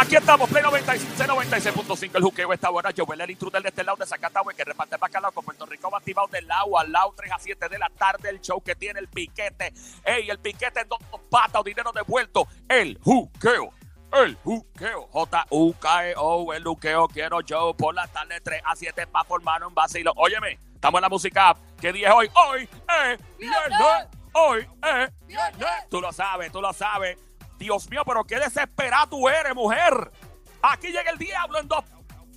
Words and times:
Aquí 0.00 0.14
estamos, 0.14 0.48
Play 0.48 0.62
96, 0.62 1.28
96.5, 1.28 2.10
el 2.14 2.22
juqueo 2.22 2.52
esta 2.52 2.70
hora. 2.70 2.92
Yo 2.92 3.04
el 3.12 3.30
intruder 3.30 3.60
de 3.60 3.70
este 3.70 3.82
lado 3.82 3.96
de 3.96 4.06
Zacatau, 4.06 4.46
que 4.56 4.62
reparte 4.62 4.96
bacalao 4.96 5.32
con 5.32 5.44
Puerto 5.44 5.66
Rico 5.66 5.90
va 5.90 5.98
activado 5.98 6.28
del 6.28 6.46
lado 6.46 6.78
al 6.78 6.92
lado, 6.92 7.12
3 7.16 7.32
a 7.32 7.38
7 7.40 7.68
de 7.68 7.78
la 7.80 7.90
tarde, 7.90 8.30
el 8.30 8.40
show 8.40 8.62
que 8.62 8.76
tiene 8.76 9.00
el 9.00 9.08
piquete. 9.08 9.72
Ey, 10.04 10.30
el 10.30 10.38
piquete 10.38 10.82
en 10.82 10.88
dos 10.88 11.00
patas, 11.28 11.64
dinero 11.64 11.90
devuelto. 11.92 12.46
El 12.68 12.96
juqueo, 13.02 13.72
el 14.12 14.36
juqueo. 14.36 15.08
J-U-K-E-O, 15.10 16.54
el 16.54 16.64
juqueo 16.64 17.08
quiero 17.08 17.40
yo 17.40 17.74
por 17.74 17.92
la 17.92 18.06
tarde, 18.06 18.40
3 18.40 18.62
a 18.64 18.76
7 18.76 19.06
pa' 19.08 19.24
formar 19.24 19.64
un 19.64 19.74
vacilo. 19.74 20.12
Óyeme, 20.14 20.60
estamos 20.74 20.98
en 20.98 21.02
la 21.02 21.08
música. 21.08 21.56
¿Qué 21.80 21.92
día 21.92 22.08
es 22.08 22.14
hoy? 22.14 22.30
Hoy 22.34 22.62
es 22.62 23.36
viernes. 23.36 24.17
Hoy 24.40 24.68
es 24.82 25.26
viernes. 25.26 25.88
Tú 25.90 26.00
lo 26.00 26.12
sabes, 26.12 26.52
tú 26.52 26.60
lo 26.60 26.72
sabes. 26.72 27.18
Dios 27.58 27.90
mío, 27.90 28.02
pero 28.06 28.24
qué 28.24 28.38
desesperada 28.38 29.08
tú 29.08 29.28
eres, 29.28 29.54
mujer. 29.54 30.12
Aquí 30.62 30.88
llega 30.88 31.10
el 31.10 31.18
diablo 31.18 31.58
en 31.58 31.68
dos. 31.68 31.84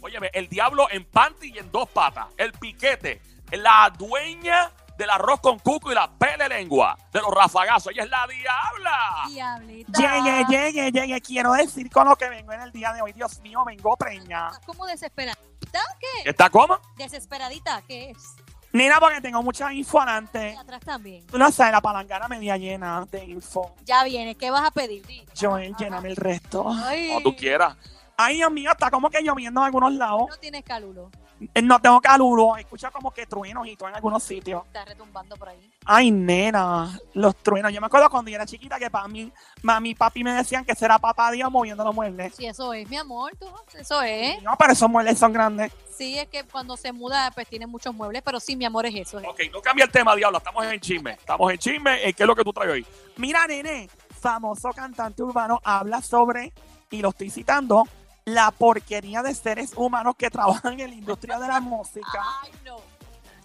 Óyeme, 0.01 0.31
el 0.33 0.47
diablo 0.49 0.87
en 0.89 1.05
panty 1.05 1.53
y 1.53 1.59
en 1.59 1.71
dos 1.71 1.87
patas. 1.89 2.27
El 2.37 2.53
piquete. 2.53 3.21
La 3.51 3.93
dueña 3.95 4.71
del 4.97 5.09
arroz 5.09 5.41
con 5.41 5.59
cuco 5.59 5.91
y 5.91 5.95
la 5.95 6.09
pele 6.11 6.49
lengua. 6.49 6.97
De 7.11 7.19
los 7.21 7.31
rafagazos. 7.31 7.91
Ella 7.93 8.03
es 8.03 8.09
la 8.09 8.25
diabla. 8.27 9.23
Diablita. 9.27 9.99
Llegue, 9.99 10.45
llegue, 10.49 10.91
llegue. 10.91 11.21
Quiero 11.21 11.53
decir 11.53 11.89
con 11.91 12.07
lo 12.07 12.15
que 12.15 12.29
vengo 12.29 12.51
en 12.53 12.61
el 12.61 12.71
día 12.71 12.93
de 12.93 13.01
hoy. 13.03 13.13
Dios 13.13 13.39
mío, 13.41 13.63
vengo 13.63 13.95
preña. 13.95 14.47
¿Estás 14.47 14.65
como 14.65 14.87
desesperadita 14.87 15.79
o 15.79 15.99
qué? 15.99 16.29
¿Está 16.29 16.49
cómo? 16.49 16.79
¿Desesperadita 16.97 17.83
qué 17.87 18.09
es? 18.09 18.35
Nena, 18.73 18.99
porque 18.99 19.19
tengo 19.19 19.43
mucha 19.43 19.73
info 19.73 19.99
adelante. 19.99 20.53
Y 20.53 20.57
atrás 20.57 20.81
también. 20.81 21.25
Tú 21.27 21.37
no 21.37 21.51
sabes, 21.51 21.73
la 21.73 21.81
palangana 21.81 22.27
media 22.27 22.55
llena 22.57 23.05
de 23.11 23.25
info. 23.25 23.75
Ya 23.85 24.03
viene. 24.03 24.35
¿Qué 24.35 24.49
vas 24.49 24.63
a 24.63 24.71
pedir? 24.71 25.05
Di. 25.05 25.23
Joel, 25.39 25.75
lléname 25.77 26.09
el 26.09 26.15
resto. 26.15 26.65
Ay, 26.69 27.09
Como 27.09 27.21
tú 27.21 27.35
quieras. 27.35 27.75
Ay, 28.15 28.35
Dios 28.35 28.51
mío, 28.51 28.71
está 28.71 28.89
como 28.89 29.09
que 29.09 29.21
lloviendo 29.21 29.59
en 29.61 29.65
algunos 29.65 29.93
lados. 29.93 30.29
No 30.29 30.37
tienes 30.37 30.63
calulo. 30.63 31.09
Eh, 31.53 31.61
No 31.61 31.79
tengo 31.79 31.99
caluro. 32.01 32.55
Escucha 32.57 32.91
como 32.91 33.11
que 33.11 33.25
truenos 33.25 33.67
y 33.67 33.75
todo 33.75 33.89
en 33.89 33.95
algunos 33.95 34.23
sitios. 34.23 34.63
Está 34.67 34.85
retumbando 34.85 35.35
por 35.35 35.49
ahí. 35.49 35.71
Ay, 35.85 36.11
nena, 36.11 36.99
los 37.13 37.35
truenos. 37.37 37.73
Yo 37.73 37.81
me 37.81 37.87
acuerdo 37.87 38.09
cuando 38.09 38.29
yo 38.29 38.35
era 38.35 38.45
chiquita 38.45 38.77
que 38.77 38.89
para 38.89 39.07
mí, 39.07 39.31
mami 39.63 39.89
y 39.91 39.95
papi 39.95 40.23
me 40.23 40.33
decían 40.33 40.63
que 40.63 40.75
será 40.75 40.99
papá 40.99 41.31
Dios 41.31 41.49
moviendo 41.51 41.83
los 41.83 41.95
muebles. 41.95 42.35
Sí, 42.35 42.45
eso 42.45 42.73
es, 42.73 42.87
mi 42.89 42.97
amor. 42.97 43.35
Tú, 43.39 43.47
eso 43.77 44.01
es. 44.01 44.41
No, 44.43 44.55
pero 44.57 44.73
esos 44.73 44.89
muebles 44.89 45.17
son 45.17 45.33
grandes. 45.33 45.71
Sí, 45.97 46.17
es 46.17 46.27
que 46.27 46.43
cuando 46.43 46.77
se 46.77 46.91
muda, 46.91 47.31
pues 47.31 47.47
tiene 47.47 47.67
muchos 47.67 47.93
muebles, 47.93 48.21
pero 48.23 48.39
sí, 48.39 48.55
mi 48.55 48.65
amor, 48.65 48.85
es 48.85 48.95
eso. 48.95 49.19
es. 49.19 49.27
Ok, 49.27 49.41
no 49.51 49.61
cambia 49.61 49.85
el 49.85 49.91
tema, 49.91 50.15
diablo. 50.15 50.37
Estamos 50.37 50.65
en 50.65 50.79
chisme. 50.79 51.11
Estamos 51.11 51.51
en 51.51 51.57
chisme. 51.57 52.07
Eh, 52.07 52.13
¿Qué 52.13 52.23
es 52.23 52.27
lo 52.27 52.35
que 52.35 52.43
tú 52.43 52.53
traes 52.53 52.71
hoy? 52.71 52.85
Mira, 53.17 53.45
nene, 53.47 53.89
famoso 54.19 54.69
cantante 54.71 55.21
urbano 55.23 55.59
habla 55.63 56.01
sobre, 56.01 56.53
y 56.89 57.01
lo 57.01 57.09
estoy 57.09 57.29
citando, 57.29 57.87
la 58.25 58.51
porquería 58.51 59.23
de 59.23 59.33
seres 59.33 59.73
humanos 59.75 60.15
que 60.17 60.29
trabajan 60.29 60.79
en 60.79 60.89
la 60.89 60.95
industria 60.95 61.39
de 61.39 61.47
la 61.47 61.59
música. 61.59 62.23
Ay, 62.43 62.51
no. 62.65 62.77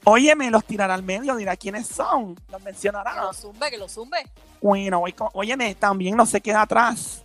Óyeme, 0.04 0.50
los 0.50 0.64
tirará 0.64 0.94
al 0.94 1.02
medio, 1.02 1.34
dirá 1.34 1.56
quiénes 1.56 1.88
son, 1.88 2.36
los 2.48 2.58
Que 2.60 2.64
mencionará. 2.64 3.24
lo 3.24 3.32
zumbe, 3.32 3.70
que 3.70 3.78
lo 3.78 3.88
zumbe. 3.88 4.18
Bueno, 4.62 5.02
óyeme, 5.32 5.74
también 5.74 6.16
no 6.16 6.24
se 6.26 6.40
queda 6.40 6.62
atrás. 6.62 7.24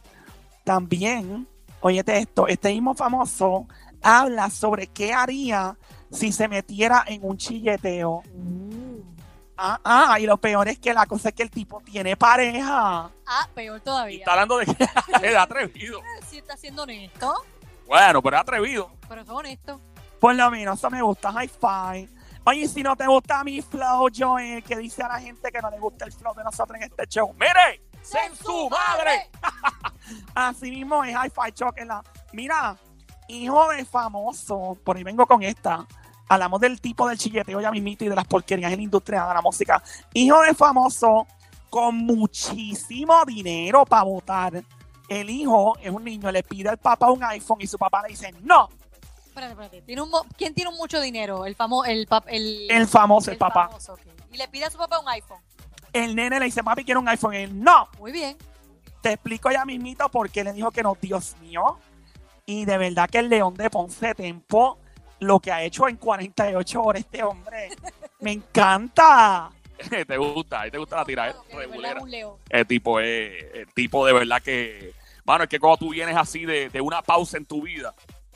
También, 0.64 1.48
óyete 1.80 2.18
esto, 2.18 2.48
este 2.48 2.70
mismo 2.70 2.96
famoso 2.96 3.68
habla 4.02 4.50
sobre 4.50 4.88
qué 4.88 5.14
haría 5.14 5.78
si 6.12 6.32
se 6.32 6.48
metiera 6.48 7.04
en 7.08 7.24
un 7.24 7.38
chilleteo. 7.38 8.24
Ah, 9.64 9.80
ah, 9.84 10.20
y 10.20 10.26
lo 10.26 10.38
peor 10.38 10.68
es 10.70 10.80
que 10.80 10.92
la 10.92 11.06
cosa 11.06 11.30
es 11.30 11.36
que 11.36 11.44
el 11.44 11.52
tipo 11.52 11.82
tiene 11.82 12.18
pareja. 12.18 13.12
Ah, 13.28 13.48
peor 13.54 13.78
Y 13.78 13.82
todavía. 13.82 14.18
está 14.20 14.32
hablando 14.32 14.58
de 14.58 14.66
que 14.66 14.84
es 15.28 15.36
atrevido. 15.38 16.02
Sí 16.28 16.38
está 16.40 16.58
siendo 16.58 16.84
honesto, 16.84 17.34
Bueno, 17.86 18.22
pero 18.24 18.38
es 18.38 18.42
atrevido. 18.42 18.92
pero 19.08 19.22
es 19.22 19.30
honesto. 19.30 19.80
Por 20.20 20.34
lo 20.34 20.50
menos 20.50 20.80
eso 20.80 20.90
me 20.90 21.02
gusta, 21.02 21.32
high 21.34 21.48
five. 21.50 22.10
Oye, 22.46 22.68
si 22.68 22.82
no 22.82 22.96
te 22.96 23.06
gusta 23.06 23.44
mi 23.44 23.62
flow, 23.62 24.08
Joel, 24.16 24.64
que 24.64 24.76
dice 24.78 25.04
a 25.04 25.08
la 25.10 25.20
gente 25.20 25.52
que 25.52 25.62
no 25.62 25.70
le 25.70 25.78
gusta 25.78 26.06
el 26.06 26.12
flow 26.12 26.34
de 26.34 26.44
nosotros 26.44 26.76
en 26.78 26.84
este 26.84 27.06
show. 27.08 27.32
¡Mire! 27.34 27.84
¡En 28.26 28.36
su 28.36 28.68
madre! 28.70 29.30
Así 30.34 30.72
mismo 30.72 31.04
es 31.04 31.16
high 31.16 31.30
five, 31.30 31.52
choquela. 31.54 32.04
Mira, 32.34 32.76
hijo 33.28 33.70
de 33.70 33.86
famoso, 33.86 34.76
por 34.84 34.98
ahí 34.98 35.04
vengo 35.04 35.28
con 35.28 35.44
esta. 35.44 35.86
Hablamos 36.32 36.62
del 36.62 36.80
tipo 36.80 37.08
del 37.10 37.18
chilleteo 37.18 37.60
ya 37.60 37.72
mismito 37.72 38.06
y 38.06 38.10
de 38.10 38.16
las 38.16 38.26
porquerías 38.26 38.72
en 38.72 38.78
la 38.80 38.84
industria 38.84 39.26
de 39.28 39.34
la 39.34 39.42
música. 39.42 39.84
Hijo 40.14 40.40
de 40.42 40.54
famoso 40.54 41.28
con 41.70 41.98
muchísimo 41.98 43.26
dinero 43.26 43.84
para 43.86 44.04
votar. 44.04 44.64
El 45.10 45.30
hijo 45.30 45.78
es 45.82 45.92
un 45.92 46.04
niño, 46.06 46.32
le 46.32 46.42
pide 46.44 46.70
al 46.70 46.78
papá 46.78 47.12
un 47.12 47.22
iPhone 47.24 47.58
y 47.62 47.68
su 47.68 47.78
papá 47.78 48.02
le 48.04 48.10
dice 48.10 48.34
no. 48.44 48.70
Espérate, 49.28 49.52
espérate. 49.52 49.82
¿Tiene 49.82 50.02
un 50.02 50.10
mo- 50.10 50.26
¿Quién 50.38 50.54
tiene 50.54 50.72
mucho 50.72 51.02
dinero? 51.02 51.46
El 51.46 51.56
famoso, 51.56 51.86
el, 51.90 52.08
pap- 52.08 52.26
el, 52.28 52.70
El 52.72 52.88
famoso, 52.88 53.32
el, 53.32 53.38
papá. 53.38 53.68
famoso. 53.68 53.98
Y 54.32 54.38
le 54.38 54.48
pide 54.48 54.66
a 54.66 54.70
su 54.70 54.78
papá 54.78 55.00
un 55.00 55.10
iPhone. 55.10 55.40
El 55.92 56.16
nene 56.16 56.40
le 56.40 56.46
dice, 56.46 56.64
papi, 56.64 56.86
quiero 56.86 57.02
un 57.02 57.10
iPhone. 57.10 57.34
Y 57.34 57.38
él, 57.40 57.62
no. 57.62 57.90
Muy 58.00 58.14
bien. 58.14 58.38
Te 59.02 59.14
explico 59.14 59.52
ya 59.52 59.66
mismito 59.66 60.08
por 60.10 60.30
qué 60.30 60.44
le 60.46 60.54
dijo 60.54 60.72
que 60.72 60.82
no, 60.84 60.96
Dios 61.02 61.36
mío. 61.42 61.78
Y 62.46 62.64
de 62.66 62.78
verdad 62.78 63.10
que 63.10 63.20
el 63.20 63.28
León 63.30 63.54
de 63.56 63.70
Ponce 63.70 64.16
Tempo, 64.16 64.78
lo 65.22 65.40
que 65.40 65.52
ha 65.52 65.64
hecho 65.64 65.88
en 65.88 65.98
48 65.98 66.82
horas 66.84 67.02
este 67.04 67.24
hombre, 67.24 67.70
me 68.20 68.32
encanta. 68.34 69.50
te 70.08 70.18
gusta, 70.18 70.62
ahí 70.62 70.72
te 70.72 70.78
gusta 70.78 70.98
la 70.98 71.06
tira, 71.06 71.24
Claro 71.32 71.44
que 71.48 71.58
de 71.58 71.68
verdad 71.68 71.94
regulera. 71.96 72.30
El 72.50 72.68
tipo 72.68 73.00
es, 73.00 73.44
el 73.54 73.68
tipo 73.74 74.06
de 74.06 74.14
verdad 74.14 74.42
que, 74.42 74.94
mano, 75.26 75.44
es 75.44 75.50
que 75.50 75.60
cuando 75.60 75.78
tú 75.78 75.90
vienes 75.92 76.16
así 76.18 76.46
de, 76.46 76.70
de 76.70 76.82
una 76.82 77.02
pausa 77.02 77.38
en 77.38 77.46
tu 77.46 77.62
vida 77.64 77.94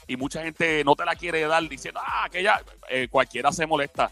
y 0.08 0.16
mucha 0.18 0.44
gente 0.44 0.84
no 0.84 0.96
te 0.96 1.06
la 1.06 1.16
quiere 1.16 1.42
dar 1.48 1.68
diciendo, 1.68 2.00
ah, 2.04 2.28
que 2.32 2.42
ya, 2.44 2.62
eh, 2.90 3.08
cualquiera 3.10 3.52
se 3.52 3.66
molesta. 3.66 4.12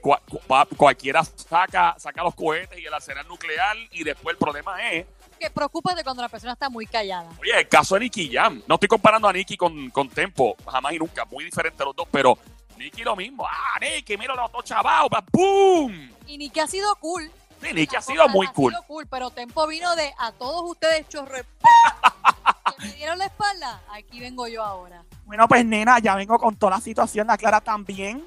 Cua- 0.00 0.20
cu- 0.28 0.40
pa- 0.46 0.66
cualquiera 0.76 1.24
saca, 1.24 1.94
saca 1.98 2.22
los 2.22 2.34
cohetes 2.34 2.78
y 2.78 2.84
el 2.84 2.92
arsenal 2.92 3.26
nuclear 3.28 3.76
y 3.90 4.04
después 4.04 4.34
el 4.34 4.38
problema 4.38 4.90
es, 4.92 5.06
Que 5.38 5.50
preocúpate 5.50 6.02
cuando 6.04 6.22
la 6.22 6.28
persona 6.28 6.52
está 6.52 6.68
muy 6.70 6.86
callada. 6.86 7.28
oye, 7.40 7.58
el 7.58 7.68
caso 7.68 7.94
de 7.94 8.00
Nicky 8.02 8.30
Jam. 8.32 8.62
No 8.66 8.74
estoy 8.76 8.88
comparando 8.88 9.28
a 9.28 9.32
Nicky 9.32 9.56
con, 9.56 9.90
con 9.90 10.08
Tempo, 10.08 10.56
jamás 10.70 10.92
y 10.92 10.98
nunca, 10.98 11.24
muy 11.26 11.44
diferentes 11.44 11.84
los 11.84 11.94
dos, 11.94 12.06
pero 12.10 12.38
Nicky 12.78 13.02
lo 13.02 13.14
mismo. 13.16 13.46
Ah, 13.46 13.78
Nicky, 13.80 14.16
mira 14.16 14.34
los 14.34 14.50
dos 14.52 14.64
chavados, 14.64 15.08
pa- 15.10 15.24
¡boom! 15.32 16.10
Y 16.26 16.38
ni 16.38 16.50
que 16.50 16.60
ha 16.60 16.66
sido 16.66 16.94
cool. 16.96 17.30
Sí, 17.62 17.72
Nicky 17.72 17.96
ha 17.96 18.02
sido 18.02 18.28
muy 18.28 18.46
cool. 18.48 18.72
sido 18.72 18.82
cool, 18.84 19.06
pero 19.06 19.30
Tempo 19.30 19.66
vino 19.66 19.94
de 19.96 20.12
a 20.18 20.32
todos 20.32 20.70
ustedes 20.70 21.08
chorre. 21.08 21.44
que 22.78 22.86
me 22.86 22.92
dieron 22.94 23.18
la 23.18 23.26
espalda. 23.26 23.80
Aquí 23.92 24.20
vengo 24.20 24.46
yo 24.48 24.62
ahora. 24.62 25.02
Bueno, 25.24 25.46
pues 25.48 25.64
nena, 25.64 25.98
ya 25.98 26.14
vengo 26.14 26.38
con 26.38 26.56
toda 26.56 26.72
la 26.76 26.80
situación. 26.80 27.26
La 27.26 27.36
Clara 27.38 27.60
también. 27.60 28.24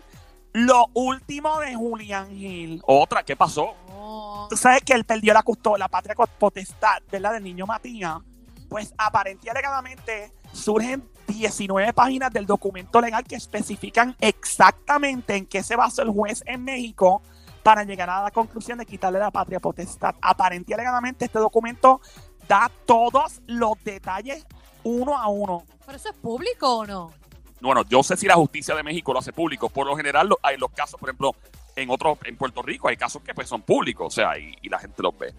Lo 0.53 0.87
último 0.93 1.59
de 1.59 1.75
Julián 1.75 2.29
Gil. 2.35 2.81
Otra, 2.87 3.21
¿qué 3.23 3.35
pasó? 3.35 3.75
Tú 4.49 4.57
sabes 4.57 4.81
que 4.81 4.93
él 4.93 5.03
perdió 5.03 5.33
la, 5.33 5.43
custo- 5.43 5.77
la 5.77 5.87
patria 5.87 6.15
potestad, 6.15 7.01
¿verdad? 7.11 7.33
Del 7.33 7.43
niño 7.43 7.65
Matías. 7.65 8.17
Pues 8.69 8.93
aparentemente 8.97 9.49
alegadamente 9.49 10.33
surgen 10.51 11.09
19 11.27 11.93
páginas 11.93 12.31
del 12.31 12.45
documento 12.45 12.99
legal 13.01 13.23
que 13.23 13.35
especifican 13.35 14.15
exactamente 14.19 15.35
en 15.35 15.45
qué 15.45 15.63
se 15.63 15.75
basó 15.75 16.01
el 16.01 16.09
juez 16.09 16.43
en 16.45 16.63
México 16.63 17.21
para 17.63 17.83
llegar 17.83 18.09
a 18.09 18.23
la 18.23 18.31
conclusión 18.31 18.77
de 18.77 18.85
quitarle 18.85 19.19
la 19.19 19.31
patria 19.31 19.59
potestad. 19.59 20.15
Aparentemente 20.21 20.71
y 20.71 20.73
alegadamente 20.73 21.25
este 21.25 21.39
documento 21.39 22.01
da 22.47 22.71
todos 22.85 23.41
los 23.45 23.73
detalles 23.83 24.45
uno 24.83 25.17
a 25.17 25.27
uno. 25.27 25.63
¿Pero 25.85 25.97
eso 25.97 26.09
es 26.09 26.15
público 26.15 26.77
o 26.79 26.85
no? 26.85 27.11
Bueno, 27.61 27.83
yo 27.89 28.03
sé 28.03 28.15
si 28.15 28.25
la 28.27 28.35
justicia 28.35 28.75
de 28.75 28.83
México 28.83 29.11
lo 29.13 29.19
hace 29.19 29.33
público. 29.33 29.67
Por 29.69 29.87
lo 29.87 29.95
general, 29.97 30.27
lo- 30.29 30.39
hay 30.43 30.57
los 30.57 30.71
casos, 30.71 30.99
por 30.99 31.09
ejemplo, 31.09 31.35
en 31.77 31.89
otros, 31.89 32.17
en 32.25 32.35
Puerto 32.35 32.61
Rico, 32.61 32.87
hay 32.87 32.97
casos 32.97 33.21
que 33.21 33.33
pues 33.33 33.47
son 33.47 33.61
públicos, 33.61 34.07
o 34.07 34.11
sea, 34.11 34.37
y, 34.37 34.55
y 34.61 34.69
la 34.69 34.79
gente 34.79 35.01
los 35.01 35.17
ve. 35.17 35.33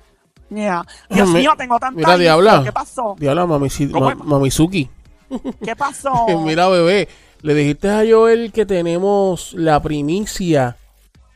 Yeah. 0.50 0.84
Dios 1.10 1.28
mío, 1.28 1.52
tengo 1.58 1.78
tanta 1.78 1.96
mira. 1.96 2.16
Diabla. 2.16 2.62
¿Qué 2.64 2.72
pasó? 2.72 3.14
Diabla. 3.18 3.46
Mamizuki. 3.46 4.88
¿Qué 5.64 5.76
pasó? 5.76 6.26
Mira, 6.44 6.68
bebé, 6.68 7.08
le 7.42 7.54
dijiste 7.54 7.90
a 7.90 8.02
Joel 8.08 8.50
que 8.52 8.64
tenemos 8.64 9.52
la 9.52 9.82
primicia 9.82 10.76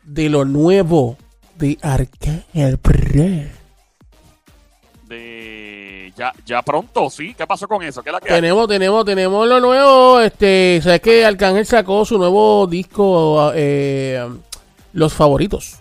de 0.02 0.30
lo 0.30 0.44
nuevo 0.46 1.18
de 1.56 1.78
Arcángel 1.82 2.78
Pre. 2.78 3.52
De 5.04 6.12
ya, 6.16 6.32
ya 6.46 6.62
pronto, 6.62 7.10
sí. 7.10 7.34
¿Qué 7.34 7.46
pasó 7.46 7.68
con 7.68 7.82
eso? 7.82 8.02
¿Qué 8.02 8.10
es 8.10 8.14
la 8.14 8.20
que 8.20 8.32
hay? 8.32 8.40
Tenemos, 8.40 8.66
tenemos, 8.66 9.04
tenemos 9.04 9.46
lo 9.46 9.60
nuevo. 9.60 10.20
Este, 10.20 10.80
sabes 10.82 11.00
que 11.00 11.24
Arcángel 11.24 11.66
sacó 11.66 12.04
su 12.04 12.16
nuevo 12.18 12.66
disco, 12.66 13.52
eh, 13.54 14.26
Los 14.92 15.14
Favoritos. 15.14 15.78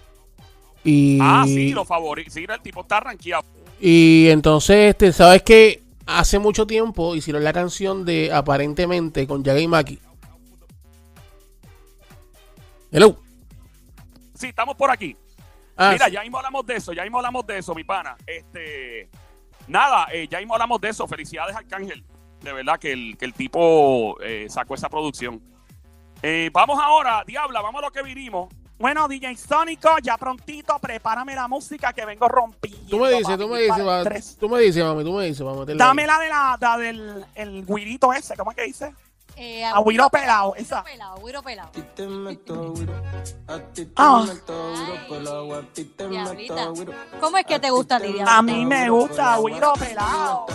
Y, 0.83 1.19
Ah, 1.21 1.43
sí, 1.45 1.71
los 1.73 1.87
favoritos. 1.87 2.33
Sí, 2.33 2.45
el 2.49 2.61
tipo 2.61 2.81
está 2.81 2.99
rankeado. 2.99 3.43
y 3.79 4.27
entonces, 4.29 4.89
este, 4.91 5.13
sabes 5.13 5.43
que 5.43 5.83
hace 6.07 6.39
mucho 6.39 6.65
tiempo 6.65 7.15
hicieron 7.15 7.43
la 7.43 7.53
canción 7.53 8.03
de 8.03 8.33
Aparentemente 8.33 9.27
con 9.27 9.43
Yaga 9.43 9.59
y 9.59 9.67
Maki. 9.67 9.99
Hello. 12.91 13.15
Sí, 14.33 14.47
estamos 14.47 14.75
por 14.75 14.89
aquí. 14.89 15.15
Ah, 15.77 15.91
Mira, 15.93 16.07
sí. 16.07 16.13
ya 16.13 16.21
mismo 16.21 16.37
hablamos 16.37 16.65
de 16.65 16.75
eso, 16.75 16.93
ya 16.93 17.03
mismo 17.03 17.17
hablamos 17.19 17.45
de 17.47 17.57
eso, 17.59 17.73
mi 17.75 17.83
pana. 17.83 18.15
Este, 18.25 19.09
nada, 19.67 20.07
eh, 20.11 20.27
ya 20.29 20.39
mismo 20.39 20.53
hablamos 20.55 20.81
de 20.81 20.89
eso. 20.89 21.07
Felicidades, 21.07 21.55
Arcángel. 21.55 22.03
De 22.41 22.53
verdad 22.53 22.79
que 22.79 22.91
el, 22.91 23.17
que 23.17 23.25
el 23.25 23.33
tipo 23.33 24.17
eh, 24.21 24.47
sacó 24.49 24.73
esa 24.75 24.89
producción. 24.89 25.41
Eh, 26.23 26.49
vamos 26.51 26.79
ahora, 26.81 27.23
Diabla, 27.25 27.61
vamos 27.61 27.81
a 27.83 27.85
lo 27.85 27.91
que 27.91 28.01
vinimos. 28.01 28.49
Bueno, 28.81 29.07
DJ 29.07 29.37
Sónico, 29.37 29.89
ya 30.01 30.17
prontito, 30.17 30.77
prepárame 30.79 31.35
la 31.35 31.47
música 31.47 31.93
que 31.93 32.03
vengo 32.05 32.27
rompiendo. 32.27 32.89
Tú 32.89 32.97
me 32.97 33.09
dices, 33.09 33.27
papi, 33.27 33.37
tú 33.43 33.47
me 33.47 33.59
dices, 33.61 33.87
va- 33.87 34.03
tú 34.39 34.49
me 34.49 34.59
dices, 34.61 34.83
mami, 34.83 35.03
tú 35.03 35.13
me 35.13 35.25
dices, 35.25 35.41
vamos 35.41 35.57
a 35.57 35.59
meterle 35.61 35.83
Dame 35.83 36.07
la 36.07 36.19
de 36.19 36.29
la, 36.29 36.57
la 36.59 36.77
del 36.77 37.25
el 37.35 37.65
guirito 37.65 38.11
ese, 38.11 38.35
¿cómo 38.35 38.51
es 38.51 38.57
que 38.57 38.63
dice? 38.63 38.93
Eh, 39.37 39.63
Agüiro 39.63 40.09
pelado, 40.09 40.55
esa. 40.55 40.83
Pelado, 40.83 41.13
agüiro 41.15 41.41
pelado. 41.41 41.69
ti 41.71 41.81
te 41.95 42.05
meto 42.07 42.73
a 43.47 43.59
ti 43.59 43.85
te 43.85 43.91
Ah. 43.95 44.25
meto 44.27 45.31
agua, 45.39 45.59
a 45.59 45.61
ti 45.73 45.85
te 45.85 46.07
Diablita. 46.09 46.71
meto. 46.71 46.91
¿Cómo 47.19 47.37
es 47.37 47.45
que 47.45 47.59
te 47.59 47.69
gusta 47.69 47.95
a 47.95 47.99
Diablita? 47.99 48.37
A 48.37 48.41
mí 48.41 48.65
me 48.65 48.89
gusta 48.89 49.33
agüiro 49.35 49.73
pelado. 49.79 50.45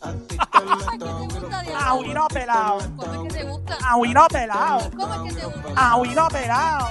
A. 0.00 1.90
Agüiro 1.90 2.26
pelado. 2.32 2.78
¿Cómo 2.96 3.12
es 3.14 3.32
que 3.32 3.38
te 3.38 3.44
gusta? 3.44 3.78
Agüiro 3.88 4.26
pelado. 4.28 4.90
¿Cómo 4.96 5.14
es 5.14 5.20
que 5.34 5.40
te 5.40 5.46
gusta? 5.46 5.90
Agüiro 5.92 6.28
pelado. 6.28 6.88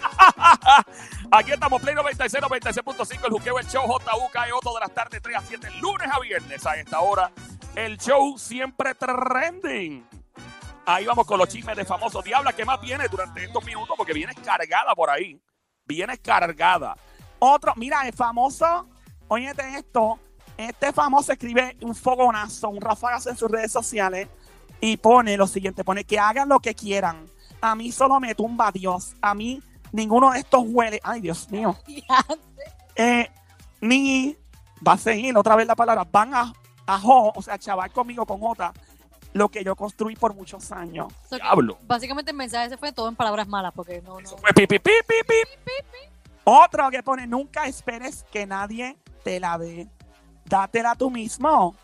Aquí 1.30 1.52
estamos, 1.52 1.80
Play 1.82 1.94
96, 1.94 2.42
96.5, 2.42 3.26
el 3.26 3.32
Juqueo, 3.32 3.58
el 3.58 3.66
show 3.66 3.86
JUK, 3.86 4.36
Otto 4.54 4.74
de 4.74 4.80
las 4.80 4.94
tardes, 4.94 5.20
3 5.22 5.36
a 5.36 5.40
7, 5.40 5.70
lunes 5.80 6.08
a 6.10 6.18
viernes 6.20 6.66
a 6.66 6.76
esta 6.76 7.00
hora. 7.00 7.30
El 7.74 7.98
show 7.98 8.38
siempre 8.38 8.94
trending. 8.94 10.06
Ahí 10.86 11.04
vamos 11.04 11.26
con 11.26 11.38
los 11.38 11.48
chismes 11.48 11.76
de 11.76 11.84
famosos. 11.84 12.24
Diabla, 12.24 12.52
¿qué 12.52 12.64
más 12.64 12.80
viene 12.80 13.06
durante 13.08 13.44
estos 13.44 13.64
minutos? 13.64 13.94
Porque 13.96 14.14
vienes 14.14 14.36
cargada 14.36 14.94
por 14.94 15.10
ahí. 15.10 15.40
Vienes 15.84 16.18
cargada. 16.20 16.96
Otro, 17.38 17.74
mira, 17.76 18.06
el 18.06 18.12
famoso, 18.12 18.88
óyete 19.28 19.76
esto, 19.76 20.18
este 20.56 20.92
famoso 20.92 21.30
escribe 21.32 21.76
un 21.82 21.94
fogonazo, 21.94 22.68
un 22.70 22.80
rafagazo 22.80 23.30
en 23.30 23.36
sus 23.36 23.50
redes 23.50 23.70
sociales 23.70 24.28
y 24.80 24.96
pone 24.96 25.36
lo 25.36 25.46
siguiente, 25.46 25.84
pone 25.84 26.04
que 26.04 26.18
hagan 26.18 26.48
lo 26.48 26.58
que 26.58 26.74
quieran. 26.74 27.26
A 27.60 27.74
mí 27.74 27.92
solo 27.92 28.18
me 28.18 28.34
tumba 28.34 28.72
Dios. 28.72 29.14
A 29.20 29.34
mí 29.34 29.62
ninguno 29.92 30.30
de 30.32 30.40
estos 30.40 30.62
huele. 30.66 31.00
Ay, 31.02 31.20
Dios 31.20 31.50
mío. 31.50 31.76
Eh, 33.00 33.30
ni 33.80 34.36
va 34.84 34.94
a 34.94 34.98
seguir 34.98 35.36
otra 35.38 35.54
vez 35.54 35.68
la 35.68 35.76
palabra. 35.76 36.04
Van 36.10 36.34
a, 36.34 36.52
a 36.84 36.98
jo, 36.98 37.32
o 37.32 37.40
sea, 37.40 37.56
chaval 37.56 37.92
conmigo 37.92 38.26
con 38.26 38.40
J, 38.40 38.72
lo 39.34 39.48
que 39.50 39.62
yo 39.62 39.76
construí 39.76 40.16
por 40.16 40.34
muchos 40.34 40.72
años. 40.72 41.06
So 41.30 41.36
que, 41.36 41.42
Diablo. 41.44 41.78
Básicamente 41.82 42.32
el 42.32 42.36
mensaje 42.36 42.70
se 42.70 42.76
fue 42.76 42.92
todo 42.92 43.08
en 43.08 43.14
palabras 43.14 43.46
malas, 43.46 43.72
porque 43.72 44.02
no, 44.02 44.14
no. 44.14 44.18
Eso 44.18 44.36
fue 44.38 44.52
pi, 44.52 44.66
pi, 44.66 44.80
pi, 44.80 44.92
pi, 45.06 45.22
pi. 45.26 45.98
Otro 46.42 46.90
que 46.90 47.02
pone, 47.02 47.26
nunca 47.26 47.66
esperes 47.66 48.24
que 48.32 48.46
nadie 48.46 48.96
te 49.22 49.38
la 49.38 49.58
dé. 49.58 49.88
Dátela 50.46 50.94
tú 50.94 51.10
mismo. 51.10 51.76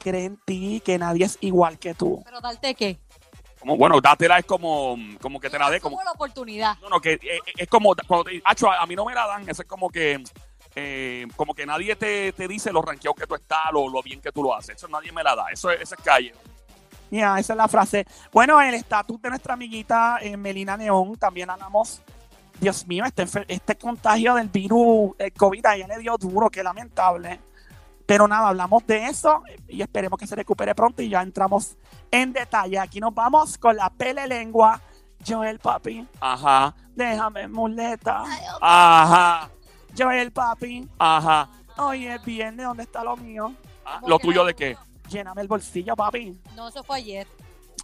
Cree 0.00 0.24
en 0.26 0.36
ti 0.36 0.82
que 0.84 0.98
nadie 0.98 1.24
es 1.24 1.38
igual 1.40 1.78
que 1.78 1.94
tú. 1.94 2.20
Pero 2.24 2.40
darte 2.40 2.74
qué? 2.74 3.00
Como, 3.60 3.76
bueno, 3.76 4.00
dátela 4.00 4.38
es 4.38 4.44
como, 4.46 4.96
como 5.20 5.40
que 5.40 5.50
te 5.50 5.58
la 5.58 5.68
dé. 5.70 5.80
Como, 5.80 6.02
la 6.02 6.12
oportunidad. 6.12 6.76
no, 6.80 6.88
no, 6.88 7.00
que 7.00 7.14
eh, 7.14 7.20
eh, 7.22 7.40
es 7.56 7.68
como 7.68 7.94
cuando 8.06 8.24
te 8.24 8.40
"Acho, 8.44 8.70
a, 8.70 8.80
a 8.82 8.86
mí 8.86 8.94
no 8.94 9.04
me 9.04 9.14
la 9.14 9.26
dan. 9.26 9.48
Eso 9.48 9.62
es 9.62 9.68
como 9.68 9.90
que 9.90 10.22
eh, 10.76 11.26
como 11.34 11.54
que 11.54 11.66
nadie 11.66 11.96
te, 11.96 12.32
te 12.32 12.46
dice 12.46 12.70
lo 12.72 12.82
ranqueado 12.82 13.14
que 13.14 13.26
tú 13.26 13.34
estás, 13.34 13.72
lo, 13.72 13.88
lo 13.88 14.02
bien 14.02 14.20
que 14.20 14.30
tú 14.30 14.42
lo 14.42 14.54
haces. 14.54 14.76
Eso 14.76 14.86
nadie 14.88 15.10
me 15.12 15.22
la 15.24 15.34
da. 15.34 15.46
Eso, 15.50 15.70
es- 15.70 15.80
eso 15.80 15.94
es 15.96 16.04
calle. 16.04 16.32
Ya, 17.10 17.38
esa 17.38 17.54
es 17.54 17.56
la 17.56 17.68
frase. 17.68 18.06
Bueno, 18.32 18.60
el 18.60 18.74
estatus 18.74 19.20
de 19.22 19.30
nuestra 19.30 19.54
amiguita 19.54 20.18
eh, 20.20 20.36
Melina 20.36 20.76
Neón, 20.76 21.16
también 21.16 21.48
hablamos. 21.50 22.02
Dios 22.60 22.86
mío, 22.86 23.04
este, 23.04 23.24
este 23.48 23.76
contagio 23.76 24.34
del 24.34 24.48
virus, 24.48 25.12
el 25.18 25.32
COVID, 25.32 25.64
a 25.66 25.76
ella 25.76 25.86
le 25.86 25.98
dio 25.98 26.16
duro, 26.18 26.50
qué 26.50 26.62
lamentable. 26.62 27.40
Pero 28.08 28.26
nada, 28.26 28.48
hablamos 28.48 28.86
de 28.86 29.04
eso 29.04 29.42
y 29.68 29.82
esperemos 29.82 30.18
que 30.18 30.26
se 30.26 30.34
recupere 30.34 30.74
pronto 30.74 31.02
y 31.02 31.10
ya 31.10 31.20
entramos 31.20 31.76
en 32.10 32.32
detalle. 32.32 32.78
Aquí 32.78 33.00
nos 33.00 33.12
vamos 33.14 33.58
con 33.58 33.76
la 33.76 33.90
pele 33.90 34.26
lengua. 34.26 34.80
Joel 35.26 35.58
Papi, 35.58 36.06
Ajá, 36.18 36.74
déjame 36.94 37.48
muleta. 37.48 38.22
ajá, 38.62 39.50
Joel 39.98 40.32
Papi, 40.32 40.88
ajá. 40.98 41.50
hoy 41.76 42.06
es 42.06 42.24
viernes, 42.24 42.64
¿dónde 42.64 42.84
está 42.84 43.04
lo 43.04 43.14
mío? 43.16 43.52
Ah, 43.84 43.96
¿Cómo 44.00 44.08
¿Lo 44.08 44.18
tuyo 44.20 44.42
de 44.46 44.54
qué? 44.54 44.76
Lléname 45.10 45.42
el 45.42 45.48
bolsillo, 45.48 45.94
papi. 45.94 46.40
No, 46.56 46.68
eso 46.68 46.82
fue 46.84 46.96
ayer. 46.98 47.26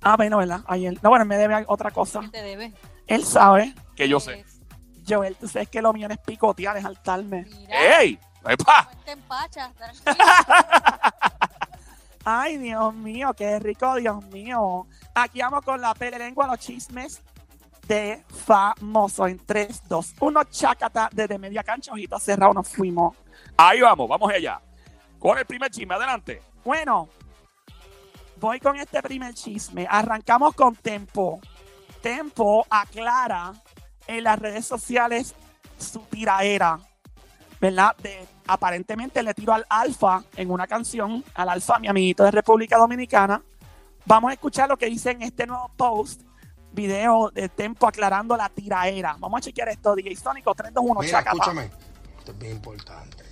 Ah, 0.01 0.17
bueno, 0.17 0.39
¿verdad? 0.39 0.61
Ayer. 0.69 0.97
No, 1.03 1.11
bueno, 1.11 1.25
me 1.27 1.37
debe 1.37 1.65
otra 1.67 1.91
cosa. 1.91 2.21
¿Qué 2.21 2.29
te 2.29 2.43
debe? 2.43 2.73
Él 3.07 3.25
sabe. 3.25 3.75
Que 3.95 4.09
yo 4.09 4.21
sé. 4.21 4.45
Joel, 5.07 5.37
tú 5.37 5.49
sabes 5.49 5.69
que 5.69 5.83
lo 5.83 5.93
mío 5.93 6.09
no 6.09 6.15
es 6.15 6.21
picotear, 6.21 6.77
es 6.79 6.85
saltarme. 6.85 7.47
¡Ey! 7.69 8.19
¡Epa! 8.47 8.89
te 9.05 9.13
empachas. 9.13 9.73
Ay, 12.25 12.57
Dios 12.57 12.95
mío, 12.95 13.35
qué 13.35 13.59
rico, 13.59 13.97
Dios 13.97 14.25
mío. 14.27 14.87
Aquí 15.15 15.41
vamos 15.41 15.63
con 15.65 15.81
la 15.81 15.95
pele 15.95 16.19
lengua, 16.19 16.47
los 16.47 16.59
chismes 16.59 17.21
de 17.87 18.25
famoso 18.47 19.27
en 19.27 19.39
3, 19.45 19.83
2, 19.89 20.15
1, 20.21 20.45
chácata, 20.45 21.11
desde 21.13 21.39
media 21.39 21.63
cancha, 21.63 21.93
ojito 21.93 22.19
cerrado, 22.19 22.55
nos 22.55 22.69
fuimos. 22.69 23.15
Ahí 23.57 23.81
vamos, 23.81 24.09
vamos 24.09 24.33
allá. 24.33 24.61
Con 25.19 25.39
el 25.39 25.45
primer 25.45 25.71
chisme, 25.71 25.95
adelante. 25.95 26.43
Bueno, 26.65 27.09
voy 28.41 28.59
con 28.59 28.77
este 28.77 29.03
primer 29.03 29.35
chisme. 29.35 29.87
Arrancamos 29.89 30.55
con 30.55 30.75
Tempo. 30.77 31.41
Tempo 32.01 32.67
aclara 32.71 33.53
en 34.07 34.25
las 34.25 34.39
redes 34.39 34.67
sociales 34.67 35.35
su 35.79 36.01
tiraera, 36.01 36.79
¿verdad? 37.65 37.97
De, 37.97 38.29
aparentemente 38.47 39.23
le 39.23 39.33
tiró 39.33 39.55
al 39.55 39.65
Alfa 39.71 40.23
en 40.37 40.51
una 40.51 40.67
canción, 40.67 41.25
al 41.35 41.49
Alfa, 41.49 41.79
mi 41.79 41.89
amiguito 41.89 42.23
de 42.23 42.31
República 42.31 42.77
Dominicana. 42.77 43.43
Vamos 44.05 44.31
a 44.31 44.35
escuchar 44.35 44.69
lo 44.69 44.77
que 44.77 44.85
dice 44.85 45.13
en 45.13 45.23
este 45.23 45.47
nuevo 45.47 45.71
post, 45.75 46.21
video 46.73 47.31
de 47.31 47.49
Tempo 47.49 47.87
aclarando 47.87 48.37
la 48.37 48.51
tiraera. 48.51 49.17
Vamos 49.19 49.39
a 49.39 49.41
chequear 49.41 49.71
esto, 49.71 49.95
DJ 49.95 50.15
Sónico 50.15 50.55
321 50.55 51.01
Mira, 51.01 51.21
escúchame. 51.21 51.71
Esto 52.19 52.33
es 52.33 52.39
bien 52.39 52.53
importante. 52.53 53.25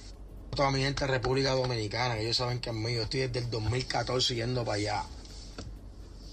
Toda 0.56 0.70
mi 0.70 0.80
gente 0.80 1.04
de 1.04 1.10
República 1.10 1.50
Dominicana, 1.50 2.14
que 2.14 2.22
ellos 2.22 2.38
saben 2.38 2.58
que 2.58 2.70
es 2.70 2.76
mío. 2.76 3.02
Estoy 3.02 3.20
desde 3.20 3.40
el 3.40 3.50
2014 3.50 4.34
yendo 4.34 4.64
para 4.64 4.76
allá. 4.76 5.02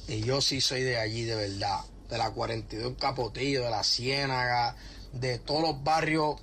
Y 0.07 0.21
yo 0.21 0.39
sí 0.39 0.61
soy 0.61 0.83
de 0.83 0.97
allí, 0.97 1.23
de 1.23 1.35
verdad. 1.35 1.81
De 2.07 2.17
la 2.17 2.31
42 2.31 2.93
Capotillo, 2.97 3.63
de 3.65 3.69
la 3.69 3.83
Ciénaga, 3.83 4.77
de 5.11 5.37
todos 5.39 5.61
los 5.61 5.83
barrios 5.83 6.37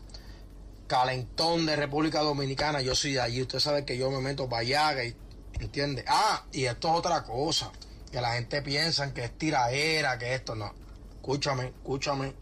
calentón 0.86 1.66
de 1.66 1.76
República 1.76 2.20
Dominicana. 2.20 2.80
Yo 2.80 2.94
soy 2.94 3.14
de 3.14 3.20
allí. 3.20 3.42
Usted 3.42 3.58
sabe 3.58 3.84
que 3.84 3.98
yo 3.98 4.10
me 4.10 4.20
meto 4.20 4.48
allá. 4.54 4.94
Que, 4.94 5.16
¿Entiende? 5.60 6.04
Ah, 6.06 6.44
y 6.52 6.64
esto 6.64 6.88
es 6.88 6.94
otra 6.94 7.22
cosa. 7.24 7.70
Que 8.10 8.20
la 8.20 8.34
gente 8.34 8.62
piensa 8.62 9.12
que 9.12 9.24
es 9.24 9.38
tiraera, 9.38 10.18
que 10.18 10.34
esto 10.34 10.54
no. 10.54 10.72
Escúchame, 11.14 11.66
escúchame, 11.66 12.34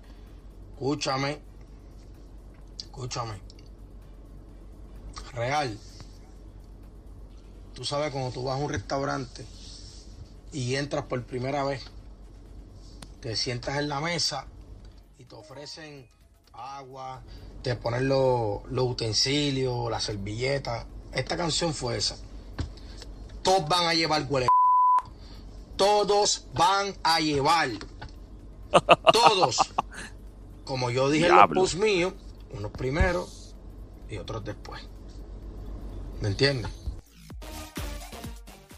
escúchame, 0.72 1.40
escúchame. 2.76 3.40
Real. 5.32 5.78
Tú 7.72 7.84
sabes 7.84 8.12
cuando 8.12 8.30
tú 8.30 8.44
vas 8.44 8.60
a 8.60 8.62
un 8.62 8.70
restaurante 8.70 9.44
y 10.52 10.76
entras 10.76 11.06
por 11.06 11.24
primera 11.24 11.64
vez, 11.64 11.82
te 13.20 13.34
sientas 13.34 13.78
en 13.78 13.88
la 13.88 14.00
mesa 14.00 14.46
y 15.18 15.24
te 15.24 15.34
ofrecen 15.34 16.08
agua, 16.54 17.22
te 17.62 17.74
ponen 17.76 18.08
los, 18.08 18.62
los 18.70 18.84
utensilios, 18.90 19.90
la 19.90 20.00
servilleta. 20.00 20.86
Esta 21.12 21.36
canción 21.36 21.74
fue 21.74 21.96
esa. 21.96 22.16
Todos 23.42 23.68
van 23.68 23.86
a 23.86 23.94
llevar 23.94 24.26
huele. 24.28 24.46
Todos 25.76 26.46
van 26.54 26.94
a 27.02 27.20
llevar. 27.20 27.70
Todos. 29.12 29.58
Como 30.64 30.90
yo 30.90 31.10
dije 31.10 31.26
en 31.26 31.36
los 31.36 31.48
posts 31.48 31.76
míos, 31.76 32.14
unos 32.52 32.70
primero 32.72 33.28
y 34.08 34.16
otros 34.16 34.44
después. 34.44 34.82
¿Me 36.20 36.28
entiendes? 36.28 36.70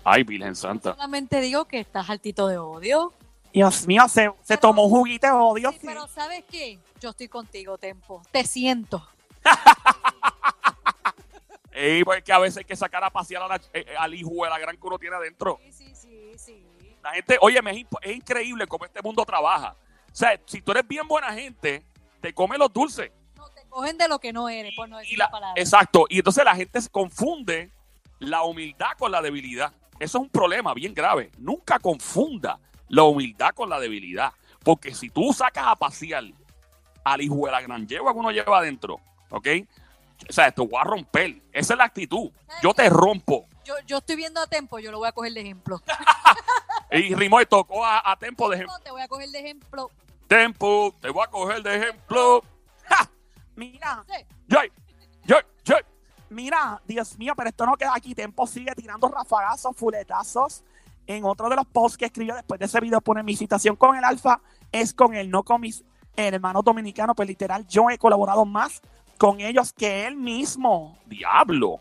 Ay, 0.02 0.22
Virgen 0.22 0.54
Santa. 0.54 0.94
Solamente 0.94 1.40
digo 1.40 1.66
que 1.66 1.80
estás 1.80 2.08
altito 2.10 2.48
de 2.48 2.58
odio. 2.58 3.12
Dios 3.56 3.86
mío, 3.86 4.06
se, 4.06 4.30
se 4.42 4.58
tomó 4.58 4.84
un 4.84 4.90
juguito 4.90 5.26
de 5.26 5.32
odio. 5.32 5.72
Sí, 5.72 5.78
pero 5.82 6.06
¿sabes 6.08 6.44
qué? 6.44 6.78
Yo 7.00 7.08
estoy 7.08 7.26
contigo, 7.26 7.78
Tempo. 7.78 8.20
Te 8.30 8.44
siento. 8.44 9.08
Ey, 11.72 12.04
porque 12.04 12.30
a 12.34 12.38
veces 12.38 12.58
hay 12.58 12.64
que 12.66 12.76
sacar 12.76 13.02
a 13.02 13.08
pasear 13.08 13.42
a 13.44 13.48
la- 13.48 13.60
eh, 13.72 13.86
al 13.98 14.12
hijo 14.12 14.28
de 14.44 14.50
la 14.50 14.58
gran 14.58 14.76
que 14.76 14.86
uno 14.86 14.98
tiene 14.98 15.16
adentro. 15.16 15.58
Sí, 15.62 15.72
sí, 15.72 15.94
sí, 15.94 16.32
sí. 16.36 16.66
La 17.02 17.12
gente, 17.12 17.38
oye, 17.40 17.58
es, 17.58 17.86
es 18.02 18.16
increíble 18.16 18.66
cómo 18.66 18.84
este 18.84 19.00
mundo 19.00 19.24
trabaja. 19.24 19.74
O 20.12 20.14
sea, 20.14 20.38
si 20.44 20.60
tú 20.60 20.72
eres 20.72 20.86
bien 20.86 21.08
buena 21.08 21.32
gente, 21.32 21.82
te 22.20 22.34
come 22.34 22.58
los 22.58 22.70
dulces. 22.70 23.10
No, 23.36 23.48
te 23.48 23.64
cogen 23.70 23.96
de 23.96 24.06
lo 24.06 24.18
que 24.18 24.34
no 24.34 24.50
eres, 24.50 24.74
por 24.76 24.86
no 24.86 24.98
Y 24.98 25.04
decir 25.04 25.16
la- 25.18 25.24
la 25.26 25.30
palabra. 25.30 25.62
exacto. 25.62 26.04
Y 26.10 26.18
entonces 26.18 26.44
la 26.44 26.54
gente 26.56 26.78
se 26.78 26.90
confunde 26.90 27.70
la 28.18 28.42
humildad 28.42 28.90
con 28.98 29.10
la 29.10 29.22
debilidad. 29.22 29.72
Eso 29.98 30.18
es 30.18 30.22
un 30.24 30.28
problema 30.28 30.74
bien 30.74 30.92
grave. 30.92 31.30
Nunca 31.38 31.78
confunda 31.78 32.60
la 32.88 33.02
humildad 33.04 33.50
con 33.54 33.68
la 33.68 33.80
debilidad. 33.80 34.32
Porque 34.64 34.94
si 34.94 35.10
tú 35.10 35.32
sacas 35.32 35.64
a 35.66 35.76
pasear 35.76 36.24
al 37.04 37.20
hijo 37.20 37.46
de 37.46 37.52
la 37.52 37.60
gran 37.60 37.86
yegua 37.86 38.12
que 38.12 38.18
uno 38.18 38.30
lleva 38.30 38.58
adentro, 38.58 39.00
¿Ok? 39.30 39.48
O 40.28 40.32
sea, 40.32 40.50
te 40.50 40.62
voy 40.62 40.80
a 40.80 40.84
romper. 40.84 41.42
Esa 41.52 41.74
es 41.74 41.78
la 41.78 41.84
actitud. 41.84 42.30
Yo 42.62 42.72
te 42.72 42.88
rompo. 42.88 43.46
Yo, 43.64 43.74
yo 43.86 43.98
estoy 43.98 44.16
viendo 44.16 44.40
a 44.40 44.46
Tempo, 44.46 44.78
yo 44.78 44.90
lo 44.90 44.98
voy 44.98 45.08
a 45.08 45.12
coger 45.12 45.32
de 45.32 45.40
ejemplo. 45.40 45.80
Y 46.88 47.14
Rimoy 47.16 47.44
tocó 47.46 47.84
a, 47.84 48.10
a 48.10 48.16
Tempo 48.16 48.48
de 48.48 48.56
ejemplo. 48.56 48.78
No, 48.78 48.82
te 48.82 48.90
voy 48.92 49.02
a 49.02 49.08
coger 49.08 49.28
de 49.30 49.40
ejemplo. 49.40 49.90
Tempo, 50.28 50.94
te 51.00 51.10
voy 51.10 51.24
a 51.24 51.26
coger 51.26 51.62
de 51.62 51.76
ejemplo. 51.76 52.42
¡Ja! 52.84 53.10
Mira, 53.56 54.04
Sí. 54.08 54.24
Yo, 54.46 54.58
yo, 55.24 55.36
yo. 55.64 55.74
mira, 56.30 56.80
Dios 56.86 57.18
mío, 57.18 57.34
pero 57.36 57.48
esto 57.48 57.66
no 57.66 57.76
queda 57.76 57.92
aquí. 57.94 58.14
Tempo 58.14 58.46
sigue 58.46 58.72
tirando 58.76 59.08
rafagazos, 59.08 59.76
fuletazos. 59.76 60.62
En 61.06 61.24
otro 61.24 61.48
de 61.48 61.56
los 61.56 61.66
posts 61.66 61.96
que 61.96 62.06
escribió 62.06 62.34
después 62.34 62.58
de 62.58 62.66
ese 62.66 62.80
video 62.80 63.00
pone 63.00 63.22
mi 63.22 63.36
citación 63.36 63.76
con 63.76 63.96
el 63.96 64.04
alfa 64.04 64.40
es 64.72 64.92
con 64.92 65.14
él, 65.14 65.30
no 65.30 65.42
con 65.42 65.60
mis 65.60 65.84
hermanos 66.16 66.64
dominicanos. 66.64 67.14
Pues 67.16 67.28
literal, 67.28 67.66
yo 67.66 67.90
he 67.90 67.98
colaborado 67.98 68.44
más 68.44 68.82
con 69.18 69.40
ellos 69.40 69.72
que 69.72 70.06
él 70.06 70.16
mismo. 70.16 70.98
Diablo. 71.06 71.80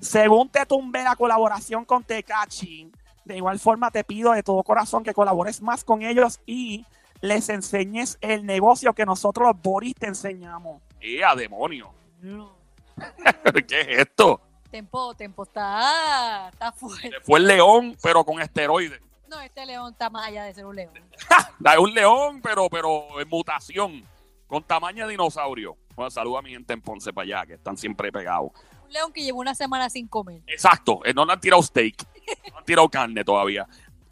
Según 0.00 0.48
te 0.48 0.64
tumbé 0.66 1.02
la 1.02 1.16
colaboración 1.16 1.84
con 1.84 2.04
Tecachi, 2.04 2.90
de 3.24 3.36
igual 3.36 3.58
forma 3.58 3.90
te 3.90 4.02
pido 4.02 4.32
de 4.32 4.42
todo 4.42 4.62
corazón 4.62 5.04
que 5.04 5.12
colabores 5.12 5.60
más 5.60 5.84
con 5.84 6.02
ellos 6.02 6.40
y 6.46 6.86
les 7.20 7.50
enseñes 7.50 8.16
el 8.22 8.46
negocio 8.46 8.94
que 8.94 9.04
nosotros 9.04 9.48
los 9.48 9.62
Boris 9.62 9.94
te 9.94 10.06
enseñamos. 10.06 10.80
¡Eh, 11.00 11.22
a 11.22 11.34
demonio! 11.34 11.90
¿Qué 13.68 13.80
es 13.80 13.88
esto? 13.98 14.40
Tempo, 14.70 15.14
Tempo 15.14 15.42
está, 15.42 16.48
está 16.52 16.72
fuerte. 16.72 17.10
Fue 17.22 17.38
el 17.38 17.46
león, 17.46 17.96
pero 18.02 18.24
con 18.24 18.40
esteroides. 18.40 19.00
No, 19.28 19.40
este 19.40 19.64
león 19.66 19.92
está 19.92 20.10
más 20.10 20.26
allá 20.26 20.44
de 20.44 20.54
ser 20.54 20.66
un 20.66 20.76
león. 20.76 20.92
Da 21.58 21.78
un 21.78 21.92
león, 21.92 22.40
pero, 22.42 22.68
pero 22.70 23.20
en 23.20 23.28
mutación, 23.28 24.04
con 24.46 24.62
tamaño 24.62 25.06
de 25.06 25.12
dinosaurio. 25.12 25.76
Bueno, 25.94 26.10
saluda 26.10 26.38
a 26.38 26.42
mi 26.42 26.50
gente 26.50 26.72
en 26.72 26.80
Ponce 26.80 27.12
para 27.12 27.24
allá, 27.24 27.46
que 27.46 27.54
están 27.54 27.76
siempre 27.76 28.10
pegados. 28.10 28.50
Un 28.86 28.92
león 28.92 29.12
que 29.12 29.22
lleva 29.22 29.38
una 29.38 29.54
semana 29.54 29.90
sin 29.90 30.08
comer. 30.08 30.42
Exacto, 30.46 31.00
eh, 31.04 31.12
no 31.12 31.24
le 31.24 31.32
han 31.32 31.40
tirado 31.40 31.62
steak, 31.62 32.06
no 32.50 32.58
han 32.58 32.64
tirado 32.64 32.88
carne 32.88 33.22
todavía. 33.22 33.68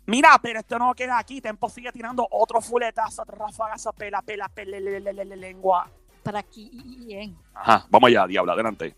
Mira, 0.06 0.38
pero 0.40 0.60
esto 0.60 0.78
no 0.78 0.94
queda 0.94 1.18
aquí. 1.18 1.40
Tempo 1.40 1.68
sigue 1.68 1.92
tirando 1.92 2.26
otro 2.30 2.60
fuletazo, 2.60 3.24
rafagazo, 3.24 3.92
pela, 3.92 4.22
pela, 4.22 4.48
pela, 4.48 4.78
le, 4.78 5.00
le, 5.00 5.12
le, 5.12 5.24
le, 5.24 5.36
lengua. 5.36 5.90
Para 6.22 6.38
aquí 6.38 6.70
bien. 7.06 7.36
Ajá, 7.54 7.86
vamos 7.90 8.08
allá, 8.08 8.26
diabla, 8.26 8.52
adelante. 8.52 8.96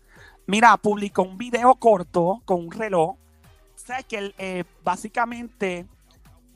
Mira, 0.51 0.75
publicó 0.75 1.21
un 1.23 1.37
video 1.37 1.73
corto 1.75 2.41
con 2.43 2.65
un 2.65 2.71
reloj. 2.71 3.15
Sabes 3.73 4.03
que 4.05 4.17
él, 4.17 4.35
eh, 4.37 4.65
básicamente 4.83 5.85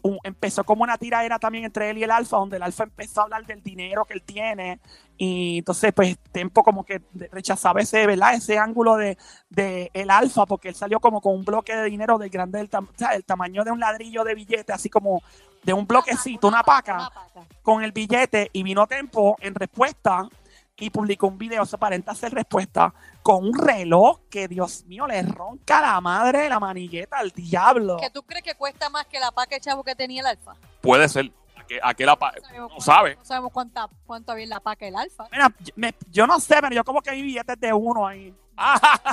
un- 0.02 0.20
empezó 0.24 0.66
como 0.66 0.84
una 0.84 0.98
tiradera 0.98 1.40
también 1.40 1.64
entre 1.64 1.90
él 1.92 1.98
y 2.00 2.04
el 2.04 2.12
alfa, 2.12 2.36
donde 2.36 2.58
el 2.58 2.64
alfa 2.64 2.84
empezó 2.84 3.22
a 3.22 3.24
hablar 3.24 3.46
del 3.46 3.64
dinero 3.64 4.04
que 4.04 4.14
él 4.16 4.22
tiene. 4.22 4.82
Y 5.18 5.60
entonces, 5.60 5.94
pues, 5.94 6.18
Tempo 6.34 6.62
como 6.62 6.84
que 6.84 7.02
rechazaba 7.32 7.80
ese, 7.80 8.06
¿verdad? 8.06 8.34
Ese 8.34 8.58
ángulo 8.58 8.98
de, 8.98 9.18
de 9.50 9.90
el 9.94 10.10
alfa, 10.10 10.46
porque 10.46 10.68
él 10.68 10.76
salió 10.76 11.00
como 11.00 11.22
con 11.22 11.34
un 11.34 11.46
bloque 11.46 11.74
de 11.74 11.86
dinero 11.86 12.18
del 12.18 12.30
grande 12.30 12.58
del 12.58 12.70
tam- 12.70 12.90
o 12.90 12.98
sea, 12.98 13.12
el 13.16 13.24
tamaño 13.24 13.64
de 13.64 13.72
un 13.72 13.80
ladrillo 13.80 14.26
de 14.26 14.36
billete, 14.36 14.74
así 14.74 14.90
como 14.90 15.24
de 15.64 15.72
un 15.72 15.88
bloquecito, 15.88 16.50
una 16.50 16.64
paca 16.64 16.96
Una 16.98 17.10
paca. 17.12 17.46
con 17.64 17.82
el 17.82 17.94
billete 17.94 18.50
y 18.52 18.62
vino 18.62 18.86
Tempo 18.88 19.38
en 19.40 19.56
respuesta 19.56 20.28
y 20.78 20.90
publicó 20.90 21.28
un 21.28 21.38
video, 21.38 21.66
se 21.66 21.76
aparenta 21.78 22.12
hacer 22.12 22.34
respuesta 22.34 22.94
con 23.24 23.46
un 23.46 23.58
reloj 23.58 24.20
que, 24.30 24.48
Dios 24.48 24.84
mío, 24.86 25.08
le 25.08 25.22
ronca 25.22 25.80
la 25.82 26.02
madre 26.02 26.50
la 26.50 26.60
manigueta 26.60 27.18
al 27.18 27.32
diablo. 27.32 27.98
¿Que 27.98 28.10
tú 28.10 28.24
crees 28.24 28.44
que 28.44 28.56
cuesta 28.56 28.90
más 28.90 29.06
que 29.06 29.20
la 29.20 29.32
paca 29.32 29.56
de 29.56 29.62
chavo 29.62 29.84
que 29.84 29.96
tenía 29.96 30.22
el 30.22 30.28
alfa? 30.28 30.56
Puede 30.82 31.08
ser. 31.08 31.32
Aquel, 31.58 31.80
aquel 31.82 32.10
apa- 32.10 32.34
No 32.36 32.42
sabemos, 32.46 32.72
no 32.74 32.82
sabe. 32.82 33.16
no 33.16 33.26
sabemos 33.26 33.52
cuánta, 33.54 33.90
cuánto 34.06 34.32
había 34.34 34.44
en 34.44 34.50
la 34.50 34.60
paca 34.60 34.86
del 34.86 34.96
alfa. 34.98 35.28
Mira, 35.32 35.52
yo- 35.60 35.74
me- 35.78 35.96
yo 36.12 36.28
no 36.28 36.40
sé, 36.40 36.58
pero 36.62 36.76
yo 36.76 36.84
como 36.84 37.02
que 37.02 37.10
hay 37.10 37.22
billetes 37.22 37.60
de 37.60 37.74
uno 37.74 38.06
ahí. 38.06 38.34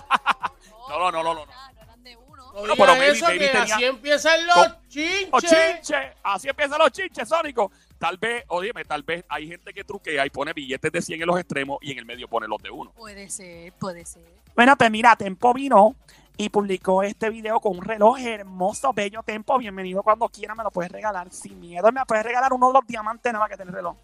No, 0.88 0.99
no, 0.99 1.12
no, 1.12 1.23
no, 1.23 1.35
no. 1.35 1.47
No, 1.47 1.47
no 1.47 1.81
eran 1.83 2.02
de 2.02 2.16
uno. 2.16 2.45
Pero 2.61 2.76
baby, 2.76 3.04
eso, 3.07 3.25
baby 3.26 3.38
que 3.38 3.49
tenía- 3.49 3.75
así 3.76 3.85
empiezan 3.85 4.47
los 4.47 4.57
Los 4.57 4.88
chinches. 4.88 5.50
chinches. 5.50 6.07
Así 6.23 6.49
empiezan 6.49 6.78
los 6.81 6.90
chinches, 6.92 7.28
Sónico. 7.28 7.71
Tal 8.03 8.19
vez, 8.19 8.45
o 8.49 8.61
dime, 8.61 8.85
tal 8.85 9.05
vez 9.05 9.25
hay 9.29 9.47
gente 9.47 9.73
que 9.73 9.85
truquea 9.85 10.27
y 10.27 10.31
pone 10.31 10.53
billetes 10.53 10.91
de 10.91 11.01
100 11.01 11.21
en 11.21 11.27
los 11.29 11.39
extremos 11.39 11.79
y 11.83 11.93
en 11.93 11.99
el 11.99 12.05
medio 12.05 12.27
pone 12.27 12.49
los 12.49 12.61
de 12.61 12.69
uno. 12.69 12.91
Puede 12.97 13.31
ser, 13.31 13.73
puede 13.75 14.05
ser. 14.05 14.25
Bueno, 14.57 14.77
pues 14.77 14.91
mira, 14.91 15.15
Tempo 15.15 15.55
vino 15.55 15.95
y 16.37 16.49
publicó 16.49 17.05
este 17.05 17.31
video 17.31 17.61
con 17.61 17.79
un 17.79 17.85
reloj 17.85 18.19
hermoso, 18.19 18.93
bello 18.93 19.23
Tempo. 19.23 19.57
Bienvenido 19.57 20.03
cuando 20.03 20.29
quiera, 20.29 20.57
me 20.57 20.65
lo 20.65 20.73
puedes 20.73 20.91
regalar 20.91 21.31
sin 21.31 21.61
miedo. 21.61 21.93
Me 21.93 22.05
puedes 22.05 22.25
regalar 22.25 22.53
uno 22.53 22.67
de 22.67 22.73
los 22.73 22.87
diamantes 22.89 23.33
nada 23.33 23.45
más 23.45 23.51
que 23.51 23.55
tiene 23.55 23.71
el 23.71 23.77
reloj. 23.77 23.97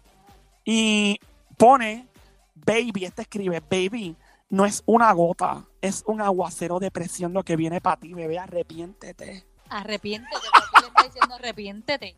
Y 0.63 1.19
pone, 1.57 2.07
baby, 2.55 3.03
este 3.03 3.23
escribe, 3.23 3.61
baby, 3.69 4.15
no 4.49 4.65
es 4.65 4.81
una 4.85 5.11
gota, 5.11 5.65
es 5.81 6.05
un 6.07 6.21
aguacero 6.21 6.79
de 6.79 6.89
presión 6.89 7.33
lo 7.33 7.43
que 7.43 7.57
viene 7.57 7.81
para 7.81 7.99
ti, 7.99 8.13
bebé, 8.13 8.39
arrepiéntete. 8.39 9.43
Arrepiéntete, 9.67 10.47
porque 10.53 10.81
le 10.83 10.87
está 10.87 11.03
diciendo 11.03 11.35
arrepiéntete. 11.35 12.15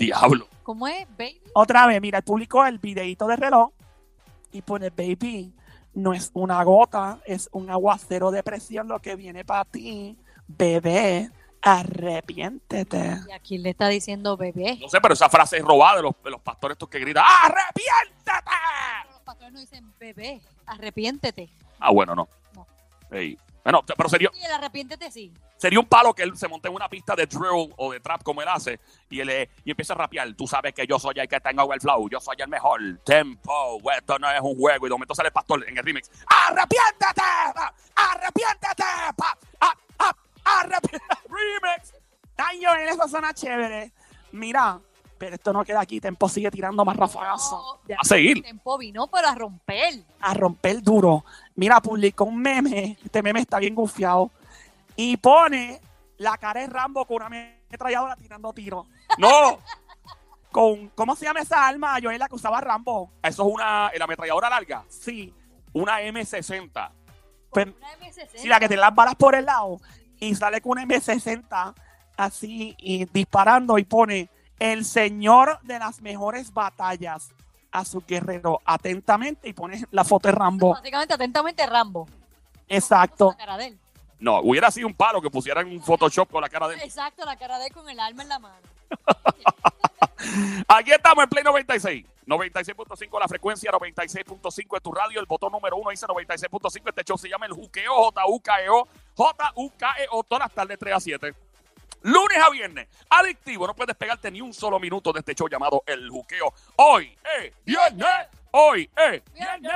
Diablo. 0.00 0.48
¿Cómo 0.62 0.88
es, 0.88 1.06
baby? 1.18 1.40
Otra 1.52 1.86
vez, 1.86 2.00
mira, 2.00 2.18
él 2.18 2.24
publicó 2.24 2.64
el 2.64 2.78
videito 2.78 3.26
de 3.26 3.36
reloj 3.36 3.70
y 4.50 4.62
pone, 4.62 4.88
baby, 4.88 5.52
no 5.92 6.14
es 6.14 6.30
una 6.32 6.64
gota, 6.64 7.20
es 7.26 7.50
un 7.52 7.68
aguacero 7.68 8.30
de 8.30 8.42
presión 8.42 8.88
lo 8.88 8.98
que 9.00 9.14
viene 9.14 9.44
para 9.44 9.66
ti, 9.66 10.16
bebé, 10.48 11.30
arrepiéntete. 11.60 13.18
Y 13.28 13.32
aquí 13.32 13.58
le 13.58 13.70
está 13.70 13.88
diciendo 13.88 14.38
bebé. 14.38 14.78
No 14.80 14.88
sé, 14.88 15.00
pero 15.02 15.12
esa 15.12 15.28
frase 15.28 15.58
es 15.58 15.64
robada 15.64 15.96
de 15.96 16.02
los, 16.02 16.14
de 16.24 16.30
los 16.30 16.40
pastores 16.40 16.76
estos 16.76 16.88
que 16.88 16.98
gritan 16.98 17.24
¡Arrepiéntete! 17.44 18.50
Pero 19.02 19.12
los 19.12 19.22
pastores 19.22 19.52
no 19.52 19.60
dicen 19.60 19.92
bebé, 20.00 20.40
arrepiéntete. 20.64 21.50
Ah, 21.78 21.90
bueno, 21.90 22.14
no. 22.14 22.26
No. 22.54 22.66
Ey. 23.10 23.38
Bueno, 23.62 23.82
pero 23.84 24.08
sería, 24.08 24.30
Y 24.34 24.44
el 24.44 24.52
arrepiéntete 24.52 25.10
sí. 25.10 25.32
sería 25.56 25.78
un 25.80 25.86
palo 25.86 26.14
que 26.14 26.22
él 26.22 26.36
se 26.36 26.48
monte 26.48 26.68
en 26.68 26.74
una 26.74 26.88
pista 26.88 27.14
de 27.14 27.26
drill 27.26 27.72
o 27.76 27.92
de 27.92 28.00
trap 28.00 28.22
como 28.22 28.40
él 28.40 28.48
hace 28.48 28.80
y 29.10 29.20
él 29.20 29.28
eh, 29.30 29.50
y 29.64 29.70
empieza 29.70 29.92
a 29.92 29.96
rapear. 29.96 30.32
Tú 30.34 30.46
sabes 30.46 30.72
que 30.72 30.86
yo 30.86 30.98
soy 30.98 31.14
el 31.18 31.28
que 31.28 31.40
tengo 31.40 31.72
el 31.72 31.80
flow, 31.80 32.08
yo 32.08 32.20
soy 32.20 32.36
el 32.38 32.48
mejor. 32.48 32.80
Tempo, 33.04 33.78
esto 33.96 34.18
no 34.18 34.30
es 34.30 34.40
un 34.40 34.56
juego. 34.56 34.86
Y 34.86 34.88
de 34.88 34.94
momento 34.94 35.14
sale 35.14 35.28
el 35.28 35.32
pastor 35.32 35.68
en 35.68 35.76
el 35.76 35.84
remix. 35.84 36.10
¡Arrepiéntete! 36.26 37.22
pa! 37.54 37.74
¡Arrepiéntete! 37.96 38.84
pa! 39.16 39.38
¡Ah, 39.60 39.74
ah! 39.98 40.16
¡Arrepiéntete! 40.44 41.04
¡Remix! 41.28 41.92
Ay, 42.38 42.64
Joel, 42.64 42.88
eso 42.88 43.06
suena 43.08 43.34
chévere. 43.34 43.92
Mira, 44.32 44.80
pero 45.20 45.34
esto 45.34 45.52
no 45.52 45.62
queda 45.64 45.80
aquí, 45.82 46.00
Tempo 46.00 46.30
sigue 46.30 46.50
tirando 46.50 46.82
más 46.82 46.96
rafagazos. 46.96 47.78
No, 47.86 47.94
A 47.98 48.04
seguir. 48.04 48.42
Tempo 48.42 48.78
vino 48.78 49.06
para 49.06 49.34
romper. 49.34 50.02
a 50.18 50.32
romper 50.32 50.80
duro. 50.80 51.26
Mira, 51.56 51.78
publicó 51.82 52.24
un 52.24 52.38
meme. 52.40 52.96
Este 53.04 53.22
meme 53.22 53.40
está 53.40 53.58
bien 53.58 53.74
gufiado. 53.74 54.30
Y 54.96 55.18
pone 55.18 55.78
la 56.16 56.38
cara 56.38 56.62
de 56.62 56.68
Rambo 56.68 57.04
con 57.04 57.16
una 57.16 57.26
ametralladora 57.26 58.16
tirando 58.16 58.50
tiros. 58.54 58.86
¡No! 59.18 59.58
Con, 60.50 60.88
¿Cómo 60.96 61.14
se 61.14 61.26
llama 61.26 61.40
esa 61.40 61.68
arma, 61.68 61.96
Joel, 62.02 62.18
la 62.18 62.26
que 62.26 62.34
usaba 62.34 62.60
Rambo? 62.60 63.12
Eso 63.22 63.46
es 63.46 63.54
una 63.54 63.90
la 63.96 64.04
ametralladora 64.04 64.48
larga. 64.50 64.84
Sí. 64.88 65.32
Una 65.74 66.00
M60. 66.00 66.90
Pues, 67.50 67.66
Una 67.66 67.92
M60. 68.10 68.28
sí, 68.34 68.48
la 68.48 68.58
que 68.58 68.66
tiene 68.68 68.80
las 68.80 68.94
balas 68.94 69.14
por 69.16 69.34
el 69.36 69.44
lado. 69.44 69.80
Y 70.18 70.34
sale 70.34 70.60
con 70.62 70.72
una 70.72 70.84
M60 70.84 71.74
así 72.16 72.74
y 72.78 73.04
disparando 73.04 73.78
y 73.78 73.84
pone 73.84 74.28
el 74.60 74.84
señor 74.84 75.58
de 75.62 75.80
las 75.80 76.00
mejores 76.00 76.52
batallas 76.52 77.30
a 77.72 77.84
su 77.84 78.02
guerrero 78.06 78.60
atentamente 78.64 79.48
y 79.48 79.52
pone 79.52 79.84
la 79.90 80.04
foto 80.04 80.28
de 80.28 80.32
Rambo. 80.32 80.74
Básicamente, 80.74 81.14
atentamente, 81.14 81.66
Rambo. 81.66 82.06
Exacto. 82.68 83.30
La 83.30 83.36
cara 83.36 83.56
de 83.56 83.66
él. 83.66 83.78
No, 84.20 84.40
hubiera 84.40 84.70
sido 84.70 84.86
un 84.86 84.94
palo 84.94 85.20
que 85.22 85.30
pusieran 85.30 85.66
un 85.66 85.82
Photoshop 85.82 86.30
con 86.30 86.42
la 86.42 86.48
cara 86.48 86.68
de 86.68 86.74
él. 86.74 86.82
Exacto, 86.82 87.24
la 87.24 87.36
cara 87.36 87.58
de 87.58 87.66
él 87.66 87.72
con 87.72 87.88
el 87.88 87.98
arma 87.98 88.22
en 88.22 88.28
la 88.28 88.38
mano. 88.38 88.60
Aquí 90.68 90.92
estamos 90.92 91.24
en 91.24 91.30
Play 91.30 91.42
96. 91.42 92.06
96.5 92.26 93.18
la 93.18 93.26
frecuencia, 93.26 93.72
96.5 93.72 94.76
es 94.76 94.82
tu 94.82 94.92
radio. 94.92 95.20
El 95.20 95.26
botón 95.26 95.50
número 95.50 95.76
uno 95.76 95.90
dice 95.90 96.06
96.5. 96.06 96.82
Este 96.86 97.04
show 97.04 97.18
se 97.18 97.28
llama 97.28 97.46
El 97.46 97.52
Juqueo, 97.52 97.92
J-U-K-E-O. 97.92 98.88
J-U-K-E-O, 99.16 100.22
todas 100.24 100.44
las 100.44 100.52
tardes 100.52 100.78
3 100.78 100.94
a 100.94 101.00
7. 101.00 101.34
Lunes 102.02 102.38
a 102.38 102.50
viernes, 102.50 102.88
adictivo. 103.08 103.66
No 103.66 103.74
puedes 103.74 103.96
pegarte 103.96 104.30
ni 104.30 104.40
un 104.40 104.54
solo 104.54 104.80
minuto 104.80 105.12
de 105.12 105.20
este 105.20 105.34
show 105.34 105.48
llamado 105.48 105.82
El 105.86 106.08
Juqueo. 106.08 106.52
Hoy 106.76 107.16
es 107.38 107.52
viernes. 107.64 108.28
Hoy 108.52 108.90
es 108.96 109.22
viernes. 109.32 109.72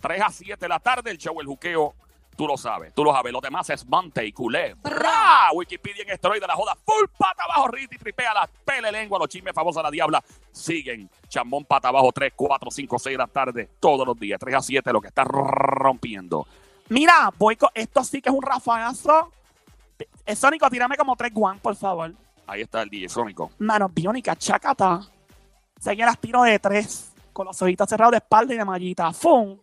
3 0.00 0.22
a 0.22 0.30
7 0.30 0.56
de 0.58 0.68
la 0.68 0.80
tarde, 0.80 1.10
el 1.10 1.18
show 1.18 1.40
El 1.40 1.46
Juqueo. 1.46 1.94
Tú 2.36 2.46
lo 2.46 2.56
sabes, 2.56 2.94
tú 2.94 3.02
lo 3.02 3.12
sabes. 3.12 3.32
Los 3.32 3.42
demás 3.42 3.68
es 3.70 3.84
Monte 3.84 4.24
y 4.24 4.32
Culé. 4.32 4.74
¡Bra! 4.74 5.50
Wikipedia 5.52 6.04
en 6.04 6.10
esteroide, 6.10 6.46
la 6.46 6.54
joda 6.54 6.76
full 6.76 7.06
pata 7.16 7.42
abajo, 7.42 7.66
Riti, 7.66 7.98
tripea 7.98 8.32
la 8.32 8.48
pele 8.64 8.92
lengua, 8.92 9.18
los 9.18 9.28
chismes 9.28 9.52
famosos 9.52 9.80
de 9.80 9.82
la 9.82 9.90
diabla. 9.90 10.22
Siguen. 10.52 11.10
Chambón 11.28 11.64
pata 11.64 11.88
abajo, 11.88 12.12
3, 12.12 12.32
4, 12.36 12.70
5, 12.70 12.98
6 12.98 13.14
de 13.14 13.18
la 13.18 13.26
tarde, 13.26 13.70
todos 13.80 14.06
los 14.06 14.16
días, 14.18 14.38
3 14.38 14.54
a 14.54 14.62
7, 14.62 14.92
lo 14.92 15.00
que 15.00 15.08
está 15.08 15.24
rompiendo. 15.24 16.46
Mira, 16.90 17.32
voy 17.36 17.56
con, 17.56 17.70
esto 17.74 18.04
sí 18.04 18.22
que 18.22 18.28
es 18.28 18.34
un 18.34 18.42
rafagazo. 18.42 19.32
Eh, 20.26 20.36
Sónico, 20.36 20.68
tírame 20.70 20.96
como 20.96 21.16
tres 21.16 21.32
guan, 21.32 21.58
por 21.58 21.74
favor. 21.74 22.12
Ahí 22.46 22.62
está 22.62 22.82
el 22.82 22.88
DJ 22.88 23.08
Sónico. 23.08 23.50
Manos 23.58 23.92
biónicas, 23.92 24.38
chacata. 24.38 25.00
Que 25.82 25.96
las 25.96 26.18
tiro 26.18 26.42
de 26.42 26.58
tres, 26.58 27.12
con 27.32 27.46
los 27.46 27.60
ojitos 27.62 27.88
cerrados 27.88 28.12
de 28.12 28.18
espalda 28.18 28.54
y 28.54 28.58
de 28.58 28.64
mallita. 28.64 29.12
¡Fum! 29.12 29.58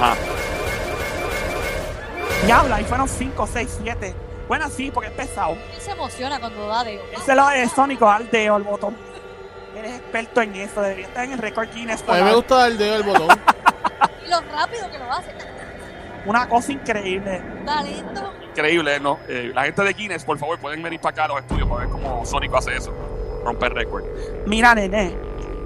Ajá. 0.00 0.16
Diablo, 2.44 2.74
ahí 2.74 2.84
fueron 2.84 3.08
5, 3.08 3.46
6, 3.46 3.78
7. 3.82 4.14
Bueno, 4.48 4.68
sí, 4.68 4.90
porque 4.90 5.08
es 5.10 5.14
pesado. 5.14 5.52
Él 5.52 5.80
se 5.80 5.92
emociona 5.92 6.40
cuando 6.40 6.66
da 6.66 6.82
dedo. 6.82 7.02
Ese 7.12 7.30
es 7.30 7.36
lo 7.36 7.48
de 7.48 7.68
Sónico, 7.68 8.08
al 8.08 8.30
dedo, 8.30 8.56
el 8.56 8.62
botón. 8.64 8.96
Eres 9.76 10.00
experto 10.00 10.42
en 10.42 10.54
eso, 10.56 10.80
debería 10.82 11.06
estar 11.06 11.24
en 11.24 11.32
el 11.32 11.38
récord 11.38 11.68
Guinness. 11.72 12.04
A 12.08 12.14
mí 12.14 12.22
me 12.22 12.34
gusta 12.34 12.56
dar 12.56 12.70
el 12.72 12.78
dedo 12.78 12.94
al 12.96 13.02
botón. 13.02 13.28
Y 14.24 14.28
lo 14.30 14.40
rápido 14.40 14.88
que 14.90 14.98
lo 14.98 15.12
hace. 15.12 15.32
Una 16.26 16.48
cosa 16.48 16.72
increíble. 16.72 17.42
Talento. 17.64 18.21
Increíble, 18.52 19.00
¿no? 19.00 19.18
Eh, 19.28 19.50
la 19.54 19.62
gente 19.64 19.82
de 19.82 19.92
Guinness, 19.94 20.24
por 20.24 20.38
favor, 20.38 20.58
pueden 20.58 20.82
venir 20.82 21.00
para 21.00 21.12
acá 21.12 21.24
a 21.24 21.28
los 21.28 21.38
estudios 21.40 21.66
para 21.68 21.80
ver 21.86 21.88
cómo 21.88 22.24
Sónico 22.26 22.58
hace 22.58 22.76
eso. 22.76 22.92
Romper 23.44 23.72
récord. 23.72 24.04
Mira, 24.46 24.74
nene, 24.74 25.16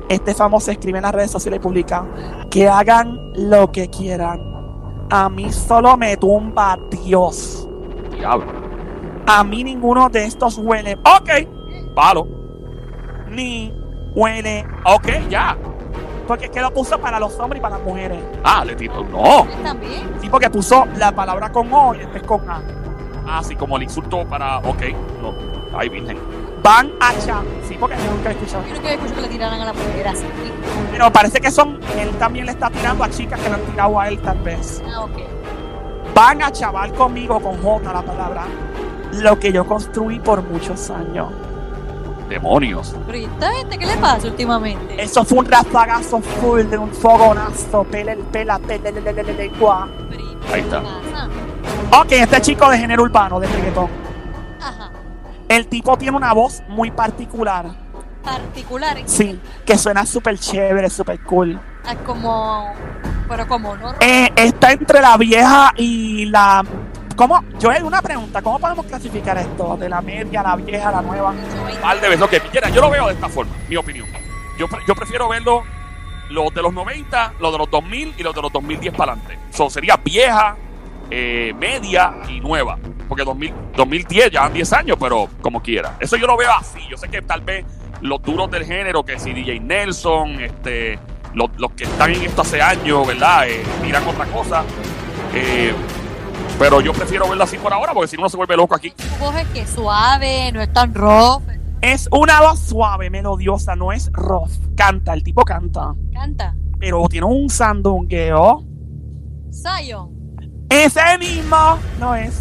este 0.08 0.34
famoso 0.34 0.70
escribe 0.70 0.98
en 0.98 1.02
las 1.02 1.12
redes 1.12 1.32
sociales 1.32 1.58
y 1.58 1.62
publica 1.62 2.06
que 2.48 2.68
hagan 2.68 3.18
lo 3.34 3.72
que 3.72 3.90
quieran. 3.90 4.40
A 5.10 5.28
mí 5.28 5.52
solo 5.52 5.96
me 5.96 6.16
tumba 6.16 6.78
Dios. 7.04 7.68
Diablo. 8.12 8.46
A 9.26 9.42
mí 9.42 9.64
ninguno 9.64 10.08
de 10.08 10.24
estos 10.24 10.56
huele. 10.56 10.94
Ok, 11.04 11.92
Palo. 11.94 12.28
ni 13.28 13.74
huele. 14.14 14.64
Ok, 14.84 15.08
ya. 15.28 15.56
Porque 16.26 16.46
es 16.46 16.50
que 16.50 16.60
lo 16.60 16.72
puso 16.72 16.98
para 16.98 17.20
los 17.20 17.38
hombres 17.38 17.60
y 17.60 17.62
para 17.62 17.76
las 17.76 17.84
mujeres. 17.84 18.18
Ah, 18.42 18.64
le 18.64 18.74
tiro. 18.74 19.04
No. 19.04 19.42
Él 19.42 19.62
también. 19.62 20.10
Sí, 20.20 20.28
porque 20.28 20.50
puso 20.50 20.86
la 20.96 21.12
palabra 21.12 21.50
con 21.50 21.72
O 21.72 21.94
y 21.94 21.98
después 21.98 22.22
con 22.24 22.48
A. 22.50 22.60
Así 23.28 23.56
como 23.56 23.76
el 23.76 23.84
insulto 23.84 24.24
para. 24.26 24.58
Ok. 24.58 24.82
No. 25.22 25.34
Ay, 25.76 25.88
virgen. 25.88 26.18
Van 26.62 26.90
a 27.00 27.12
echar. 27.14 27.44
Sí, 27.68 27.76
porque 27.78 27.96
yo 27.96 28.10
nunca 28.10 28.30
he 28.30 28.32
escuchado. 28.32 28.64
Yo 28.66 28.74
nunca 28.74 28.88
había 28.88 28.94
escuchado 28.94 29.16
que 29.16 29.22
le 29.22 29.28
tiraran 29.28 29.60
a 29.60 29.64
la 29.66 29.72
mujer 29.72 30.08
así. 30.08 30.24
Pero 30.90 31.12
parece 31.12 31.40
que 31.40 31.50
son. 31.50 31.78
Él 31.98 32.10
también 32.18 32.46
le 32.46 32.52
está 32.52 32.70
tirando 32.70 33.04
a 33.04 33.10
chicas 33.10 33.40
que 33.40 33.48
le 33.48 33.54
han 33.54 33.62
tirado 33.62 34.00
a 34.00 34.08
él, 34.08 34.18
tal 34.20 34.38
vez. 34.38 34.82
Ah, 34.88 35.04
ok. 35.04 35.18
Van 36.14 36.42
a 36.42 36.50
chaval 36.50 36.92
conmigo 36.94 37.40
con 37.40 37.62
J 37.62 37.92
la 37.92 38.02
palabra. 38.02 38.44
Lo 39.12 39.38
que 39.38 39.52
yo 39.52 39.64
construí 39.66 40.18
por 40.18 40.42
muchos 40.42 40.90
años. 40.90 41.28
Demonios. 42.28 42.94
Pero 43.06 43.18
¿y 43.18 43.24
esta 43.24 43.52
gente 43.52 43.78
qué 43.78 43.86
le 43.86 43.96
pasa 43.96 44.26
últimamente? 44.26 45.02
Eso 45.02 45.24
fue 45.24 45.38
un 45.38 45.46
rafagazo 45.46 46.20
full 46.20 46.62
de 46.62 46.78
un 46.78 46.92
fogonazo. 46.92 47.84
Pela, 47.84 48.12
el 48.12 48.18
pela, 48.18 48.58
pela, 48.58 48.90
¿y 48.90 50.52
Ahí 50.52 50.60
está. 50.60 50.82
Ok, 51.92 52.12
este 52.12 52.40
chico 52.40 52.68
de 52.68 52.78
género 52.78 53.04
urbano, 53.04 53.40
de 53.40 53.46
reggaetón. 53.46 53.88
Ajá. 54.60 54.90
El 55.48 55.66
tipo 55.68 55.96
tiene 55.96 56.16
una 56.16 56.32
voz 56.32 56.62
muy 56.68 56.90
particular. 56.90 57.66
Particular. 58.22 58.98
Sí, 59.04 59.40
que 59.64 59.78
suena 59.78 60.04
súper 60.04 60.38
chévere, 60.38 60.90
súper 60.90 61.20
cool. 61.22 61.60
Ah, 61.84 61.94
como. 62.04 62.72
Pero 63.28 63.46
como 63.46 63.76
no. 63.76 63.92
Eh, 64.00 64.32
está 64.34 64.72
entre 64.72 65.00
la 65.00 65.16
vieja 65.16 65.72
y 65.76 66.26
la. 66.26 66.64
¿Cómo? 67.16 67.42
Joel, 67.60 67.82
una 67.84 68.02
pregunta. 68.02 68.42
¿Cómo 68.42 68.58
podemos 68.58 68.86
clasificar 68.86 69.38
esto? 69.38 69.76
De 69.78 69.88
la 69.88 70.00
media, 70.02 70.42
la 70.42 70.54
vieja, 70.56 70.90
la 70.92 71.02
nueva. 71.02 71.34
Par 71.80 71.96
de 72.00 72.08
veces. 72.08 72.20
Lo 72.20 72.28
que 72.28 72.40
quieran. 72.40 72.72
Yo 72.72 72.80
lo 72.82 72.90
veo 72.90 73.06
de 73.06 73.14
esta 73.14 73.28
forma. 73.28 73.52
Mi 73.68 73.76
opinión. 73.76 74.06
Yo, 74.58 74.68
pre- 74.68 74.80
yo 74.86 74.94
prefiero 74.94 75.28
verlo. 75.28 75.62
Los 76.28 76.52
de 76.52 76.60
los 76.60 76.72
90, 76.74 77.34
los 77.38 77.52
de 77.52 77.58
los 77.58 77.70
2000 77.70 78.14
y 78.18 78.22
los 78.22 78.34
de 78.34 78.42
los 78.42 78.52
2010 78.52 78.94
para 78.94 79.12
adelante. 79.12 79.38
So, 79.50 79.70
sería 79.70 79.96
vieja, 79.96 80.56
eh, 81.10 81.54
media 81.56 82.14
y 82.28 82.40
nueva. 82.40 82.76
Porque 83.08 83.22
2000, 83.24 83.54
2010 83.76 84.30
ya 84.32 84.44
han 84.44 84.52
10 84.52 84.72
años, 84.72 84.96
pero 85.00 85.28
como 85.40 85.62
quiera. 85.62 85.94
Eso 86.00 86.16
yo 86.16 86.26
lo 86.26 86.36
veo 86.36 86.50
así. 86.52 86.80
Yo 86.90 86.96
sé 86.96 87.08
que 87.08 87.22
tal 87.22 87.42
vez 87.42 87.64
los 88.00 88.20
duros 88.22 88.50
del 88.50 88.64
género, 88.64 89.04
que 89.04 89.18
si 89.20 89.32
DJ 89.32 89.60
Nelson, 89.60 90.40
este, 90.40 90.98
los, 91.32 91.48
los 91.58 91.70
que 91.72 91.84
están 91.84 92.10
en 92.12 92.22
esto 92.22 92.42
hace 92.42 92.60
años, 92.60 93.06
¿verdad? 93.06 93.48
Eh, 93.48 93.62
miran 93.80 94.06
otra 94.08 94.24
cosa. 94.26 94.64
Eh, 95.32 95.72
pero 96.58 96.80
yo 96.80 96.92
prefiero 96.92 97.28
verlo 97.28 97.44
así 97.44 97.58
por 97.58 97.72
ahora, 97.72 97.92
porque 97.92 98.08
si 98.08 98.16
no 98.16 98.22
uno 98.22 98.28
se 98.28 98.36
vuelve 98.36 98.56
loco 98.56 98.74
aquí. 98.74 98.90
Tu 98.90 99.24
voz 99.24 99.34
es 99.36 99.46
que 99.48 99.66
suave, 99.66 100.50
no 100.52 100.60
es 100.60 100.72
tan 100.72 100.94
rough. 100.94 101.42
Es 101.80 102.08
una 102.10 102.40
voz 102.40 102.60
suave, 102.60 103.10
melodiosa, 103.10 103.76
no 103.76 103.92
es 103.92 104.10
rough. 104.12 104.50
Canta, 104.74 105.12
el 105.12 105.22
tipo 105.22 105.44
canta. 105.44 105.94
Canta. 106.12 106.56
Pero 106.78 107.06
tiene 107.08 107.26
un 107.26 107.48
sandungueo. 107.48 108.64
Zion. 109.52 110.10
Ese 110.68 111.18
mismo 111.18 111.78
no 112.00 112.14
es. 112.14 112.40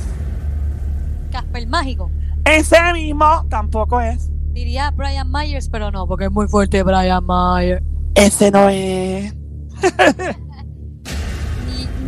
Casper 1.31 1.67
Mágico. 1.67 2.09
Ese 2.43 2.77
mismo 2.93 3.45
tampoco 3.49 3.99
es. 3.99 4.29
Diría 4.51 4.91
Brian 4.91 5.29
Myers, 5.31 5.67
pero 5.69 5.91
no, 5.91 6.07
porque 6.07 6.25
es 6.25 6.31
muy 6.31 6.47
fuerte 6.47 6.81
Brian 6.83 7.25
Myers. 7.25 7.83
Ese 8.15 8.51
no 8.51 8.69
es. 8.69 9.35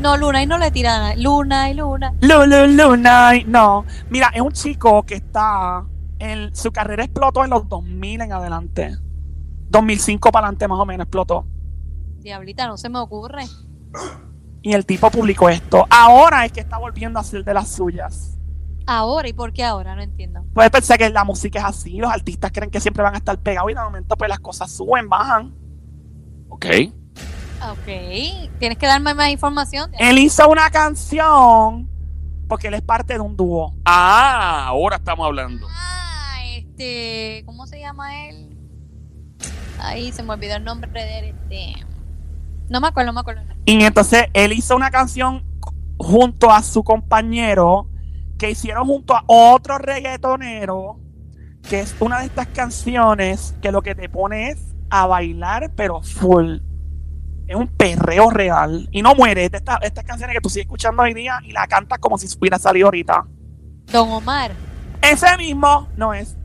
Y 0.07 0.09
no, 0.09 0.17
Luna, 0.17 0.41
y 0.43 0.47
no 0.47 0.57
le 0.57 0.71
tiran. 0.71 1.01
a- 1.01 1.15
Luna 1.15 1.69
y 1.69 1.73
Luna. 1.73 2.13
Lulu 2.21 2.67
Luna. 2.77 3.31
No. 3.45 3.83
Mira, 4.09 4.31
es 4.33 4.41
un 4.41 4.53
chico 4.53 5.03
que 5.03 5.15
está. 5.15 5.85
En, 6.19 6.55
su 6.55 6.71
carrera 6.71 7.03
explotó 7.03 7.43
en 7.43 7.49
los 7.49 7.67
2000 7.67 8.21
en 8.21 8.31
adelante. 8.31 8.97
2005 9.69 10.31
para 10.31 10.47
adelante 10.47 10.67
más 10.69 10.79
o 10.79 10.85
menos 10.85 11.05
explotó. 11.05 11.45
Diablita, 12.19 12.67
no 12.67 12.77
se 12.77 12.87
me 12.89 12.99
ocurre. 12.99 13.43
Y 14.61 14.73
el 14.73 14.85
tipo 14.85 15.11
publicó 15.11 15.49
esto. 15.49 15.85
Ahora 15.89 16.45
es 16.45 16.53
que 16.53 16.61
está 16.61 16.77
volviendo 16.77 17.19
a 17.19 17.21
hacer 17.21 17.43
de 17.43 17.53
las 17.53 17.67
suyas. 17.69 18.37
Ahora, 18.85 19.27
¿y 19.27 19.33
por 19.33 19.51
qué 19.51 19.65
ahora? 19.65 19.93
No 19.93 20.01
entiendo. 20.01 20.45
Puedes 20.53 20.71
pensar 20.71 20.97
que 20.97 21.09
la 21.09 21.25
música 21.25 21.59
es 21.59 21.65
así. 21.65 21.97
Los 21.97 22.11
artistas 22.11 22.51
creen 22.53 22.71
que 22.71 22.79
siempre 22.79 23.03
van 23.03 23.13
a 23.13 23.17
estar 23.17 23.37
pegados 23.37 23.69
y 23.71 23.73
de 23.73 23.81
momento 23.81 24.15
pues 24.15 24.29
las 24.29 24.39
cosas 24.39 24.71
suben, 24.71 25.09
bajan. 25.09 25.53
Ok. 26.47 26.65
Ok. 27.71 28.49
Tienes 28.59 28.77
que 28.77 28.87
darme 28.87 29.13
más 29.13 29.29
información. 29.29 29.91
Él 29.99 30.19
hizo 30.19 30.47
una 30.49 30.69
canción 30.69 31.89
porque 32.47 32.67
él 32.67 32.75
es 32.75 32.81
parte 32.81 33.13
de 33.13 33.19
un 33.19 33.35
dúo. 33.35 33.73
Ah, 33.85 34.65
ahora 34.67 34.97
estamos 34.97 35.25
hablando. 35.25 35.67
Ah, 35.69 36.37
este. 36.55 37.43
¿Cómo 37.45 37.67
se 37.67 37.79
llama 37.79 38.27
él? 38.27 38.57
Ahí 39.79 40.11
se 40.11 40.23
me 40.23 40.33
olvidó 40.33 40.55
el 40.55 40.63
nombre 40.63 40.89
de 40.91 41.19
él. 41.19 41.25
Este. 41.25 41.85
No 42.69 42.81
me 42.81 42.87
acuerdo, 42.87 43.07
no 43.07 43.13
me 43.13 43.19
acuerdo. 43.21 43.41
Y 43.65 43.83
entonces 43.83 44.25
él 44.33 44.53
hizo 44.53 44.75
una 44.75 44.91
canción 44.91 45.43
junto 45.97 46.51
a 46.51 46.61
su 46.61 46.83
compañero 46.83 47.89
que 48.37 48.51
hicieron 48.51 48.85
junto 48.85 49.15
a 49.15 49.23
otro 49.25 49.77
reggaetonero 49.77 50.99
que 51.67 51.81
es 51.81 51.95
una 51.99 52.19
de 52.19 52.27
estas 52.27 52.47
canciones 52.47 53.55
que 53.61 53.71
lo 53.71 53.81
que 53.81 53.93
te 53.93 54.09
pone 54.09 54.49
es 54.49 54.59
a 54.89 55.05
bailar 55.05 55.73
pero 55.75 56.01
full. 56.01 56.59
Es 57.47 57.55
un 57.55 57.67
perreo 57.67 58.29
real 58.29 58.87
y 58.91 59.01
no 59.01 59.15
muere. 59.15 59.49
De 59.49 59.57
esta- 59.57 59.79
estas 59.81 60.03
canciones 60.03 60.35
que 60.35 60.41
tú 60.41 60.49
sigues 60.49 60.65
escuchando 60.65 61.01
hoy 61.03 61.13
día 61.13 61.39
y 61.43 61.51
la 61.51 61.65
cantas 61.67 61.99
como 61.99 62.17
si 62.17 62.27
hubiera 62.39 62.59
salido 62.59 62.87
ahorita. 62.87 63.25
Don 63.91 64.09
Omar. 64.11 64.51
Ese 65.01 65.37
mismo 65.37 65.87
no 65.95 66.13
es. 66.13 66.35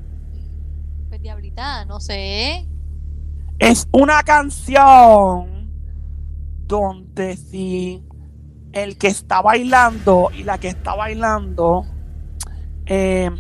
Pues 1.09 1.21
diablita, 1.21 1.85
no 1.87 1.99
sé. 2.01 2.69
Es 3.59 3.89
una 3.93 4.23
canción 4.23 5.71
donde 6.67 7.37
si 7.37 8.05
el 8.73 8.97
que 8.97 9.09
está 9.09 9.43
bailando 9.43 10.31
y 10.37 10.45
la 10.45 10.59
que 10.59 10.69
está 10.69 10.95
bailando, 10.95 11.85
eh, 12.87 13.31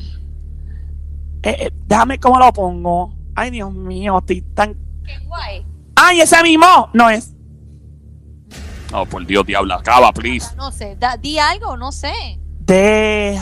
eh, 1.42 1.56
eh, 1.60 1.70
déjame 1.86 2.18
cómo 2.18 2.38
lo 2.38 2.52
pongo. 2.52 3.14
Ay, 3.34 3.50
Dios 3.50 3.72
mío, 3.72 4.18
estoy 4.18 4.42
tan. 4.42 4.74
Qué 5.04 5.18
guay. 5.26 5.64
¡Ay, 5.96 6.20
ese 6.20 6.42
mismo! 6.42 6.90
No 6.92 7.08
es. 7.08 7.34
No, 8.92 9.06
por 9.06 9.24
Dios, 9.26 9.44
diabla. 9.46 9.76
Acaba, 9.76 10.12
please. 10.12 10.54
No 10.56 10.70
sé. 10.70 10.96
da- 10.98 11.16
di 11.16 11.38
algo, 11.38 11.76
no 11.76 11.90
sé. 11.92 12.12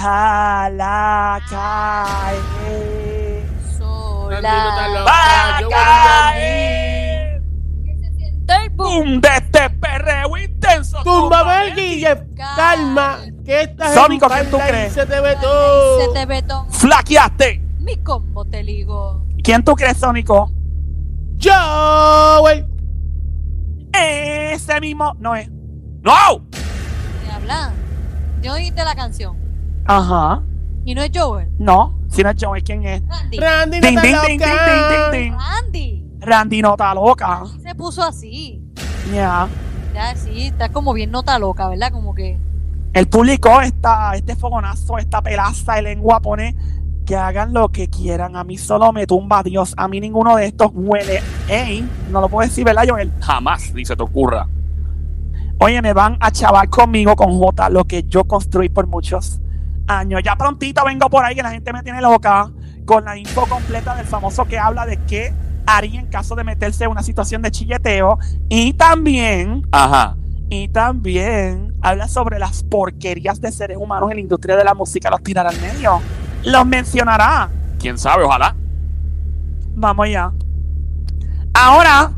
Déjala 0.00 1.40
caer. 1.50 3.44
Sola. 3.76 5.04
Va 5.06 5.56
a 5.56 5.60
Yo, 5.60 5.68
caer. 5.68 7.42
Que 7.84 7.96
se 7.98 8.12
siente 8.14 8.54
el 8.64 8.70
boom. 8.70 9.04
¡Bum! 9.04 9.20
De 9.20 9.28
este 9.36 9.70
perreo 9.70 10.36
intenso. 10.38 11.02
Tumba 11.02 11.38
Tumba 11.40 11.64
Guille, 11.74 12.16
calma, 12.56 13.18
que 13.44 13.62
estás 13.62 13.92
Sónico, 13.94 14.28
¿quién 14.28 14.50
tú 14.50 14.58
crees? 14.58 14.92
se 14.92 15.04
te 15.06 15.20
ve 15.20 15.30
Se 15.34 15.36
todo. 15.40 16.12
te 16.12 16.26
ve 16.26 16.42
todo. 16.42 16.66
Flaqueaste. 16.70 17.60
Mi 17.80 17.96
combo 17.98 18.44
te 18.44 18.62
ligo. 18.62 19.26
¿Quién 19.42 19.64
tú 19.64 19.74
crees, 19.74 19.96
Sónico? 19.98 20.50
Joel. 21.42 22.66
Ese 23.92 24.81
mismo 24.81 25.14
no 25.18 25.35
es. 25.35 25.50
¡No! 26.03 26.46
Te 26.50 27.33
hablan. 27.33 27.74
Yo 28.42 28.55
oíste 28.55 28.85
la 28.85 28.94
canción. 28.94 29.37
Ajá. 29.87 30.42
Y 30.85 30.94
no 30.94 31.03
es 31.03 31.11
Joel. 31.14 31.48
No, 31.59 31.98
si 32.09 32.22
no 32.22 32.31
es 32.31 32.37
Joey, 32.40 32.62
¿quién 32.62 32.85
es? 32.85 33.03
Randy. 33.07 33.38
Randy 33.38 33.81
no 33.81 33.87
ding, 33.87 33.96
está 33.98 34.09
ding, 34.09 34.26
ding, 34.26 34.38
ding, 34.38 34.48
loca. 34.48 35.11
ding, 35.11 35.20
ding. 35.20 35.38
Randy. 35.38 36.07
Randy 36.20 36.62
nota 36.62 36.94
loca. 36.94 37.42
Se 37.62 37.74
puso 37.74 38.03
así. 38.03 38.62
Ya. 39.12 39.48
Ya, 39.94 40.14
sí, 40.14 40.46
está 40.46 40.68
como 40.70 40.92
bien 40.92 41.11
nota 41.11 41.38
loca, 41.38 41.68
¿verdad? 41.68 41.92
Como 41.92 42.14
que. 42.14 42.38
Él 42.92 43.09
publicó 43.09 43.61
esta, 43.61 44.14
este 44.14 44.35
fogonazo, 44.35 44.98
esta 44.98 45.22
pelaza 45.22 45.74
de 45.74 45.83
lengua, 45.83 46.20
pone 46.20 46.57
que 47.10 47.16
hagan 47.16 47.52
lo 47.52 47.70
que 47.70 47.88
quieran. 47.88 48.36
A 48.36 48.44
mí 48.44 48.56
solo 48.56 48.92
me 48.92 49.04
tumba 49.04 49.42
Dios. 49.42 49.74
A 49.76 49.88
mí 49.88 49.98
ninguno 49.98 50.36
de 50.36 50.46
estos 50.46 50.70
huele. 50.72 51.20
Ey, 51.48 51.84
no 52.08 52.20
lo 52.20 52.28
puedo 52.28 52.48
decir, 52.48 52.64
¿verdad, 52.64 52.84
Joel? 52.88 53.10
Jamás, 53.20 53.74
ni 53.74 53.84
se 53.84 53.96
te 53.96 54.02
ocurra. 54.04 54.46
Oye, 55.58 55.82
me 55.82 55.92
van 55.92 56.16
a 56.20 56.30
chavar 56.30 56.68
conmigo 56.68 57.16
con 57.16 57.36
J, 57.36 57.68
lo 57.70 57.84
que 57.84 58.04
yo 58.04 58.22
construí 58.22 58.68
por 58.68 58.86
muchos 58.86 59.40
años. 59.88 60.20
Ya 60.24 60.36
prontito 60.36 60.84
vengo 60.84 61.10
por 61.10 61.24
ahí 61.24 61.34
que 61.34 61.42
la 61.42 61.50
gente 61.50 61.72
me 61.72 61.82
tiene 61.82 62.00
loca 62.00 62.48
con 62.84 63.04
la 63.04 63.18
info 63.18 63.44
completa 63.46 63.96
del 63.96 64.06
famoso 64.06 64.44
que 64.44 64.56
habla 64.56 64.86
de 64.86 64.96
qué 65.08 65.34
haría 65.66 65.98
en 65.98 66.06
caso 66.06 66.36
de 66.36 66.44
meterse 66.44 66.84
en 66.84 66.90
una 66.92 67.02
situación 67.02 67.42
de 67.42 67.50
chilleteo. 67.50 68.20
Y 68.48 68.74
también, 68.74 69.66
Ajá. 69.72 70.16
y 70.48 70.68
también 70.68 71.74
habla 71.82 72.06
sobre 72.06 72.38
las 72.38 72.62
porquerías 72.62 73.40
de 73.40 73.50
seres 73.50 73.78
humanos 73.78 74.12
en 74.12 74.18
la 74.18 74.20
industria 74.20 74.54
de 74.54 74.62
la 74.62 74.74
música. 74.74 75.10
Los 75.10 75.24
tirará 75.24 75.50
al 75.50 75.60
medio. 75.60 76.00
Los 76.44 76.66
mencionará. 76.66 77.50
¿Quién 77.79 77.98
sabe? 77.98 78.24
Ojalá. 78.24 78.55
Vamos 79.74 80.09
ya. 80.09 80.33
Ahora 81.55 82.12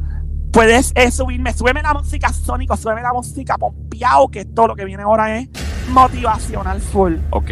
puedes 0.52 0.92
eh, 0.94 1.10
subirme, 1.10 1.52
súbeme 1.52 1.82
la 1.82 1.94
música 1.94 2.32
sónico, 2.32 2.76
súbeme 2.76 3.02
la 3.02 3.12
música 3.12 3.56
pompeado, 3.56 4.28
que 4.28 4.44
todo 4.44 4.68
lo 4.68 4.76
que 4.76 4.84
viene 4.84 5.02
ahora 5.02 5.38
es 5.38 5.48
motivacional 5.88 6.80
full. 6.80 7.16
Ok. 7.30 7.50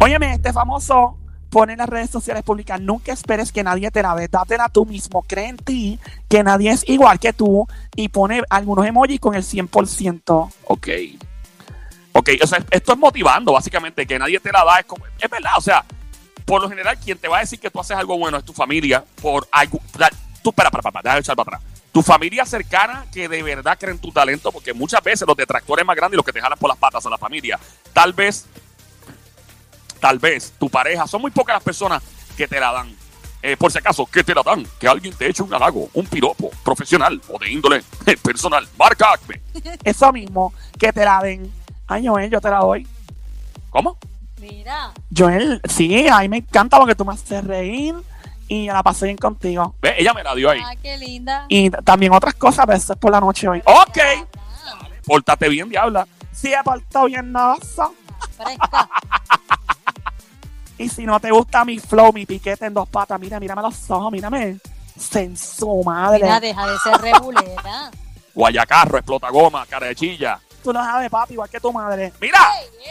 Óyeme, 0.00 0.34
este 0.34 0.52
famoso 0.52 1.18
pone 1.50 1.72
en 1.72 1.78
las 1.78 1.88
redes 1.88 2.10
sociales 2.10 2.42
públicas, 2.42 2.80
nunca 2.80 3.12
esperes 3.12 3.52
que 3.52 3.62
nadie 3.62 3.90
te 3.90 4.02
la 4.02 4.14
dé, 4.14 4.28
dátela 4.28 4.68
tú 4.68 4.84
mismo, 4.84 5.22
cree 5.22 5.48
en 5.48 5.56
ti, 5.56 5.98
que 6.28 6.42
nadie 6.42 6.70
es 6.70 6.88
igual 6.88 7.18
que 7.18 7.32
tú, 7.32 7.66
y 7.96 8.08
pone 8.08 8.42
algunos 8.50 8.86
emojis 8.86 9.20
con 9.20 9.34
el 9.34 9.42
100%. 9.42 10.52
Ok. 10.64 10.88
Ok, 12.12 12.30
o 12.42 12.46
sea, 12.46 12.64
esto 12.70 12.92
es 12.92 12.98
motivando, 12.98 13.52
básicamente, 13.52 14.06
que 14.06 14.18
nadie 14.18 14.40
te 14.40 14.50
la 14.52 14.64
da. 14.64 14.80
Es, 14.80 14.86
como- 14.86 15.04
es 15.18 15.30
verdad, 15.30 15.52
o 15.56 15.60
sea, 15.60 15.84
por 16.44 16.62
lo 16.62 16.68
general, 16.68 16.98
quien 16.98 17.18
te 17.18 17.28
va 17.28 17.38
a 17.38 17.40
decir 17.40 17.60
que 17.60 17.70
tú 17.70 17.78
haces 17.80 17.96
algo 17.96 18.16
bueno 18.18 18.38
es 18.38 18.44
tu 18.44 18.52
familia, 18.52 19.04
por 19.20 19.46
algo. 19.52 19.80
Tú, 20.42 20.50
espera, 20.50 20.70
para, 20.70 20.82
para, 20.82 21.02
déjame 21.02 21.20
echar 21.20 21.36
para 21.36 21.56
atrás. 21.56 21.72
Tu 21.92 22.02
familia 22.02 22.44
cercana 22.44 23.06
que 23.12 23.28
de 23.28 23.42
verdad 23.42 23.76
cree 23.78 23.92
en 23.92 23.98
tu 23.98 24.12
talento, 24.12 24.50
porque 24.52 24.72
muchas 24.72 25.02
veces 25.02 25.26
los 25.26 25.36
detractores 25.36 25.84
más 25.84 25.96
grandes 25.96 26.14
y 26.14 26.16
los 26.16 26.24
que 26.24 26.32
te 26.32 26.40
jalan 26.40 26.58
por 26.58 26.68
las 26.68 26.78
patas 26.78 27.02
son 27.02 27.10
la 27.12 27.18
familia. 27.18 27.58
Tal 27.92 28.12
vez, 28.12 28.46
tal 30.00 30.18
vez 30.18 30.52
tu 30.58 30.68
pareja, 30.68 31.06
son 31.06 31.20
muy 31.22 31.30
pocas 31.30 31.54
las 31.56 31.62
personas 31.62 32.02
que 32.36 32.46
te 32.46 32.60
la 32.60 32.72
dan. 32.72 32.94
Eh, 33.42 33.56
por 33.56 33.70
si 33.70 33.78
acaso, 33.78 34.04
que 34.06 34.24
te 34.24 34.34
la 34.34 34.42
dan, 34.42 34.66
que 34.80 34.88
alguien 34.88 35.14
te 35.14 35.28
eche 35.28 35.42
un 35.42 35.52
halago, 35.54 35.88
un 35.94 36.06
piropo 36.06 36.50
profesional 36.64 37.20
o 37.28 37.38
de 37.38 37.50
índole 37.50 37.82
personal. 38.22 38.66
Marca 38.78 39.12
Acme. 39.12 39.40
Eso 39.84 40.12
mismo, 40.12 40.52
que 40.78 40.92
te 40.92 41.04
la 41.04 41.20
den. 41.20 41.52
Ay, 41.88 42.06
Joel, 42.06 42.30
yo 42.30 42.40
te 42.40 42.50
la 42.50 42.58
doy. 42.58 42.86
¿Cómo? 43.70 43.96
Mira, 44.40 44.92
Joel, 45.16 45.60
sí, 45.68 46.06
a 46.08 46.20
mí 46.20 46.28
me 46.28 46.36
encanta 46.38 46.78
porque 46.78 46.94
tú 46.94 47.04
me 47.04 47.12
haces 47.12 47.42
reír 47.44 47.94
y 48.46 48.66
la 48.68 48.82
pasé 48.82 49.06
bien 49.06 49.16
contigo. 49.16 49.74
Ve, 49.82 49.94
ella 49.98 50.14
me 50.14 50.22
la 50.22 50.34
dio 50.34 50.50
ahí. 50.50 50.60
ah, 50.64 50.74
qué 50.80 50.96
linda. 50.96 51.46
Y 51.48 51.70
también 51.70 52.12
otras 52.12 52.34
cosas, 52.34 52.64
pero 52.66 52.78
eso 52.78 52.92
es 52.92 52.98
por 52.98 53.10
la 53.10 53.20
noche 53.20 53.48
hoy. 53.48 53.58
Ok. 53.64 53.98
Ah, 54.36 54.78
Pórtate 55.04 55.48
bien, 55.48 55.68
diabla. 55.68 56.06
Si 56.32 56.52
he 56.52 56.62
portado 56.62 57.06
bien, 57.06 57.32
no 57.32 57.54
eso. 57.54 57.94
fresca. 58.36 58.88
Y 60.80 60.88
si 60.88 61.04
no 61.04 61.18
te 61.18 61.32
gusta 61.32 61.64
mi 61.64 61.80
flow, 61.80 62.12
mi 62.12 62.24
piquete 62.24 62.66
en 62.66 62.72
dos 62.74 62.88
patas, 62.88 63.18
mira, 63.18 63.40
mírame 63.40 63.62
los 63.62 63.90
ojos, 63.90 64.12
mírame. 64.12 64.58
Sensu, 64.96 65.82
madre. 65.84 66.22
Mira, 66.22 66.38
deja 66.38 66.66
de 66.70 66.78
ser 66.78 67.00
regulera. 67.00 67.90
Guayacarro, 68.32 68.98
explota 68.98 69.28
goma, 69.30 69.66
cara 69.66 69.88
de 69.88 69.96
chilla. 69.96 70.38
Tú 70.62 70.72
no 70.72 70.84
sabes, 70.84 71.10
papi, 71.10 71.34
igual 71.34 71.48
que 71.48 71.60
tu 71.60 71.72
madre. 71.72 72.12
Mira, 72.20 72.40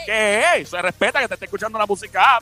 que 0.05 0.65
se 0.65 0.81
respeta 0.81 1.19
que 1.19 1.27
te 1.27 1.33
esté 1.33 1.45
escuchando 1.45 1.77
la 1.77 1.85
música. 1.85 2.39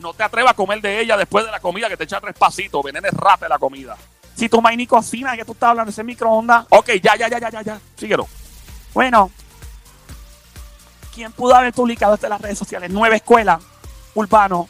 No 0.00 0.14
te 0.14 0.22
atrevas 0.22 0.52
a 0.52 0.56
comer 0.56 0.80
de 0.80 1.00
ella 1.00 1.16
después 1.16 1.44
de 1.44 1.50
la 1.50 1.60
comida, 1.60 1.88
que 1.88 1.96
te 1.96 2.04
echa 2.04 2.20
tres 2.20 2.34
pasitos. 2.36 2.82
Venene 2.82 3.08
rápido 3.10 3.48
la 3.48 3.58
comida. 3.58 3.96
Si 4.34 4.48
tu 4.48 4.62
maíz 4.62 4.78
ni 4.78 4.86
cocina, 4.86 5.36
que 5.36 5.44
tú 5.44 5.52
estás 5.52 5.70
hablando, 5.70 5.90
ese 5.90 6.04
microondas. 6.04 6.66
Ok, 6.70 6.92
ya, 7.02 7.16
ya, 7.16 7.28
ya, 7.28 7.38
ya, 7.38 7.50
ya, 7.50 7.62
ya. 7.62 7.80
Síguelo. 7.96 8.28
Bueno, 8.94 9.30
¿quién 11.14 11.32
pudo 11.32 11.54
haber 11.54 11.72
publicado 11.74 12.14
esto 12.14 12.26
en 12.26 12.30
las 12.30 12.40
redes 12.40 12.58
sociales? 12.58 12.90
Nueva 12.90 13.16
escuela, 13.16 13.60
urbano. 14.14 14.68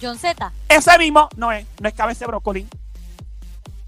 John 0.00 0.18
Z. 0.18 0.52
Ese 0.68 0.98
mismo 0.98 1.28
no 1.36 1.52
es, 1.52 1.66
no 1.80 1.88
es 1.88 1.94
cabeza 1.94 2.20
de 2.20 2.26
brócoli. 2.26 2.68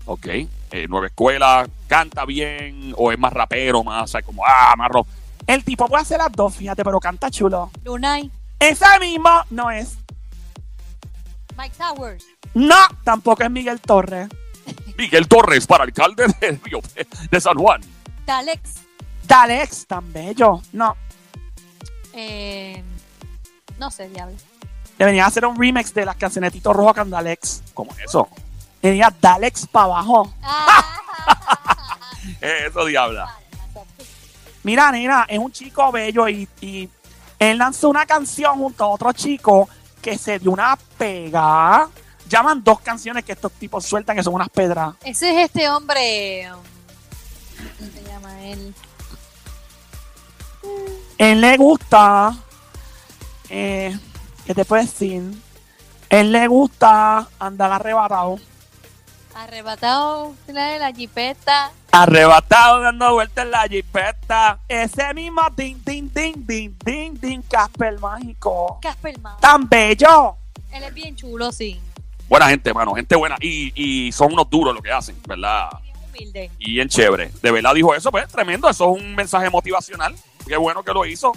Ok. 0.06 0.26
Eh, 0.26 0.86
nueva 0.88 1.06
escuela, 1.06 1.66
canta 1.86 2.24
bien, 2.24 2.92
o 2.96 3.12
es 3.12 3.18
más 3.18 3.32
rapero, 3.32 3.82
más, 3.84 4.04
o 4.04 4.06
sea, 4.08 4.22
como, 4.22 4.44
ah, 4.46 4.74
más 4.76 4.88
rock. 4.88 5.06
El 5.46 5.62
tipo 5.64 5.86
puede 5.88 6.02
hacer 6.02 6.18
las 6.18 6.32
dos, 6.32 6.54
fíjate, 6.56 6.82
pero 6.84 6.98
canta 7.00 7.30
chulo. 7.30 7.70
Lunay. 7.84 8.30
Ese 8.58 8.86
mismo 9.00 9.30
no 9.50 9.70
es. 9.70 9.96
Mike 11.56 11.74
Towers. 11.78 12.24
No, 12.54 12.76
tampoco 13.04 13.42
es 13.44 13.50
Miguel 13.50 13.80
Torres. 13.80 14.28
Miguel 14.98 15.28
Torres 15.28 15.66
para 15.66 15.84
alcalde 15.84 16.26
de 16.40 16.58
Río 16.64 16.80
de 17.30 17.40
San 17.40 17.54
Juan. 17.56 17.80
Dalex. 18.26 18.82
Dalex, 19.26 19.86
tan 19.86 20.12
bello. 20.12 20.60
No, 20.72 20.96
Eh, 22.14 22.82
no 23.78 23.90
sé, 23.90 24.08
diablo. 24.08 24.36
debería 24.98 25.26
hacer 25.26 25.44
un 25.46 25.58
remix 25.58 25.92
de 25.94 26.04
las 26.04 26.16
canciones 26.16 26.52
de 26.52 26.58
Tito 26.58 26.72
Rojo 26.72 26.94
con 26.94 27.10
Dalex. 27.10 27.62
¿Cómo 27.74 27.92
es 27.92 28.00
eso? 28.04 28.28
Debería 28.84 29.10
Dalex 29.18 29.66
para 29.66 29.86
abajo. 29.86 30.30
Eso, 32.42 32.84
diabla. 32.84 33.34
Mira, 34.62 34.92
nena, 34.92 35.24
es 35.26 35.38
un 35.38 35.50
chico 35.50 35.90
bello 35.90 36.28
y, 36.28 36.46
y 36.60 36.90
él 37.38 37.56
lanzó 37.56 37.88
una 37.88 38.04
canción 38.04 38.58
junto 38.58 38.84
a 38.84 38.88
otro 38.88 39.10
chico 39.14 39.70
que 40.02 40.18
se 40.18 40.38
dio 40.38 40.50
una 40.50 40.78
pega. 40.98 41.88
Llaman 42.28 42.62
dos 42.62 42.80
canciones 42.80 43.24
que 43.24 43.32
estos 43.32 43.52
tipos 43.52 43.86
sueltan 43.86 44.16
que 44.16 44.22
son 44.22 44.34
unas 44.34 44.50
pedras. 44.50 44.94
Ese 45.02 45.30
es 45.30 45.46
este 45.46 45.66
hombre. 45.70 46.50
¿Cómo 47.78 47.90
se 47.90 48.02
llama 48.04 48.42
él? 48.42 48.74
Él 51.16 51.40
le 51.40 51.56
gusta. 51.56 52.36
Eh, 53.48 53.98
¿Qué 54.44 54.54
te 54.54 54.66
puedo 54.66 54.82
decir? 54.82 55.22
Él 56.10 56.32
le 56.32 56.46
gusta 56.48 57.26
andar 57.38 57.72
arrebatado. 57.72 58.38
Arrebatado 59.34 60.32
de 60.46 60.78
la 60.78 60.92
jipeta. 60.92 61.72
Arrebatado 61.90 62.80
dando 62.80 63.14
vueltas 63.14 63.44
en 63.44 63.50
la 63.50 63.62
jipeta. 63.64 64.60
Ese 64.68 65.12
mismo 65.12 65.42
ding, 65.56 65.76
ding, 65.84 66.08
ding, 66.14 66.34
ding, 66.46 66.72
ding, 66.84 67.20
ding, 67.20 67.42
Casper 67.42 67.98
mágico. 67.98 68.78
Casperman. 68.80 69.40
Tan 69.40 69.68
bello. 69.68 70.36
Él 70.72 70.84
es 70.84 70.94
bien 70.94 71.16
chulo, 71.16 71.50
sí. 71.50 71.80
Buena 72.28 72.48
gente, 72.48 72.72
mano, 72.72 72.94
gente 72.94 73.16
buena. 73.16 73.36
Y, 73.40 73.72
y 73.74 74.12
son 74.12 74.32
unos 74.32 74.48
duros 74.48 74.72
lo 74.72 74.80
que 74.80 74.92
hacen, 74.92 75.16
¿verdad? 75.26 75.68
Bien 75.82 75.96
humilde. 76.08 76.50
Y 76.60 76.72
bien 76.74 76.88
chévere. 76.88 77.32
De 77.42 77.50
verdad 77.50 77.74
dijo 77.74 77.92
eso, 77.92 78.12
pues 78.12 78.28
tremendo. 78.28 78.68
Eso 78.70 78.94
es 78.94 79.02
un 79.02 79.16
mensaje 79.16 79.50
motivacional. 79.50 80.14
Qué 80.46 80.56
bueno 80.56 80.84
que 80.84 80.92
lo 80.92 81.04
hizo. 81.04 81.32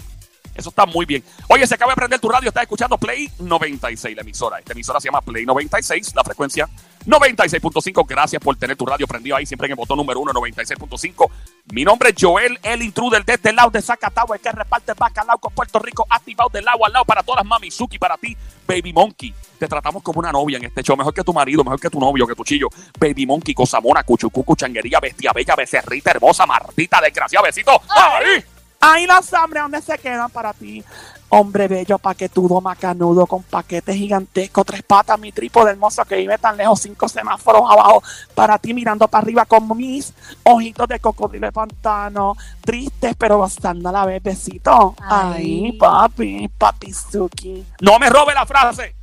Eso 0.54 0.70
está 0.70 0.86
muy 0.86 1.04
bien. 1.04 1.22
Oye, 1.48 1.66
se 1.66 1.74
acaba 1.74 1.92
de 1.92 1.96
prender 1.96 2.20
tu 2.20 2.28
radio, 2.28 2.48
estás 2.48 2.62
escuchando 2.62 2.98
Play 2.98 3.30
96, 3.38 4.16
la 4.16 4.22
emisora. 4.22 4.58
Esta 4.58 4.72
emisora 4.72 5.00
se 5.00 5.06
llama 5.06 5.20
Play 5.20 5.46
96, 5.46 6.14
la 6.16 6.24
frecuencia 6.24 6.68
96.5. 7.08 8.06
Gracias 8.06 8.42
por 8.42 8.54
tener 8.56 8.76
tu 8.76 8.84
radio 8.84 9.06
prendido 9.06 9.34
ahí, 9.34 9.46
siempre 9.46 9.66
en 9.66 9.72
el 9.72 9.76
botón 9.76 9.96
número 9.96 10.20
1, 10.20 10.32
96.5. 10.32 11.30
Mi 11.72 11.82
nombre 11.82 12.10
es 12.10 12.16
Joel, 12.20 12.58
el 12.62 12.82
intruder 12.82 13.24
desde 13.24 13.48
el 13.48 13.56
lado 13.56 13.70
de 13.70 13.80
Zacatau, 13.80 14.34
el 14.34 14.40
que 14.40 14.52
reparte 14.52 14.92
bacalao 14.92 15.38
con 15.38 15.52
Puerto 15.54 15.78
Rico, 15.78 16.06
activado 16.10 16.50
del 16.50 16.66
lado 16.66 16.84
al 16.84 16.92
lado 16.92 17.04
para 17.06 17.22
todas 17.22 17.38
las 17.38 17.46
mamizuki, 17.46 17.98
para 17.98 18.18
ti, 18.18 18.36
Baby 18.66 18.92
Monkey. 18.92 19.34
Te 19.58 19.66
tratamos 19.66 20.02
como 20.02 20.20
una 20.20 20.30
novia 20.30 20.58
en 20.58 20.64
este 20.66 20.82
show, 20.82 20.96
mejor 20.96 21.14
que 21.14 21.24
tu 21.24 21.32
marido, 21.32 21.64
mejor 21.64 21.80
que 21.80 21.88
tu 21.88 21.98
novio, 21.98 22.26
que 22.26 22.34
tu 22.34 22.44
chillo. 22.44 22.68
Baby 23.00 23.24
Monkey, 23.26 23.54
cosa 23.54 23.80
mona, 23.80 24.02
cuchucucu, 24.02 24.54
changuería, 24.54 25.00
bestia 25.00 25.32
bella, 25.32 25.56
becerrita, 25.56 26.10
hermosa, 26.10 26.44
martita, 26.44 27.00
desgraciada, 27.00 27.46
besito. 27.46 27.80
¡Ahí! 27.88 28.44
Ahí 28.80 29.06
los 29.06 29.32
hombres, 29.32 29.62
¿dónde 29.62 29.82
se 29.82 29.98
quedan 29.98 30.30
para 30.30 30.52
ti? 30.52 30.84
Hombre 31.30 31.68
bello, 31.68 31.98
paquetudo, 31.98 32.60
macanudo, 32.62 33.26
con 33.26 33.42
paquete 33.42 33.94
gigantesco, 33.94 34.64
tres 34.64 34.82
patas, 34.82 35.18
mi 35.18 35.30
trípode 35.30 35.72
hermoso 35.72 36.02
que 36.06 36.16
vive 36.16 36.38
tan 36.38 36.56
lejos, 36.56 36.80
cinco 36.80 37.06
semáforos 37.06 37.62
abajo, 37.70 38.02
para 38.34 38.58
ti 38.58 38.72
mirando 38.72 39.06
para 39.08 39.22
arriba 39.22 39.44
con 39.44 39.76
mis 39.76 40.14
ojitos 40.42 40.88
de 40.88 40.98
cocodrilo 41.00 41.46
de 41.46 41.52
pantano, 41.52 42.34
tristes 42.62 43.14
pero 43.18 43.36
gozando 43.36 43.90
a 43.90 43.92
la 43.92 44.06
vez, 44.06 44.22
besito. 44.22 44.94
Ay, 45.02 45.64
Ay. 45.66 45.72
papi, 45.72 46.48
papi 46.56 46.92
Suki. 46.94 47.62
No 47.82 47.98
me 47.98 48.08
robe 48.08 48.32
la 48.32 48.46
frase. 48.46 48.94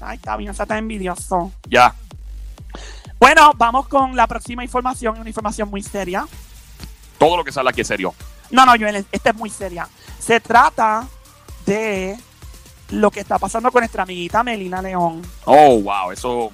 Ay, 0.00 0.16
está 0.16 0.36
bien, 0.36 0.52
se 0.54 0.62
está 0.62 0.76
envidioso. 0.76 1.52
Ya. 1.68 1.94
Bueno, 3.20 3.52
vamos 3.56 3.86
con 3.86 4.16
la 4.16 4.26
próxima 4.26 4.64
información, 4.64 5.20
una 5.20 5.28
información 5.28 5.70
muy 5.70 5.82
seria. 5.82 6.26
Todo 7.16 7.36
lo 7.36 7.44
que 7.44 7.52
sale 7.52 7.70
aquí 7.70 7.82
es 7.82 7.86
serio. 7.86 8.12
No, 8.50 8.64
no, 8.64 8.72
Joel, 8.72 9.06
esta 9.12 9.30
es 9.30 9.36
muy 9.36 9.50
seria. 9.50 9.88
Se 10.18 10.40
trata 10.40 11.06
de 11.68 12.16
lo 12.90 13.10
que 13.10 13.20
está 13.20 13.38
pasando 13.38 13.70
con 13.70 13.80
nuestra 13.82 14.02
amiguita 14.02 14.42
Melina 14.42 14.82
León. 14.82 15.22
Oh, 15.44 15.80
wow, 15.80 16.10
eso, 16.10 16.50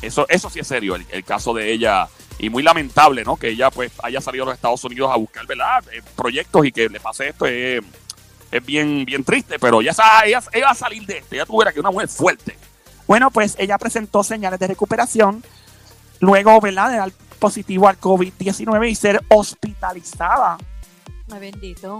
eso, 0.00 0.24
eso 0.28 0.48
sí 0.50 0.60
es 0.60 0.66
serio, 0.66 0.94
el, 0.96 1.04
el 1.10 1.24
caso 1.24 1.52
de 1.52 1.72
ella. 1.72 2.08
Y 2.38 2.50
muy 2.50 2.62
lamentable, 2.64 3.22
¿no? 3.24 3.36
Que 3.36 3.48
ella 3.50 3.70
pues 3.70 3.92
haya 4.02 4.20
salido 4.20 4.44
a 4.44 4.46
los 4.46 4.54
Estados 4.56 4.82
Unidos 4.84 5.10
a 5.12 5.16
buscar, 5.16 5.46
¿verdad? 5.46 5.84
Eh, 5.92 6.02
proyectos 6.16 6.66
y 6.66 6.72
que 6.72 6.88
le 6.88 6.98
pase 6.98 7.28
esto 7.28 7.46
es, 7.46 7.80
es 8.50 8.64
bien, 8.66 9.04
bien 9.04 9.22
triste, 9.22 9.58
pero 9.58 9.80
ella, 9.80 9.92
sa- 9.94 10.24
ella, 10.26 10.42
ella 10.52 10.64
va 10.66 10.72
a 10.72 10.74
salir 10.74 11.06
de 11.06 11.18
esto. 11.18 11.34
Ella 11.34 11.46
tuviera 11.46 11.72
que 11.72 11.78
una 11.80 11.90
mujer 11.92 12.08
fuerte. 12.08 12.56
Bueno, 13.06 13.30
pues 13.30 13.54
ella 13.58 13.78
presentó 13.78 14.24
señales 14.24 14.58
de 14.58 14.66
recuperación 14.66 15.44
luego, 16.20 16.60
¿verdad?, 16.60 16.90
de 16.90 16.96
dar 16.96 17.12
positivo 17.38 17.86
al 17.88 18.00
COVID-19 18.00 18.88
y 18.90 18.94
ser 18.94 19.22
hospitalizada 19.28 20.56
Ay, 21.32 21.38
bendito. 21.40 21.98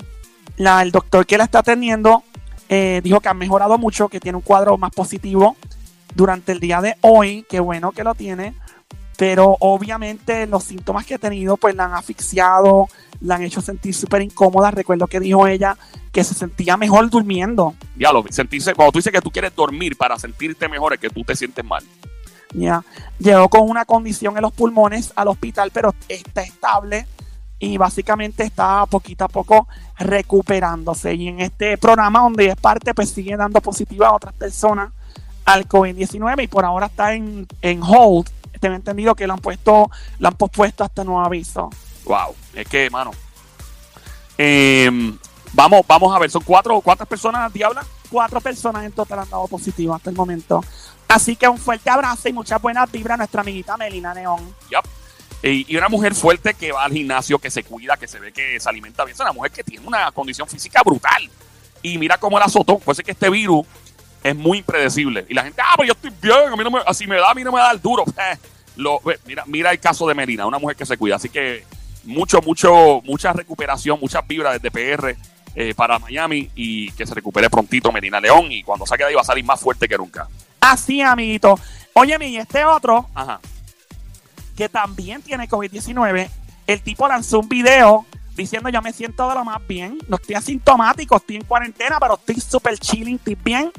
La, 0.57 0.83
el 0.83 0.91
doctor 0.93 1.27
que 1.27 1.37
la 1.39 1.45
está 1.45 1.61
atendiendo 1.61 2.23
eh, 2.69 3.01
dijo 3.03 3.21
que 3.21 3.29
ha 3.29 3.35
mejorado 3.35 3.79
mucho, 3.79 4.09
que 4.09 4.21
tiene 4.21 4.37
un 4.37 4.43
cuadro 4.43 4.79
más 4.79 4.91
positivo 4.91 5.57
durante 6.15 6.53
el 6.53 6.61
día 6.61 6.81
de 6.81 6.97
hoy. 7.01 7.45
Qué 7.49 7.61
bueno 7.61 7.93
que 7.93 8.05
lo 8.05 8.15
tiene. 8.15 8.55
Pero 9.17 9.57
obviamente 9.61 10.47
los 10.47 10.65
síntomas 10.65 11.07
que 11.07 11.15
ha 11.15 11.19
tenido 11.19 11.57
pues 11.57 11.75
la 11.77 11.85
han 11.85 11.95
asfixiado, 11.95 12.89
la 13.21 13.37
han 13.37 13.43
hecho 13.43 13.61
sentir 13.61 13.95
súper 13.95 14.23
incómoda. 14.23 14.71
Recuerdo 14.71 15.07
que 15.07 15.21
dijo 15.21 15.47
ella 15.47 15.77
que 16.11 16.25
se 16.25 16.35
sentía 16.35 16.77
mejor 16.77 17.09
durmiendo. 17.11 17.75
Diablo, 17.95 18.25
sentirse, 18.31 18.75
cuando 18.75 18.93
tú 18.93 18.99
dices 18.99 19.13
que 19.13 19.21
tú 19.21 19.31
quieres 19.31 19.55
dormir 19.55 19.97
para 19.97 20.19
sentirte 20.19 20.69
mejor, 20.69 20.95
es 20.95 21.01
que 21.01 21.11
tú 21.11 21.23
te 21.23 21.37
sientes 21.37 21.65
mal. 21.65 21.85
Ya. 22.55 22.85
Llegó 23.19 23.49
con 23.49 23.69
una 23.69 23.85
condición 23.85 24.37
en 24.37 24.43
los 24.43 24.53
pulmones 24.53 25.13
al 25.17 25.29
hospital, 25.29 25.71
pero 25.73 25.95
está 26.09 26.43
estable 26.43 27.07
y 27.65 27.79
básicamente 27.79 28.45
está 28.45 28.85
poquito 28.87 29.25
a 29.25 29.29
poco 29.29 29.67
recuperándose. 29.99 31.15
Y 31.15 31.29
en 31.29 31.41
este 31.41 31.79
programa 31.79 32.21
donde 32.21 32.49
es 32.49 32.57
parte, 32.57 32.95
pues 32.95 33.11
sigue 33.11 33.37
dando 33.37 33.61
positiva 33.61 34.09
a 34.09 34.15
otras 34.15 34.35
personas 34.35 34.93
al 35.45 35.67
COVID-19 35.67 36.45
y 36.45 36.47
por 36.47 36.65
ahora 36.65 36.87
está 36.87 37.15
en, 37.15 37.47
en 37.63 37.83
hold. 37.83 38.29
Tengo 38.61 38.77
entendido 38.77 39.15
que 39.15 39.27
lo 39.27 39.35
han 39.35 39.41
puesto, 39.41 39.91
lo 40.19 40.29
han 40.29 40.35
pospuesto 40.35 40.85
hasta 40.85 41.05
nuevo 41.05 41.21
aviso. 41.25 41.71
Wow, 42.05 42.35
es 42.55 42.67
que, 42.69 42.91
mano. 42.91 43.13
eh, 44.39 44.91
vamos, 45.53 45.83
vamos 45.87 46.15
a 46.15 46.19
ver, 46.19 46.31
son 46.31 46.43
cuatro, 46.45 46.81
¿cuántas 46.81 47.07
personas, 47.09 47.53
Diabla? 47.53 47.85
Cuatro 48.11 48.41
personas 48.41 48.85
en 48.85 48.93
total 48.93 49.21
han 49.21 49.31
dado 49.31 49.47
positivo 49.49 49.95
hasta 49.95 50.11
el 50.11 50.17
momento. 50.17 50.63
Así 51.09 51.37
que 51.37 51.49
un 51.49 51.59
fuerte 51.59 51.91
abrazo 51.91 52.29
y 52.29 52.33
muchas 52.33 52.61
buenas 52.61 52.91
vibras 52.91 53.15
a 53.15 53.19
nuestra 53.19 53.41
amiguita 53.43 53.77
Melina 53.77 54.13
Neón. 54.15 54.55
Yup. 54.71 54.85
Y, 55.45 55.67
y 55.69 55.77
una 55.77 55.91
mujer 55.91 56.15
fuerte 56.15 56.55
que 56.55 56.73
va 56.73 56.85
al 56.85 56.93
gimnasio, 56.93 57.39
que 57.39 57.51
se 57.51 57.65
cuida, 57.65 57.99
que 57.99 58.09
se 58.09 58.19
ve 58.19 58.33
que 58.33 58.59
se 58.59 58.69
alimenta 58.69 59.05
bien. 59.05 59.15
Es 59.15 59.21
una 59.21 59.33
mujer 59.33 59.51
que 59.53 59.63
tiene 59.63 59.87
una 59.87 60.11
condición 60.11 60.49
física 60.49 60.83
brutal. 60.83 61.29
Y 61.83 61.99
mira 61.99 62.17
cómo 62.17 62.39
la 62.39 62.47
azotó. 62.47 62.79
Puede 62.79 62.97
ser 62.97 63.05
que 63.05 63.11
este 63.13 63.29
virus 63.29 63.67
es 64.23 64.35
muy 64.35 64.59
impredecible. 64.59 65.27
Y 65.29 65.35
la 65.35 65.45
gente, 65.45 65.61
ah, 65.63 65.75
pero 65.77 65.89
yo 65.89 65.93
estoy 65.93 66.11
bien, 66.23 66.51
a 66.51 66.57
mí 66.57 66.65
no 66.65 66.71
me, 66.71 66.81
así 66.87 67.07
me 67.07 67.17
da, 67.17 67.31
a 67.31 67.35
mí 67.35 67.45
no 67.45 67.53
me 67.53 67.61
da 67.61 67.71
el 67.71 67.81
duro. 67.81 68.05
Eh, 68.17 68.39
lo, 68.77 69.01
mira, 69.27 69.45
mira 69.47 69.71
el 69.71 69.79
caso 69.79 70.09
de 70.09 70.15
Melina, 70.15 70.47
una 70.47 70.59
mujer 70.59 70.77
que 70.77 70.87
se 70.87 70.97
cuida. 70.97 71.17
Así 71.17 71.29
que 71.29 71.65
mucho, 72.05 72.41
mucho, 72.41 73.03
mucha 73.05 73.33
recuperación, 73.33 74.01
muchas 74.01 74.27
vibras 74.27 74.61
desde 74.61 74.71
PR 74.71 75.17
eh, 75.55 75.75
para 75.75 75.99
Miami 75.99 76.51
y 76.57 76.91
que 76.93 77.07
se 77.07 77.15
recupere 77.15 77.51
prontito 77.51 77.93
Melina 77.93 78.19
León. 78.19 78.51
Y 78.51 78.63
cuando 78.63 78.87
saque 78.87 79.05
de 79.05 79.11
ahí 79.11 79.15
va 79.15 79.21
a 79.21 79.25
salir 79.25 79.45
más 79.45 79.61
fuerte 79.61 79.87
que 79.87 79.99
nunca. 79.99 80.27
Así, 80.61 81.03
amiguito. 81.03 81.59
Oye, 81.93 82.17
y 82.27 82.39
este 82.39 82.65
otro 82.65 83.09
Ajá. 83.15 83.41
Que 84.57 84.69
también 84.69 85.23
tiene 85.23 85.49
COVID-19, 85.49 86.29
el 86.67 86.83
tipo 86.83 87.09
lanzó 87.09 87.41
un 87.41 87.49
video 87.49 88.07
diciendo 88.35 88.69
yo 88.69 88.83
me 88.83 88.93
siento 88.93 89.29
de 89.29 89.35
lo 89.35 89.45
más 89.45 89.65
bien, 89.67 89.99
no 90.09 90.17
estoy 90.17 90.35
asintomático, 90.35 91.17
estoy 91.17 91.37
en 91.37 91.45
cuarentena, 91.45 91.99
pero 92.01 92.15
estoy 92.15 92.41
súper 92.41 92.79
chilling, 92.79 93.17
estoy 93.17 93.37
bien. 93.37 93.73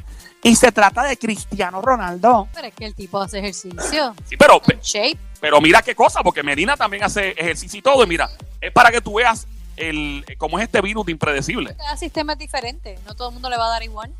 Y 0.43 0.55
se 0.55 0.71
trata 0.71 1.03
de 1.03 1.17
Cristiano 1.17 1.81
Ronaldo. 1.81 2.47
Pero 2.53 2.67
es 2.67 2.73
que 2.75 2.85
el 2.85 2.93
tipo 2.93 3.19
hace 3.19 3.39
ejercicio. 3.39 4.13
Sí, 4.25 4.37
pero, 4.37 4.61
shape. 4.79 5.17
pero 5.41 5.59
mira 5.59 5.81
qué 5.81 5.95
cosa, 5.95 6.21
porque 6.21 6.43
Melina 6.43 6.77
también 6.77 7.03
hace 7.03 7.31
ejercicio 7.31 7.79
y 7.79 7.81
todo. 7.81 8.03
Y 8.03 8.07
mira, 8.07 8.29
es 8.61 8.71
para 8.71 8.91
que 8.91 9.01
tú 9.01 9.15
veas 9.15 9.47
el, 9.75 10.23
cómo 10.37 10.59
es 10.59 10.65
este 10.65 10.81
virus 10.81 11.03
de 11.07 11.13
impredecible. 11.13 11.75
Cada 11.75 11.97
sistema 11.97 12.33
es 12.33 12.39
diferente. 12.39 12.99
No 13.07 13.15
todo 13.15 13.29
el 13.29 13.33
mundo 13.33 13.49
le 13.49 13.57
va 13.57 13.65
a 13.65 13.69
dar 13.69 13.81
igual. 13.81 14.13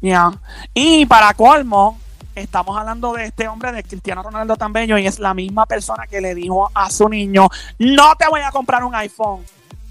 Ya. 0.00 0.30
Y 0.72 1.04
para 1.06 1.34
colmo, 1.34 1.98
estamos 2.34 2.76
hablando 2.76 3.12
de 3.12 3.26
este 3.26 3.48
hombre, 3.48 3.72
de 3.72 3.82
Cristiano 3.82 4.22
Ronaldo 4.22 4.56
tan 4.56 4.72
bello, 4.72 4.98
y 4.98 5.06
es 5.06 5.18
la 5.18 5.34
misma 5.34 5.66
persona 5.66 6.06
que 6.06 6.20
le 6.20 6.34
dijo 6.34 6.70
a 6.74 6.90
su 6.90 7.08
niño, 7.08 7.48
no 7.78 8.14
te 8.16 8.28
voy 8.28 8.40
a 8.40 8.50
comprar 8.50 8.84
un 8.84 8.94
iPhone. 8.94 9.44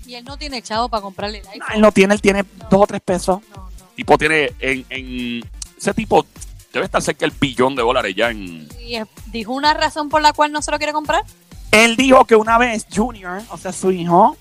Y 0.06 0.16
él 0.16 0.26
no 0.26 0.38
tiene 0.38 0.62
chavo 0.62 0.90
para 0.90 1.02
comprarle 1.02 1.40
el 1.40 1.48
iPhone. 1.48 1.68
Él 1.74 1.82
no 1.82 1.92
tiene, 1.92 2.14
él 2.14 2.22
tiene 2.22 2.44
dos 2.70 2.82
o 2.82 2.88
tres 2.88 3.02
pesos. 3.02 3.42
No, 3.56 3.58
no. 3.58 3.86
tipo 3.96 4.18
tiene 4.18 4.52
en, 4.60 4.86
en 4.90 5.50
ese 5.78 5.94
tipo 5.94 6.26
debe 6.74 6.86
estar 6.86 7.02
cerca 7.02 7.26
del 7.26 7.36
billón 7.38 7.76
de 7.76 7.82
dólares 7.82 8.16
ya 8.16 8.30
en 8.30 8.68
Y 8.80 8.98
dijo 9.28 9.54
una 9.54 9.74
razón 9.74 10.10
por 10.10 10.22
la 10.22 10.34
cual 10.34 10.52
no 10.52 10.62
se 10.62 10.72
lo 10.72 10.78
quiere 10.78 10.94
comprar. 10.94 11.24
Él 11.72 11.96
dijo 11.96 12.26
que 12.26 12.36
una 12.36 12.58
vez 12.58 12.86
Junior, 12.94 13.42
o 13.50 13.58
sea, 13.58 13.72
su 13.72 13.92
hijo, 13.92 14.38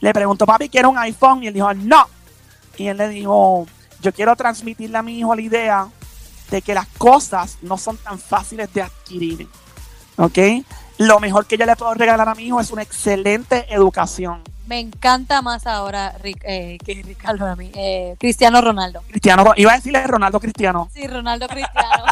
le 0.00 0.12
preguntó, 0.12 0.44
papi, 0.44 0.68
¿quiere 0.68 0.86
un 0.86 0.98
iPhone? 0.98 1.42
Y 1.42 1.48
él 1.48 1.54
dijo, 1.54 1.72
no. 1.72 2.06
Y 2.76 2.88
él 2.88 2.96
le 2.96 3.08
dijo, 3.08 3.66
yo 4.02 4.12
quiero 4.12 4.36
transmitirle 4.36 4.98
a 4.98 5.02
mi 5.02 5.18
hijo 5.18 5.34
la 5.34 5.42
idea 5.42 5.88
de 6.54 6.62
que 6.62 6.72
las 6.72 6.86
cosas 6.98 7.58
no 7.62 7.76
son 7.76 7.96
tan 7.96 8.18
fáciles 8.18 8.72
de 8.72 8.82
adquirir. 8.82 9.48
¿Ok? 10.16 10.38
Lo 10.98 11.18
mejor 11.18 11.46
que 11.46 11.56
yo 11.58 11.66
le 11.66 11.74
puedo 11.74 11.92
regalar 11.94 12.28
a 12.28 12.34
mi 12.36 12.44
hijo 12.44 12.60
es 12.60 12.70
una 12.70 12.82
excelente 12.82 13.66
educación. 13.74 14.40
Me 14.66 14.78
encanta 14.78 15.42
más 15.42 15.66
ahora 15.66 16.14
eh, 16.22 16.78
que 16.84 17.02
Ricardo 17.02 17.44
a 17.46 17.56
mí. 17.56 17.72
eh, 17.74 18.14
Cristiano 18.20 18.60
Ronaldo. 18.60 19.02
Cristiano, 19.08 19.52
iba 19.56 19.72
a 19.72 19.76
decirle 19.76 20.06
Ronaldo 20.06 20.38
Cristiano. 20.38 20.88
Sí, 20.94 21.06
Ronaldo 21.08 21.48
Cristiano. 21.48 22.04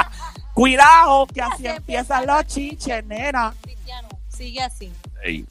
Cuidado, 0.54 1.26
que 1.26 1.42
así 1.42 1.66
empiezan 1.66 2.26
los 2.26 2.46
chiches, 2.46 3.04
nena. 3.04 3.54
Cristiano, 3.60 4.08
sigue 4.28 4.62
así. 4.62 4.90
ey, 5.22 5.44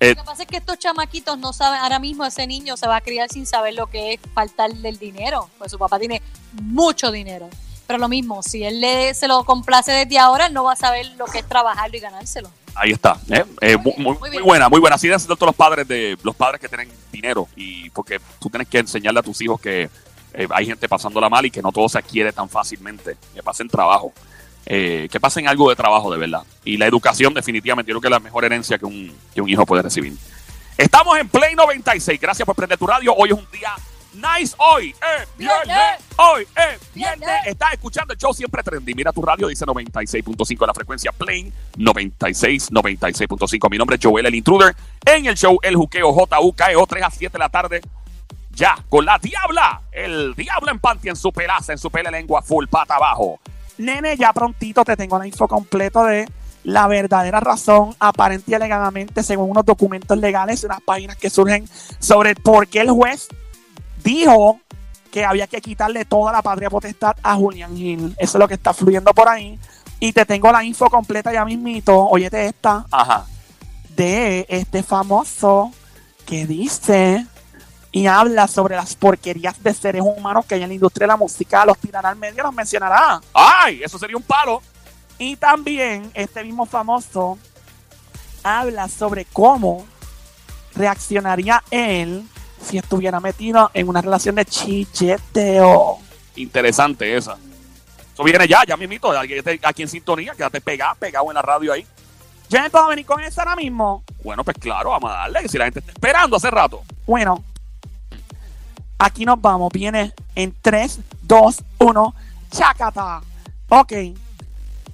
eh, 0.00 0.10
Lo 0.10 0.16
que 0.16 0.26
pasa 0.26 0.42
es 0.42 0.48
que 0.48 0.58
estos 0.58 0.78
chamaquitos 0.78 1.38
no 1.38 1.52
saben, 1.54 1.80
ahora 1.80 1.98
mismo 1.98 2.24
ese 2.26 2.46
niño 2.46 2.76
se 2.76 2.86
va 2.86 2.96
a 2.96 3.00
criar 3.00 3.30
sin 3.30 3.46
saber 3.46 3.74
lo 3.74 3.86
que 3.86 4.12
es 4.14 4.20
faltarle 4.34 4.90
el 4.90 4.98
dinero, 4.98 5.48
pues 5.58 5.70
su 5.72 5.78
papá 5.78 5.98
tiene 5.98 6.20
mucho 6.62 7.10
dinero. 7.10 7.48
Pero 7.86 7.98
lo 7.98 8.08
mismo, 8.08 8.42
si 8.42 8.64
él 8.64 8.80
le, 8.80 9.12
se 9.14 9.28
lo 9.28 9.44
complace 9.44 9.92
desde 9.92 10.18
ahora, 10.18 10.46
él 10.46 10.54
no 10.54 10.64
va 10.64 10.72
a 10.72 10.76
saber 10.76 11.06
lo 11.18 11.26
que 11.26 11.38
es 11.40 11.48
trabajarlo 11.48 11.96
y 11.96 12.00
ganárselo. 12.00 12.50
ahí 12.74 12.92
está 12.92 13.18
¿eh? 13.30 13.44
Eh, 13.60 13.76
muy, 13.76 13.92
muy- 13.98 14.04
Muy 14.04 14.18
muy 14.18 14.30
bien. 14.30 14.42
buena 14.44 14.68
muy 14.68 14.80
buena 14.80 14.96
así 14.96 15.08
ser 15.08 15.20
todos 15.24 15.40
los 15.42 15.54
padres 15.54 15.86
de 15.86 16.16
los 16.22 16.34
padres 16.34 16.60
que 16.60 16.68
tienen 16.68 16.88
dinero 17.12 17.46
y 17.56 17.90
porque 17.90 18.18
tú 18.40 18.48
tienes 18.50 18.66
que 18.68 18.78
enseñarle 18.78 19.20
a 19.20 19.22
tus 19.22 19.40
hijos 19.42 19.60
que 19.60 19.88
eh, 20.32 20.48
hay 20.50 20.66
gente 20.66 20.88
pasándola 20.88 21.28
mal 21.28 21.44
y 21.46 21.50
que 21.50 21.62
no 21.62 21.70
todo 21.70 21.88
se 21.88 21.98
adquiere 21.98 22.32
tan 22.32 22.48
fácilmente 22.48 23.16
que 23.34 23.42
pasen 23.42 23.68
trabajo 23.68 24.12
eh, 24.66 25.06
que 25.12 25.20
pasen 25.20 25.46
algo 25.46 25.68
de 25.70 25.76
trabajo 25.76 26.10
de 26.10 26.18
verdad 26.18 26.42
y 26.64 26.76
la 26.78 26.86
educación 26.86 27.32
definitivamente 27.34 27.90
yo 27.90 28.00
creo 28.00 28.00
que 28.00 28.08
es 28.08 28.10
la 28.12 28.18
mejor 28.18 28.44
herencia 28.46 28.78
que 28.78 28.86
un, 28.86 29.14
que 29.34 29.40
un 29.42 29.48
hijo 29.48 29.64
puede 29.66 29.82
recibir 29.82 30.14
estamos 30.76 31.16
en 31.18 31.28
Play 31.28 31.54
96 31.54 32.18
gracias 32.20 32.44
por 32.46 32.56
prender 32.56 32.78
tu 32.78 32.86
radio 32.86 33.14
hoy 33.14 33.28
es 33.30 33.36
un 33.38 33.46
día 33.52 33.70
nice 34.14 34.54
hoy 34.58 34.90
es 34.90 35.36
viernes 35.36 35.76
hoy 36.16 36.46
es 36.56 36.94
viernes. 36.94 37.28
Estás 37.46 37.72
escuchando 37.72 38.12
el 38.12 38.18
show 38.18 38.32
siempre 38.32 38.62
trendy 38.62 38.94
mira 38.94 39.12
tu 39.12 39.22
radio 39.22 39.48
dice 39.48 39.66
96.5 39.66 40.66
la 40.66 40.74
frecuencia 40.74 41.12
Play 41.12 41.52
96 41.76 42.70
96.5 42.70 43.70
mi 43.70 43.78
nombre 43.78 43.96
es 43.96 44.02
Joel 44.02 44.26
el 44.26 44.34
Intruder. 44.34 44.74
En 45.04 45.26
el 45.26 45.34
show 45.36 45.58
El 45.62 45.76
Juqueo 45.76 46.12
JUKEO 46.12 46.86
3 46.86 47.04
a 47.04 47.10
7 47.10 47.32
de 47.32 47.38
la 47.38 47.48
tarde. 47.48 47.80
Ya 48.50 48.76
con 48.88 49.04
la 49.04 49.18
diabla 49.18 49.82
el 49.90 50.34
diablo 50.34 50.70
en 50.70 50.78
panty 50.78 51.08
en 51.08 51.16
su 51.16 51.32
pelaza 51.32 51.72
en 51.72 51.78
su 51.78 51.90
pele 51.90 52.10
lengua 52.10 52.42
full 52.42 52.66
pata 52.66 52.96
abajo. 52.96 53.40
Nene, 53.78 54.16
ya 54.16 54.32
prontito 54.32 54.84
te 54.84 54.96
tengo 54.96 55.18
la 55.18 55.26
info 55.26 55.48
completo 55.48 56.04
de 56.04 56.28
la 56.62 56.86
verdadera 56.86 57.40
razón, 57.40 57.94
aparente 57.98 58.50
y 58.50 58.54
alegadamente, 58.54 59.22
según 59.22 59.50
unos 59.50 59.66
documentos 59.66 60.16
legales, 60.16 60.64
unas 60.64 60.80
páginas 60.80 61.16
que 61.16 61.28
surgen 61.28 61.68
sobre 61.98 62.34
por 62.34 62.66
qué 62.68 62.80
el 62.80 62.90
juez 62.90 63.28
dijo 64.04 64.60
que 65.10 65.24
había 65.24 65.48
que 65.48 65.60
quitarle 65.60 66.04
toda 66.04 66.30
la 66.30 66.42
patria 66.42 66.70
potestad 66.70 67.16
a 67.22 67.34
Julián 67.34 67.76
Gil. 67.76 68.14
Eso 68.18 68.38
es 68.38 68.40
lo 68.40 68.46
que 68.46 68.54
está 68.54 68.72
fluyendo 68.72 69.12
por 69.12 69.28
ahí. 69.28 69.58
Y 69.98 70.12
te 70.12 70.24
tengo 70.24 70.52
la 70.52 70.62
info 70.62 70.88
completa 70.90 71.32
ya 71.32 71.44
mismito, 71.44 71.96
óyete 72.06 72.46
esta, 72.46 72.86
ajá 72.90 73.26
de 73.96 74.46
este 74.48 74.82
famoso 74.82 75.72
que 76.26 76.46
dice 76.46 77.26
y 77.92 78.06
habla 78.06 78.48
sobre 78.48 78.76
las 78.76 78.96
porquerías 78.96 79.62
de 79.62 79.72
seres 79.72 80.02
humanos 80.02 80.46
que 80.46 80.56
hay 80.56 80.62
en 80.62 80.68
la 80.68 80.74
industria 80.74 81.04
de 81.04 81.08
la 81.08 81.16
música, 81.16 81.64
los 81.64 81.78
tirará 81.78 82.08
al 82.08 82.16
medio, 82.16 82.42
los 82.42 82.54
mencionará. 82.54 83.20
ay 83.32 83.82
eso 83.84 83.98
sería 83.98 84.16
un 84.16 84.22
palo 84.22 84.62
Y 85.18 85.36
también 85.36 86.10
este 86.14 86.42
mismo 86.42 86.66
famoso 86.66 87.38
habla 88.42 88.88
sobre 88.88 89.24
cómo 89.26 89.86
reaccionaría 90.74 91.62
él 91.70 92.26
si 92.64 92.78
estuviera 92.78 93.20
metido 93.20 93.70
en 93.74 93.88
una 93.88 94.00
relación 94.00 94.34
de 94.34 94.44
chilleteo. 94.44 95.98
interesante 96.36 97.16
esa 97.16 97.36
eso 98.12 98.22
viene 98.24 98.46
ya 98.48 98.64
ya 98.66 98.76
mismito 98.76 99.10
aquí 99.62 99.82
en 99.82 99.88
sintonía 99.88 100.34
quédate 100.34 100.60
pegado 100.60 100.94
pegado 100.96 101.30
en 101.30 101.34
la 101.34 101.42
radio 101.42 101.72
ahí 101.72 101.86
Yo 102.48 102.60
me 102.60 102.70
puedo 102.70 102.88
venir 102.88 103.06
con 103.06 103.20
eso 103.20 103.40
ahora 103.40 103.56
mismo. 103.56 104.02
bueno 104.22 104.44
pues 104.44 104.56
claro 104.58 104.90
vamos 104.90 105.10
a 105.10 105.14
darle 105.14 105.42
que 105.42 105.48
si 105.48 105.58
la 105.58 105.64
gente 105.64 105.80
está 105.80 105.92
esperando 105.92 106.36
hace 106.36 106.50
rato 106.50 106.82
Bueno, 107.06 107.42
aquí 108.98 109.24
nos 109.24 109.40
vamos. 109.40 109.70
Viene 109.72 110.12
en 110.34 110.54
3, 110.60 111.00
2, 111.22 111.64
1. 111.78 112.14
Chacata. 112.50 113.20
Ok. 113.68 113.92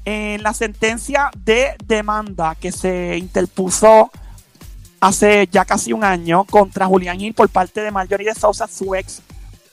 En 0.05 0.43
la 0.43 0.55
sentencia 0.55 1.31
de 1.37 1.77
demanda 1.85 2.55
que 2.55 2.73
se 2.73 3.17
interpuso 3.19 4.11
hace 5.01 5.49
ya 5.51 5.65
casi 5.65 5.93
un 5.93 6.05
año 6.05 6.45
contra 6.45 6.87
Julián 6.87 7.19
Gil 7.19 7.35
por 7.35 7.49
parte 7.49 7.81
de 7.81 7.91
Marjorie 7.91 8.29
de 8.29 8.35
Sousa, 8.35 8.67
su 8.69 8.95
ex 8.95 9.23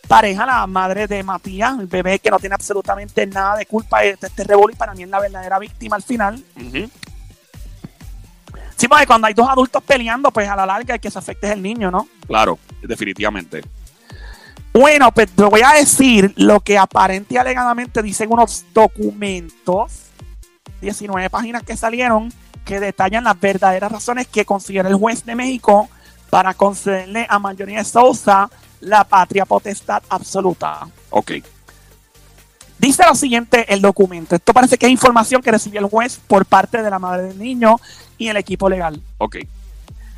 pareja, 0.07 0.45
la 0.45 0.65
madre 0.67 1.05
de 1.05 1.21
Matías, 1.21 1.77
el 1.79 1.87
bebé 1.87 2.19
que 2.19 2.31
no 2.31 2.39
tiene 2.39 2.55
absolutamente 2.55 3.27
nada 3.27 3.57
de 3.57 3.65
culpa 3.65 4.01
de 4.01 4.17
este 4.21 4.43
revuelo 4.45 4.73
y 4.73 4.75
para 4.77 4.93
mí 4.93 5.03
es 5.03 5.09
la 5.09 5.19
verdadera 5.19 5.59
víctima 5.59 5.97
al 5.97 6.03
final. 6.03 6.41
Sí, 8.77 8.87
porque 8.87 9.05
cuando 9.05 9.27
hay 9.27 9.33
dos 9.33 9.49
adultos 9.49 9.83
peleando, 9.83 10.31
pues 10.31 10.47
a 10.47 10.55
la 10.55 10.65
larga 10.65 10.95
el 10.95 11.01
que 11.01 11.11
se 11.11 11.19
afecte 11.19 11.47
es 11.47 11.53
el 11.53 11.61
niño, 11.61 11.91
¿no? 11.91 12.07
Claro, 12.25 12.57
definitivamente. 12.81 13.63
Bueno, 14.71 15.11
pues 15.11 15.29
te 15.31 15.43
voy 15.43 15.61
a 15.65 15.73
decir 15.73 16.31
lo 16.37 16.59
que 16.59 16.77
aparente 16.77 17.33
y 17.33 17.37
alegadamente 17.37 18.03
dicen 18.03 18.31
unos 18.31 18.63
documentos, 18.73 19.91
19 20.79 21.29
páginas 21.31 21.63
que 21.63 21.75
salieron, 21.75 22.31
que 22.67 22.79
detallan 22.81 23.23
las 23.23 23.39
verdaderas 23.39 23.91
razones 23.91 24.27
que 24.27 24.45
considera 24.45 24.89
el 24.89 24.95
juez 24.95 25.25
de 25.25 25.35
México 25.35 25.89
para 26.29 26.53
concederle 26.53 27.25
a 27.29 27.39
Mayoría 27.39 27.79
de 27.79 27.85
Sousa 27.85 28.49
la 28.81 29.05
patria 29.05 29.45
potestad 29.45 30.03
absoluta. 30.09 30.85
Ok. 31.09 31.31
Dice 32.77 33.03
lo 33.07 33.15
siguiente 33.15 33.73
el 33.73 33.81
documento. 33.81 34.35
Esto 34.35 34.53
parece 34.53 34.77
que 34.77 34.85
es 34.85 34.91
información 34.91 35.41
que 35.41 35.49
recibió 35.49 35.79
el 35.79 35.87
juez 35.87 36.19
por 36.27 36.45
parte 36.45 36.83
de 36.83 36.89
la 36.89 36.99
madre 36.99 37.29
del 37.29 37.39
niño 37.39 37.79
y 38.17 38.27
el 38.27 38.35
equipo 38.35 38.67
legal. 38.67 39.01
Ok. 39.17 39.37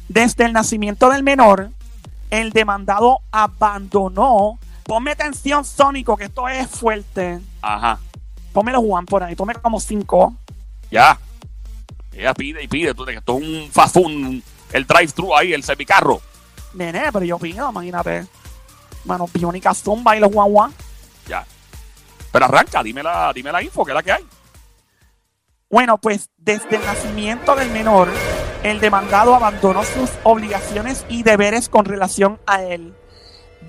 Desde 0.07 0.45
el 0.45 0.53
nacimiento 0.53 1.09
del 1.11 1.21
menor, 1.21 1.69
el 2.31 2.49
demandado 2.49 3.19
abandonó. 3.31 4.57
Ponme 4.83 5.11
atención, 5.11 5.63
Sónico, 5.63 6.17
que 6.17 6.25
esto 6.25 6.49
es 6.49 6.67
fuerte. 6.67 7.39
Ajá. 7.61 7.99
Pónmelo, 8.51 8.81
Juan, 8.81 9.05
por 9.05 9.21
ahí. 9.21 9.35
Ponme 9.35 9.53
como 9.53 9.79
cinco. 9.79 10.33
Ya. 10.89 11.19
Ella 12.19 12.33
pide 12.33 12.61
y 12.61 12.67
pide. 12.67 12.93
Tú, 12.93 13.05
esto 13.05 13.37
es 13.37 13.43
un 13.43 13.69
fast 13.71 13.93
food, 13.93 14.41
el 14.73 14.85
drive-thru 14.85 15.33
ahí, 15.35 15.53
el 15.53 15.63
semicarro. 15.63 16.21
Nene, 16.73 17.11
pero 17.13 17.23
yo 17.23 17.39
pido, 17.39 17.69
imagínate. 17.69 18.27
Mano, 19.05 19.29
Biónica 19.33 19.73
Zumba 19.73 20.17
y 20.17 20.19
los 20.19 20.31
Juan. 20.33 20.73
Ya. 21.27 21.45
Pero 22.31 22.45
arranca, 22.45 22.83
dime 22.83 23.01
la, 23.01 23.31
dime 23.33 23.53
la 23.53 23.63
info, 23.63 23.85
que 23.85 23.91
es 23.91 23.95
la 23.95 24.03
que 24.03 24.11
hay. 24.11 24.25
Bueno, 25.69 25.97
pues 25.97 26.29
desde 26.37 26.75
el 26.75 26.85
nacimiento 26.85 27.55
del 27.55 27.69
menor, 27.71 28.09
el 28.63 28.81
demandado 28.81 29.33
abandonó 29.33 29.83
sus 29.85 30.09
obligaciones 30.23 31.05
y 31.07 31.23
deberes 31.23 31.69
con 31.69 31.85
relación 31.85 32.37
a 32.45 32.63
él, 32.63 32.93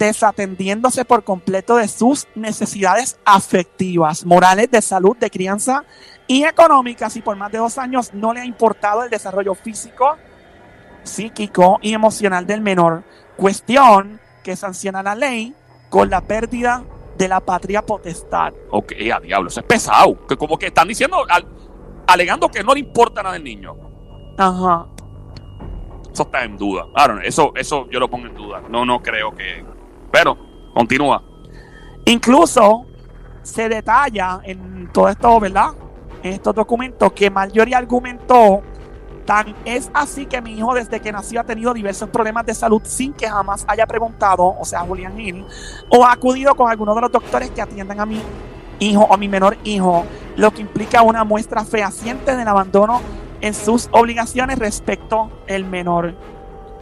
desatendiéndose 0.00 1.04
por 1.04 1.22
completo 1.24 1.76
de 1.76 1.86
sus 1.86 2.26
necesidades 2.34 3.20
afectivas, 3.24 4.24
morales, 4.24 4.70
de 4.70 4.80
salud, 4.80 5.14
de 5.18 5.30
crianza 5.30 5.84
y 6.26 6.44
económicas, 6.44 7.14
y 7.16 7.20
por 7.22 7.36
más 7.36 7.52
de 7.52 7.58
dos 7.58 7.76
años 7.76 8.14
no 8.14 8.32
le 8.32 8.40
ha 8.40 8.44
importado 8.46 9.04
el 9.04 9.10
desarrollo 9.10 9.54
físico, 9.54 10.16
psíquico 11.02 11.78
y 11.82 11.92
emocional 11.92 12.46
del 12.46 12.62
menor, 12.62 13.04
cuestión 13.36 14.20
que 14.42 14.56
sanciona 14.56 15.02
la 15.02 15.14
ley 15.14 15.54
con 15.90 16.08
la 16.08 16.22
pérdida 16.22 16.82
de 17.18 17.28
la 17.28 17.40
patria 17.40 17.82
potestad. 17.84 18.54
Ok, 18.70 18.92
a 19.14 19.20
diablo, 19.20 19.48
eso 19.48 19.60
es 19.60 19.66
pesado. 19.66 20.26
Que 20.26 20.36
como 20.38 20.58
que 20.58 20.68
están 20.68 20.88
diciendo, 20.88 21.18
al- 21.28 21.46
alegando 22.06 22.48
que 22.48 22.64
no 22.64 22.72
le 22.72 22.80
importa 22.80 23.22
nada 23.22 23.34
al 23.36 23.44
niño. 23.44 23.76
Ajá. 24.38 24.86
Eso 26.10 26.22
está 26.22 26.44
en 26.44 26.56
duda. 26.56 26.86
Claro, 26.94 27.20
eso, 27.20 27.52
eso 27.54 27.86
yo 27.90 28.00
lo 28.00 28.08
pongo 28.08 28.26
en 28.28 28.34
duda. 28.34 28.62
No, 28.70 28.86
no 28.86 29.02
creo 29.02 29.34
que. 29.34 29.62
Pero, 30.10 30.36
continúa. 30.74 31.22
Incluso 32.04 32.86
se 33.42 33.68
detalla 33.68 34.40
en 34.44 34.90
todo 34.92 35.08
esto, 35.08 35.40
¿verdad? 35.40 35.70
En 36.22 36.34
estos 36.34 36.54
documentos 36.54 37.12
que 37.12 37.30
Marjorie 37.30 37.74
argumentó, 37.74 38.62
tan 39.24 39.54
es 39.64 39.90
así 39.94 40.26
que 40.26 40.40
mi 40.40 40.52
hijo 40.52 40.74
desde 40.74 41.00
que 41.00 41.12
nació 41.12 41.40
ha 41.40 41.44
tenido 41.44 41.72
diversos 41.72 42.08
problemas 42.08 42.44
de 42.46 42.54
salud 42.54 42.82
sin 42.84 43.12
que 43.12 43.28
jamás 43.28 43.64
haya 43.68 43.86
preguntado, 43.86 44.56
o 44.58 44.64
sea, 44.64 44.80
Julián 44.80 45.18
Hill, 45.18 45.46
o 45.88 46.04
ha 46.04 46.12
acudido 46.12 46.54
con 46.54 46.70
alguno 46.70 46.94
de 46.94 47.02
los 47.02 47.12
doctores 47.12 47.50
que 47.50 47.62
atiendan 47.62 48.00
a 48.00 48.06
mi 48.06 48.20
hijo 48.80 49.02
o 49.02 49.14
a 49.14 49.16
mi 49.16 49.28
menor 49.28 49.56
hijo, 49.64 50.04
lo 50.36 50.50
que 50.50 50.62
implica 50.62 51.02
una 51.02 51.24
muestra 51.24 51.64
fehaciente 51.64 52.34
del 52.34 52.48
abandono 52.48 53.00
en 53.40 53.54
sus 53.54 53.88
obligaciones 53.92 54.58
respecto 54.58 55.30
al 55.48 55.64
menor. 55.64 56.14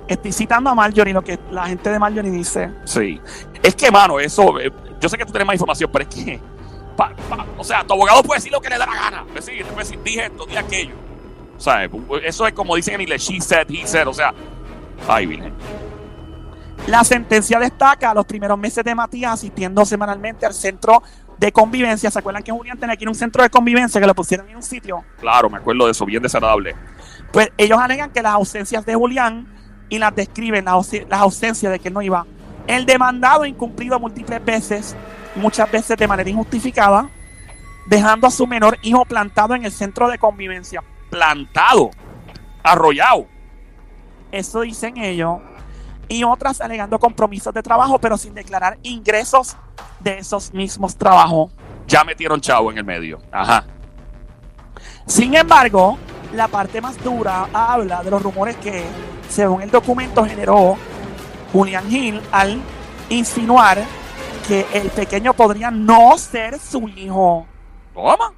Estoy 0.08 0.32
citando 0.32 0.70
a 0.70 0.74
Marjorie, 0.74 1.12
lo 1.12 1.22
que 1.22 1.38
la 1.50 1.66
gente 1.66 1.90
de 1.90 1.98
Marjorie 1.98 2.30
dice. 2.30 2.70
Sí. 2.84 3.20
Es 3.62 3.74
que, 3.74 3.90
mano, 3.90 4.18
eso. 4.18 4.58
eh, 4.58 4.72
yo 5.00 5.08
sé 5.08 5.16
que 5.18 5.24
tú 5.24 5.32
tienes 5.32 5.46
más 5.46 5.54
información, 5.54 5.90
pero 5.92 6.08
es 6.08 6.14
que. 6.14 6.40
pa- 6.96 7.12
pa- 7.28 7.46
o 7.56 7.62
sea, 7.62 7.84
tu 7.84 7.92
abogado 7.92 8.22
puede 8.22 8.38
decir 8.38 8.50
lo 8.52 8.60
que 8.60 8.70
le 8.70 8.78
da 8.78 8.86
la 8.86 8.94
gana. 8.94 9.24
Decir, 9.34 9.64
puede 9.66 9.78
decir, 9.80 10.02
dije 10.02 10.24
esto, 10.26 10.46
dije 10.46 10.58
aquello. 10.58 10.94
O 11.56 11.60
sea, 11.60 11.84
eh, 11.84 11.90
eso 12.24 12.46
es 12.46 12.52
como 12.54 12.74
dicen 12.74 12.94
en 12.94 13.02
inglés, 13.02 13.22
she 13.22 13.40
said, 13.40 13.68
he 13.70 13.86
said. 13.86 14.06
O 14.08 14.14
sea, 14.14 14.32
ay, 15.06 15.26
virgen. 15.26 15.52
La 16.86 17.04
sentencia 17.04 17.58
destaca 17.58 18.14
los 18.14 18.24
primeros 18.24 18.58
meses 18.58 18.82
de 18.84 18.94
Matías 18.94 19.32
asistiendo 19.34 19.84
semanalmente 19.84 20.46
al 20.46 20.54
centro 20.54 21.02
de 21.36 21.52
convivencia. 21.52 22.10
¿Se 22.10 22.18
acuerdan 22.18 22.42
que 22.42 22.50
Julián 22.52 22.78
tenía 22.78 22.96
que 22.96 23.04
ir 23.04 23.08
a 23.08 23.10
un 23.10 23.14
centro 23.14 23.42
de 23.42 23.50
convivencia 23.50 24.00
que 24.00 24.06
lo 24.06 24.14
pusieron 24.14 24.48
en 24.48 24.56
un 24.56 24.62
sitio? 24.62 25.04
Claro, 25.20 25.50
me 25.50 25.58
acuerdo 25.58 25.84
de 25.84 25.90
eso, 25.92 26.06
bien 26.06 26.22
desagradable. 26.22 26.74
Pues 27.32 27.50
ellos 27.58 27.78
alegan 27.78 28.10
que 28.10 28.22
las 28.22 28.32
ausencias 28.32 28.86
de 28.86 28.94
Julián 28.94 29.46
y 29.88 29.98
las 29.98 30.14
describen, 30.14 30.64
las, 30.64 30.94
ausencias 31.10 31.72
de 31.72 31.78
que 31.78 31.88
él 31.88 31.94
no 31.94 32.02
iba. 32.02 32.26
El 32.66 32.86
demandado 32.86 33.44
incumplido 33.46 33.98
múltiples 33.98 34.44
veces, 34.44 34.96
muchas 35.34 35.70
veces 35.70 35.96
de 35.96 36.06
manera 36.06 36.28
injustificada, 36.28 37.08
dejando 37.86 38.26
a 38.26 38.30
su 38.30 38.46
menor 38.46 38.78
hijo 38.82 39.04
plantado 39.04 39.54
en 39.54 39.64
el 39.64 39.72
centro 39.72 40.08
de 40.08 40.18
convivencia. 40.18 40.82
Plantado, 41.10 41.90
arrollado. 42.62 43.26
Eso 44.30 44.60
dicen 44.60 44.98
ellos. 44.98 45.38
Y 46.08 46.24
otras 46.24 46.60
alegando 46.60 46.98
compromisos 46.98 47.52
de 47.52 47.62
trabajo, 47.62 47.98
pero 47.98 48.16
sin 48.16 48.34
declarar 48.34 48.78
ingresos 48.82 49.56
de 50.00 50.18
esos 50.18 50.52
mismos 50.52 50.96
trabajos. 50.96 51.52
Ya 51.86 52.04
metieron 52.04 52.40
chavo 52.40 52.70
en 52.70 52.78
el 52.78 52.84
medio. 52.84 53.18
Ajá. 53.32 53.64
Sin 55.06 55.34
embargo, 55.34 55.98
la 56.34 56.48
parte 56.48 56.80
más 56.80 57.02
dura 57.02 57.48
habla 57.52 58.02
de 58.02 58.10
los 58.10 58.22
rumores 58.22 58.56
que, 58.56 58.84
según 59.28 59.62
el 59.62 59.70
documento, 59.70 60.24
generó 60.24 60.76
Julian 61.52 61.90
Hill 61.90 62.20
al 62.32 62.60
insinuar 63.08 63.82
que 64.46 64.66
el 64.72 64.90
pequeño 64.90 65.34
podría 65.34 65.70
no 65.70 66.16
ser 66.18 66.58
su 66.58 66.88
hijo. 66.88 67.46
Toma. 67.94 68.32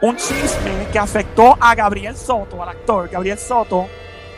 Un 0.00 0.16
chisme 0.16 0.88
que 0.92 0.98
afectó 0.98 1.56
a 1.60 1.74
Gabriel 1.76 2.16
Soto, 2.16 2.60
al 2.60 2.70
actor 2.70 3.08
Gabriel 3.08 3.38
Soto, 3.38 3.86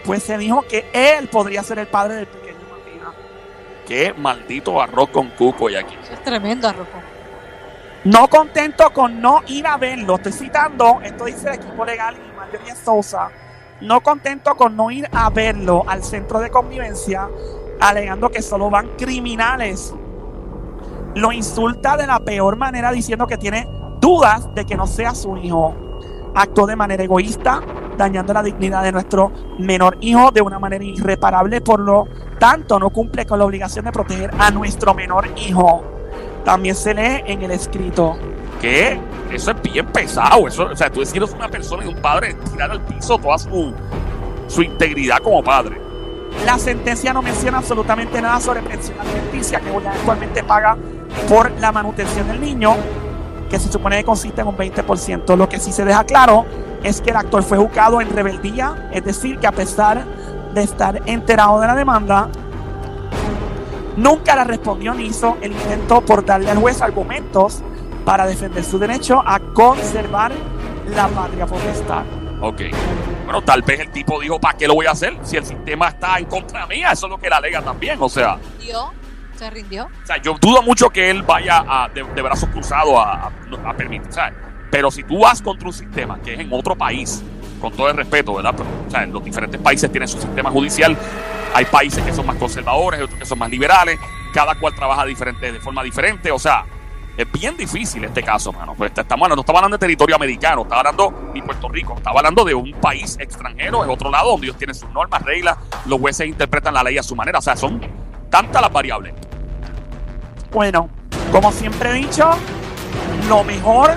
pues 0.05 0.23
se 0.23 0.37
dijo 0.37 0.63
que 0.69 0.85
él 0.93 1.29
podría 1.29 1.63
ser 1.63 1.79
el 1.79 1.87
padre 1.87 2.17
del 2.17 2.27
pequeño 2.27 2.59
Matías. 2.71 3.15
Qué 3.87 4.13
maldito 4.13 4.81
arroz 4.81 5.09
con 5.09 5.31
cuco 5.31 5.71
y 5.71 5.77
aquí. 5.77 5.97
Es 6.13 6.23
tremendo, 6.23 6.69
Arrojo. 6.69 7.01
No 8.05 8.29
contento 8.29 8.91
con 8.93 9.19
no 9.23 9.43
ir 9.47 9.67
a 9.67 9.79
verlo, 9.79 10.17
estoy 10.17 10.33
citando, 10.33 11.01
esto 11.03 11.25
dice 11.25 11.49
el 11.49 11.55
equipo 11.55 11.87
legal 11.87 12.15
y 12.17 12.37
Marjorie 12.37 12.75
Sosa, 12.77 13.31
no 13.81 14.01
contento 14.01 14.55
con 14.55 14.77
no 14.77 14.91
ir 14.91 15.09
a 15.13 15.31
verlo 15.31 15.85
al 15.87 16.03
centro 16.03 16.41
de 16.41 16.51
convivencia, 16.51 17.29
alegando 17.81 18.31
que 18.31 18.43
solo 18.43 18.71
van 18.71 18.91
criminales. 18.97 19.95
Lo 21.15 21.33
insulta 21.33 21.97
de 21.97 22.07
la 22.07 22.21
peor 22.21 22.57
manera 22.57 22.91
diciendo 22.91 23.27
que 23.27 23.39
tiene 23.39 23.69
dudas 24.01 24.53
de 24.55 24.65
que 24.65 24.77
no 24.77 24.87
sea 24.87 25.15
su 25.15 25.37
hijo. 25.37 25.75
Actuó 26.35 26.67
de 26.67 26.77
manera 26.77 27.05
egoísta, 27.05 27.63
dañando 27.97 28.33
la 28.33 28.43
dignidad 28.43 28.83
de 28.83 28.93
nuestro 28.93 29.31
menor 29.59 29.97
hijo 30.01 30.31
de 30.33 30.43
una 30.43 30.59
manera 30.59 30.85
irreparable, 30.85 31.61
por 31.61 31.81
lo 31.81 32.07
tanto 32.39 32.79
no 32.79 32.91
cumple 32.91 33.25
con 33.27 33.39
la 33.39 33.45
obligación 33.45 33.85
de 33.85 33.93
proteger 33.93 34.31
a 34.39 34.51
nuestro 34.51 34.95
menor 34.95 35.29
hijo. 35.37 35.85
También 36.45 36.75
se 36.75 36.95
lee 36.95 37.23
en 37.27 37.43
el 37.43 37.53
escrito. 37.53 38.17
¿Qué? 38.61 38.99
Eso 39.31 39.51
es 39.51 39.63
bien 39.63 39.87
pesado. 39.87 40.47
Eso, 40.47 40.65
o 40.65 40.77
sea, 40.77 40.91
tú 40.91 41.01
decir 41.01 41.23
una 41.23 41.49
persona 41.49 41.85
y 41.85 41.89
un 41.89 42.01
padre 42.01 42.35
tirar 42.51 42.71
al 42.71 42.81
piso 42.83 43.19
toda 43.19 43.39
su, 43.39 43.75
su 44.49 44.63
integridad 44.63 45.19
como 45.19 45.43
padre. 45.43 45.81
La 46.45 46.59
sentencia 46.59 47.13
no 47.13 47.23
menciona 47.23 47.59
absolutamente 47.59 48.21
nada 48.21 48.41
sobre 48.41 48.61
pensión 48.63 48.99
alimenticia 49.01 49.61
que 49.61 49.71
Julián 49.71 49.95
actualmente 49.95 50.43
paga 50.43 50.77
por 51.29 51.51
la 51.61 51.73
manutención 51.73 52.27
del 52.29 52.41
niño, 52.41 52.75
que 53.49 53.59
se 53.59 53.73
supone 53.73 53.97
que 53.97 54.05
consiste 54.05 54.43
en 54.43 54.49
un 54.49 54.57
20%. 54.57 55.37
Lo 55.37 55.49
que 55.49 55.59
sí 55.59 55.73
se 55.73 55.85
deja 55.85 56.05
claro 56.05 56.45
es 56.83 57.01
que 57.01 57.11
el 57.11 57.17
actor 57.17 57.43
fue 57.43 57.57
juzgado 57.57 58.01
en 58.01 58.11
rebeldía, 58.11 58.91
es 58.93 59.05
decir, 59.05 59.39
que 59.39 59.47
a 59.47 59.53
pesar 59.53 60.05
de 60.53 60.63
estar 60.63 61.03
enterado 61.07 61.61
de 61.61 61.67
la 61.67 61.75
demanda, 61.75 62.29
nunca 63.97 64.37
la 64.37 64.45
respondió 64.45 64.93
ni 64.93 65.07
hizo 65.07 65.39
el 65.41 65.53
intento 65.53 66.03
por 66.03 66.25
darle 66.25 66.51
al 66.51 66.59
juez 66.59 66.83
argumentos 66.83 67.63
para 68.05 68.27
defender 68.27 68.65
su 68.65 68.79
derecho 68.79 69.23
a 69.27 69.39
conservar 69.39 70.33
la 70.95 71.09
patria 71.09 71.47
potestad. 71.47 72.03
Ok. 72.41 72.63
Bueno, 73.25 73.43
tal 73.43 73.63
vez 73.63 73.81
el 73.81 73.91
tipo 73.91 74.21
dijo, 74.21 74.39
¿para 74.39 74.57
qué 74.59 74.67
lo 74.69 74.75
voy 74.75 74.87
a 74.87 74.91
hacer? 74.91 75.17
Si 75.23 75.37
el 75.37 75.45
sistema 75.47 75.89
está 75.89 76.19
en 76.19 76.27
contra 76.27 76.67
mía, 76.67 76.93
eso 76.93 77.07
es 77.07 77.11
lo 77.11 77.19
que 77.19 77.31
la 77.31 77.39
alega 77.39 77.63
también. 77.63 77.97
O 78.01 78.09
sea, 78.09 78.37
¿Dio? 78.61 78.93
¿Se 79.37 79.51
rindió? 79.51 79.87
o 79.87 80.07
sea 80.07 80.19
yo 80.19 80.35
dudo 80.41 80.63
mucho 80.63 80.91
que 80.91 81.11
él 81.11 81.23
vaya 81.23 81.65
a, 81.67 81.89
de, 81.89 82.05
de 82.05 82.23
brazos 82.23 82.49
cruzados 82.51 82.95
a, 82.99 83.13
a- 83.27 83.71
a 83.71 83.75
permitir. 83.75 84.09
o 84.09 84.13
sea, 84.13 84.33
Pero 84.71 84.91
si 84.91 85.03
tú 85.05 85.21
vas 85.21 85.41
contra 85.43 85.67
un 85.67 85.73
sistema 85.73 86.19
que 86.21 86.35
es 86.35 86.41
en 86.41 86.53
otro 86.53 86.77
país, 86.77 87.23
con 87.61 87.73
todo 87.73 87.89
el 87.89 87.97
respeto, 87.97 88.35
¿verdad? 88.35 88.53
Pero, 88.57 88.69
o 88.87 88.91
sea, 88.91 89.07
los 89.07 89.25
diferentes 89.25 89.59
países 89.61 89.91
tienen 89.91 90.07
su 90.07 90.21
sistema 90.21 90.51
judicial. 90.51 90.97
Hay 91.55 91.65
países 91.65 92.05
que 92.05 92.13
son 92.13 92.27
más 92.27 92.37
conservadores, 92.37 93.01
otros 93.01 93.19
que 93.19 93.25
son 93.25 93.39
más 93.39 93.49
liberales. 93.49 93.99
Cada 94.35 94.55
cual 94.57 94.75
trabaja 94.75 95.05
diferente, 95.07 95.51
de 95.51 95.61
forma 95.61 95.83
diferente. 95.83 96.31
O 96.31 96.39
sea, 96.39 96.65
Es 97.17 97.31
bien 97.31 97.57
difícil 97.57 98.05
este 98.05 98.23
caso, 98.23 98.53
mano. 98.53 98.75
Pues 98.77 98.91
estamos 98.91 99.13
hablando, 99.25 99.37
no 99.37 99.43
estamos 99.43 99.61
hablando 99.61 99.77
de 99.77 99.81
territorio 99.81 100.17
americano, 100.17 100.63
estaba 100.63 100.81
hablando 100.81 101.31
ni 101.33 101.43
Puerto 101.43 101.69
Rico, 101.69 101.95
estaba 101.97 102.19
hablando 102.19 102.45
de 102.45 102.55
un 102.55 102.73
país 102.73 103.17
extranjero, 103.21 103.85
es 103.85 103.91
otro 103.91 104.11
lado 104.11 104.31
donde 104.33 104.47
ellos 104.47 104.59
tienen 104.59 104.75
sus 104.75 104.91
normas, 104.91 105.23
reglas, 105.23 105.57
los 105.87 106.01
jueces 106.01 106.27
interpretan 106.27 106.75
la 106.75 106.83
ley 106.83 106.99
a 106.99 107.03
su 107.03 107.15
manera. 107.15 107.39
O 107.39 107.43
sea, 107.43 107.57
son 107.57 107.81
tantas 108.31 108.61
las 108.61 108.73
variables. 108.73 109.15
Bueno, 110.51 110.89
como 111.31 111.53
siempre 111.53 111.91
he 111.91 111.95
dicho, 111.95 112.31
lo 113.29 113.45
mejor 113.45 113.95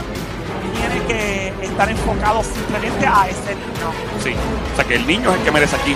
tiene 0.76 1.06
que 1.08 1.54
estar 1.66 1.90
enfocado 1.90 2.44
simplemente 2.44 3.06
a 3.08 3.28
ese 3.28 3.56
niño. 3.56 3.92
Sí. 4.20 4.36
O 4.74 4.76
sea, 4.76 4.86
que 4.86 4.96
el 4.96 5.08
niño 5.08 5.32
es 5.32 5.38
el 5.38 5.44
que 5.44 5.52
merece 5.52 5.76
aquí 5.76 5.96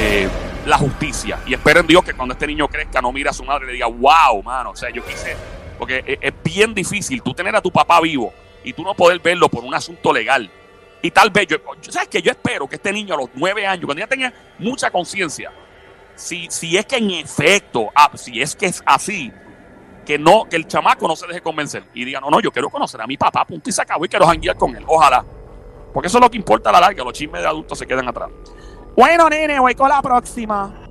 eh, 0.00 0.28
la 0.66 0.76
justicia. 0.76 1.38
Y 1.46 1.54
espero 1.54 1.80
en 1.80 1.86
Dios 1.86 2.04
que 2.04 2.12
cuando 2.12 2.34
este 2.34 2.46
niño 2.46 2.68
crezca 2.68 3.00
no 3.00 3.10
mire 3.12 3.30
a 3.30 3.32
su 3.32 3.44
madre 3.44 3.64
y 3.64 3.66
le 3.68 3.72
diga, 3.74 3.86
wow, 3.86 4.42
mano. 4.42 4.70
O 4.70 4.76
sea, 4.76 4.90
yo 4.90 5.02
quise. 5.04 5.34
Porque 5.78 6.02
es, 6.06 6.18
es 6.20 6.34
bien 6.42 6.74
difícil 6.74 7.22
tú 7.22 7.34
tener 7.34 7.54
a 7.56 7.60
tu 7.60 7.70
papá 7.70 8.00
vivo 8.00 8.32
y 8.64 8.72
tú 8.72 8.82
no 8.82 8.94
poder 8.94 9.20
verlo 9.20 9.48
por 9.48 9.64
un 9.64 9.74
asunto 9.74 10.12
legal. 10.12 10.50
Y 11.02 11.10
tal 11.10 11.30
vez, 11.30 11.46
yo- 11.46 11.58
¿sabes 11.88 12.08
que 12.08 12.22
Yo 12.22 12.30
espero 12.32 12.66
que 12.66 12.76
este 12.76 12.92
niño 12.92 13.14
a 13.14 13.18
los 13.18 13.30
nueve 13.34 13.66
años, 13.66 13.84
cuando 13.84 14.00
ya 14.00 14.06
tenga 14.08 14.32
mucha 14.58 14.90
conciencia, 14.90 15.52
si, 16.14 16.46
si 16.50 16.76
es 16.76 16.86
que 16.86 16.96
en 16.96 17.10
efecto, 17.10 17.90
ah, 17.94 18.10
si 18.14 18.40
es 18.40 18.56
que 18.56 18.66
es 18.66 18.82
así, 18.86 19.30
que 20.04 20.18
no, 20.18 20.44
que 20.48 20.56
el 20.56 20.66
chamaco 20.66 21.06
no 21.06 21.14
se 21.16 21.26
deje 21.26 21.40
convencer 21.42 21.84
y 21.92 22.04
diga, 22.04 22.20
no, 22.20 22.30
no, 22.30 22.40
yo 22.40 22.50
quiero 22.50 22.70
conocer 22.70 23.00
a 23.00 23.06
mi 23.06 23.16
papá, 23.16 23.44
punto 23.44 23.68
y 23.68 23.72
se 23.72 23.82
acabó 23.82 24.04
y 24.04 24.08
quiero 24.08 24.26
janguear 24.26 24.56
con 24.56 24.74
él. 24.74 24.84
Ojalá. 24.86 25.24
Porque 25.92 26.08
eso 26.08 26.18
es 26.18 26.22
lo 26.24 26.30
que 26.30 26.36
importa 26.38 26.70
a 26.70 26.72
la 26.74 26.80
larga, 26.80 27.04
los 27.04 27.12
chismes 27.12 27.42
de 27.42 27.48
adultos 27.48 27.78
se 27.78 27.86
quedan 27.86 28.08
atrás. 28.08 28.30
Bueno, 28.96 29.28
nene, 29.28 29.60
voy 29.60 29.74
con 29.74 29.88
la 29.88 30.00
próxima. 30.00 30.85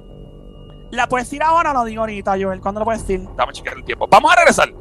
¿La 0.95 1.07
puedes 1.09 1.27
decir 1.27 1.43
ahora 1.43 1.71
o 1.71 1.73
lo 1.73 1.83
digo 1.83 2.01
ahorita, 2.01 2.35
Joel? 2.39 2.61
¿Cuándo 2.61 2.79
lo 2.79 2.85
puedes 2.85 3.05
decir? 3.05 3.27
Dame 3.35 3.51
chequear 3.51 3.77
el 3.77 3.83
tiempo. 3.83 4.07
Vamos 4.09 4.31
a 4.31 4.35
regresar. 4.37 4.73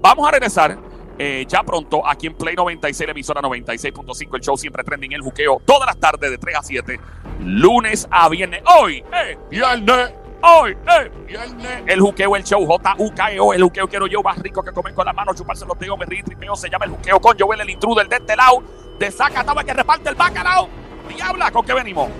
Vamos 0.00 0.28
a 0.28 0.30
regresar 0.30 0.78
eh, 1.18 1.44
ya 1.48 1.62
pronto 1.62 2.06
aquí 2.06 2.26
en 2.26 2.34
Play 2.34 2.56
96, 2.56 3.06
la 3.06 3.12
emisora 3.12 3.40
96.5, 3.40 4.34
el 4.34 4.40
show 4.40 4.56
siempre 4.56 4.82
trending, 4.82 5.12
el 5.12 5.22
juqueo, 5.22 5.62
todas 5.64 5.86
las 5.86 5.96
tardes 5.98 6.30
de 6.30 6.38
3 6.38 6.56
a 6.56 6.62
7, 6.62 7.00
lunes 7.40 8.08
a 8.10 8.28
viernes. 8.28 8.62
Hoy, 8.66 9.04
eh, 9.12 9.38
viernes. 9.48 10.12
Hoy, 10.42 10.72
eh, 10.72 11.10
viernes. 11.26 11.82
El 11.86 12.00
juqueo, 12.00 12.34
el 12.36 12.42
show, 12.42 12.66
J-U-K-E-O, 12.66 13.54
el 13.54 13.62
juqueo 13.62 13.88
quiero 13.88 14.06
yo, 14.06 14.22
más 14.22 14.38
rico 14.38 14.62
que 14.62 14.72
comer 14.72 14.92
con 14.92 15.06
la 15.06 15.12
mano, 15.12 15.32
chuparse 15.34 15.64
los 15.64 15.78
dedos, 15.78 15.96
me 15.98 16.04
río, 16.04 16.24
tripeo, 16.24 16.56
se 16.56 16.68
llama 16.68 16.84
el 16.86 16.90
juqueo 16.90 17.20
con 17.20 17.38
Joel, 17.38 17.60
el 17.60 17.70
intruder 17.70 18.08
de 18.08 18.16
este 18.16 18.36
lado, 18.36 18.62
de 18.98 19.10
Zacatau, 19.10 19.58
el 19.58 19.64
que 19.64 19.72
reparte 19.72 20.08
el 20.08 20.16
bacalao. 20.16 20.68
Diabla, 21.08 21.50
¿con 21.52 21.64
qué 21.64 21.74
venimos? 21.74 22.10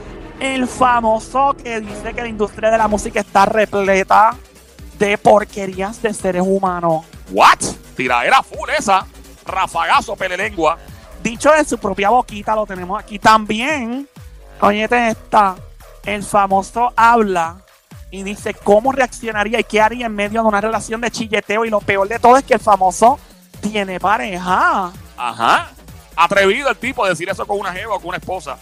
El 0.41 0.67
famoso 0.67 1.57
que 1.63 1.81
dice 1.81 2.13
que 2.13 2.23
la 2.23 2.29
industria 2.29 2.71
de 2.71 2.79
la 2.79 2.89
música 2.89 3.21
está 3.21 3.47
repleta 3.47 4.37
de 4.99 5.19
porquerías 5.19 6.01
de 6.03 6.13
seres 6.13 6.43
humanos. 6.45 7.05
What? 7.31 7.61
Tiraera 7.97 8.43
full 8.43 8.69
esa. 8.77 9.07
Rafagazo, 9.47 10.17
pelelengua. 10.17 10.79
Dicho 11.23 11.51
de 11.53 11.65
su 11.65 11.79
propia 11.79 12.11
boquita, 12.11 12.55
lo 12.55 12.67
tenemos 12.67 13.03
aquí 13.03 13.19
también. 13.19 14.09
Óyete 14.61 15.09
esta. 15.09 15.57
El 16.05 16.23
famoso 16.23 16.93
habla 16.97 17.57
y 18.11 18.23
dice 18.23 18.55
cómo 18.55 18.93
reaccionaría 18.93 19.61
y 19.61 19.65
qué 19.65 19.81
haría 19.81 20.07
en 20.07 20.15
medio 20.15 20.43
de 20.43 20.49
una 20.49 20.61
relación 20.61 21.01
de 21.01 21.11
chilleteo. 21.11 21.65
Y 21.65 21.71
lo 21.71 21.81
peor 21.81 22.09
de 22.09 22.19
todo 22.19 22.37
es 22.37 22.45
que 22.45 22.55
el 22.55 22.61
famoso 22.61 23.19
tiene 23.61 23.99
pareja. 23.99 24.93
Ajá. 25.17 25.71
Atrevido 26.17 26.69
el 26.69 26.77
tipo 26.77 27.05
a 27.05 27.09
decir 27.09 27.29
eso 27.29 27.47
con 27.47 27.59
una 27.59 27.73
jeva 27.73 27.95
o 27.95 27.99
con 27.99 28.09
una 28.09 28.19
esposa. 28.19 28.59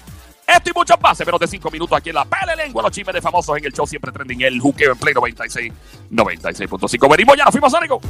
Esto 0.53 0.69
y 0.69 0.73
muchos 0.75 0.99
pases, 0.99 1.27
menos 1.27 1.41
de 1.41 1.47
5 1.47 1.71
minutos 1.71 1.97
aquí 1.97 2.11
en 2.11 2.17
la 2.17 2.27
pele 2.27 2.55
lengua, 2.55 2.83
los 2.83 2.93
chismes 2.93 3.15
de 3.15 3.23
famosos 3.23 3.57
en 3.57 3.65
el 3.65 3.73
show 3.73 3.87
siempre 3.87 4.13
trending, 4.13 4.43
el 4.43 4.61
juqueo 4.61 4.93
en 4.93 4.99
Play 4.99 5.15
96, 5.15 5.73
96.5. 6.11 7.11
Venimos 7.11 7.37
ya, 7.39 7.45
nos 7.45 7.53
fuimos, 7.53 7.73
Sónico. 7.73 8.01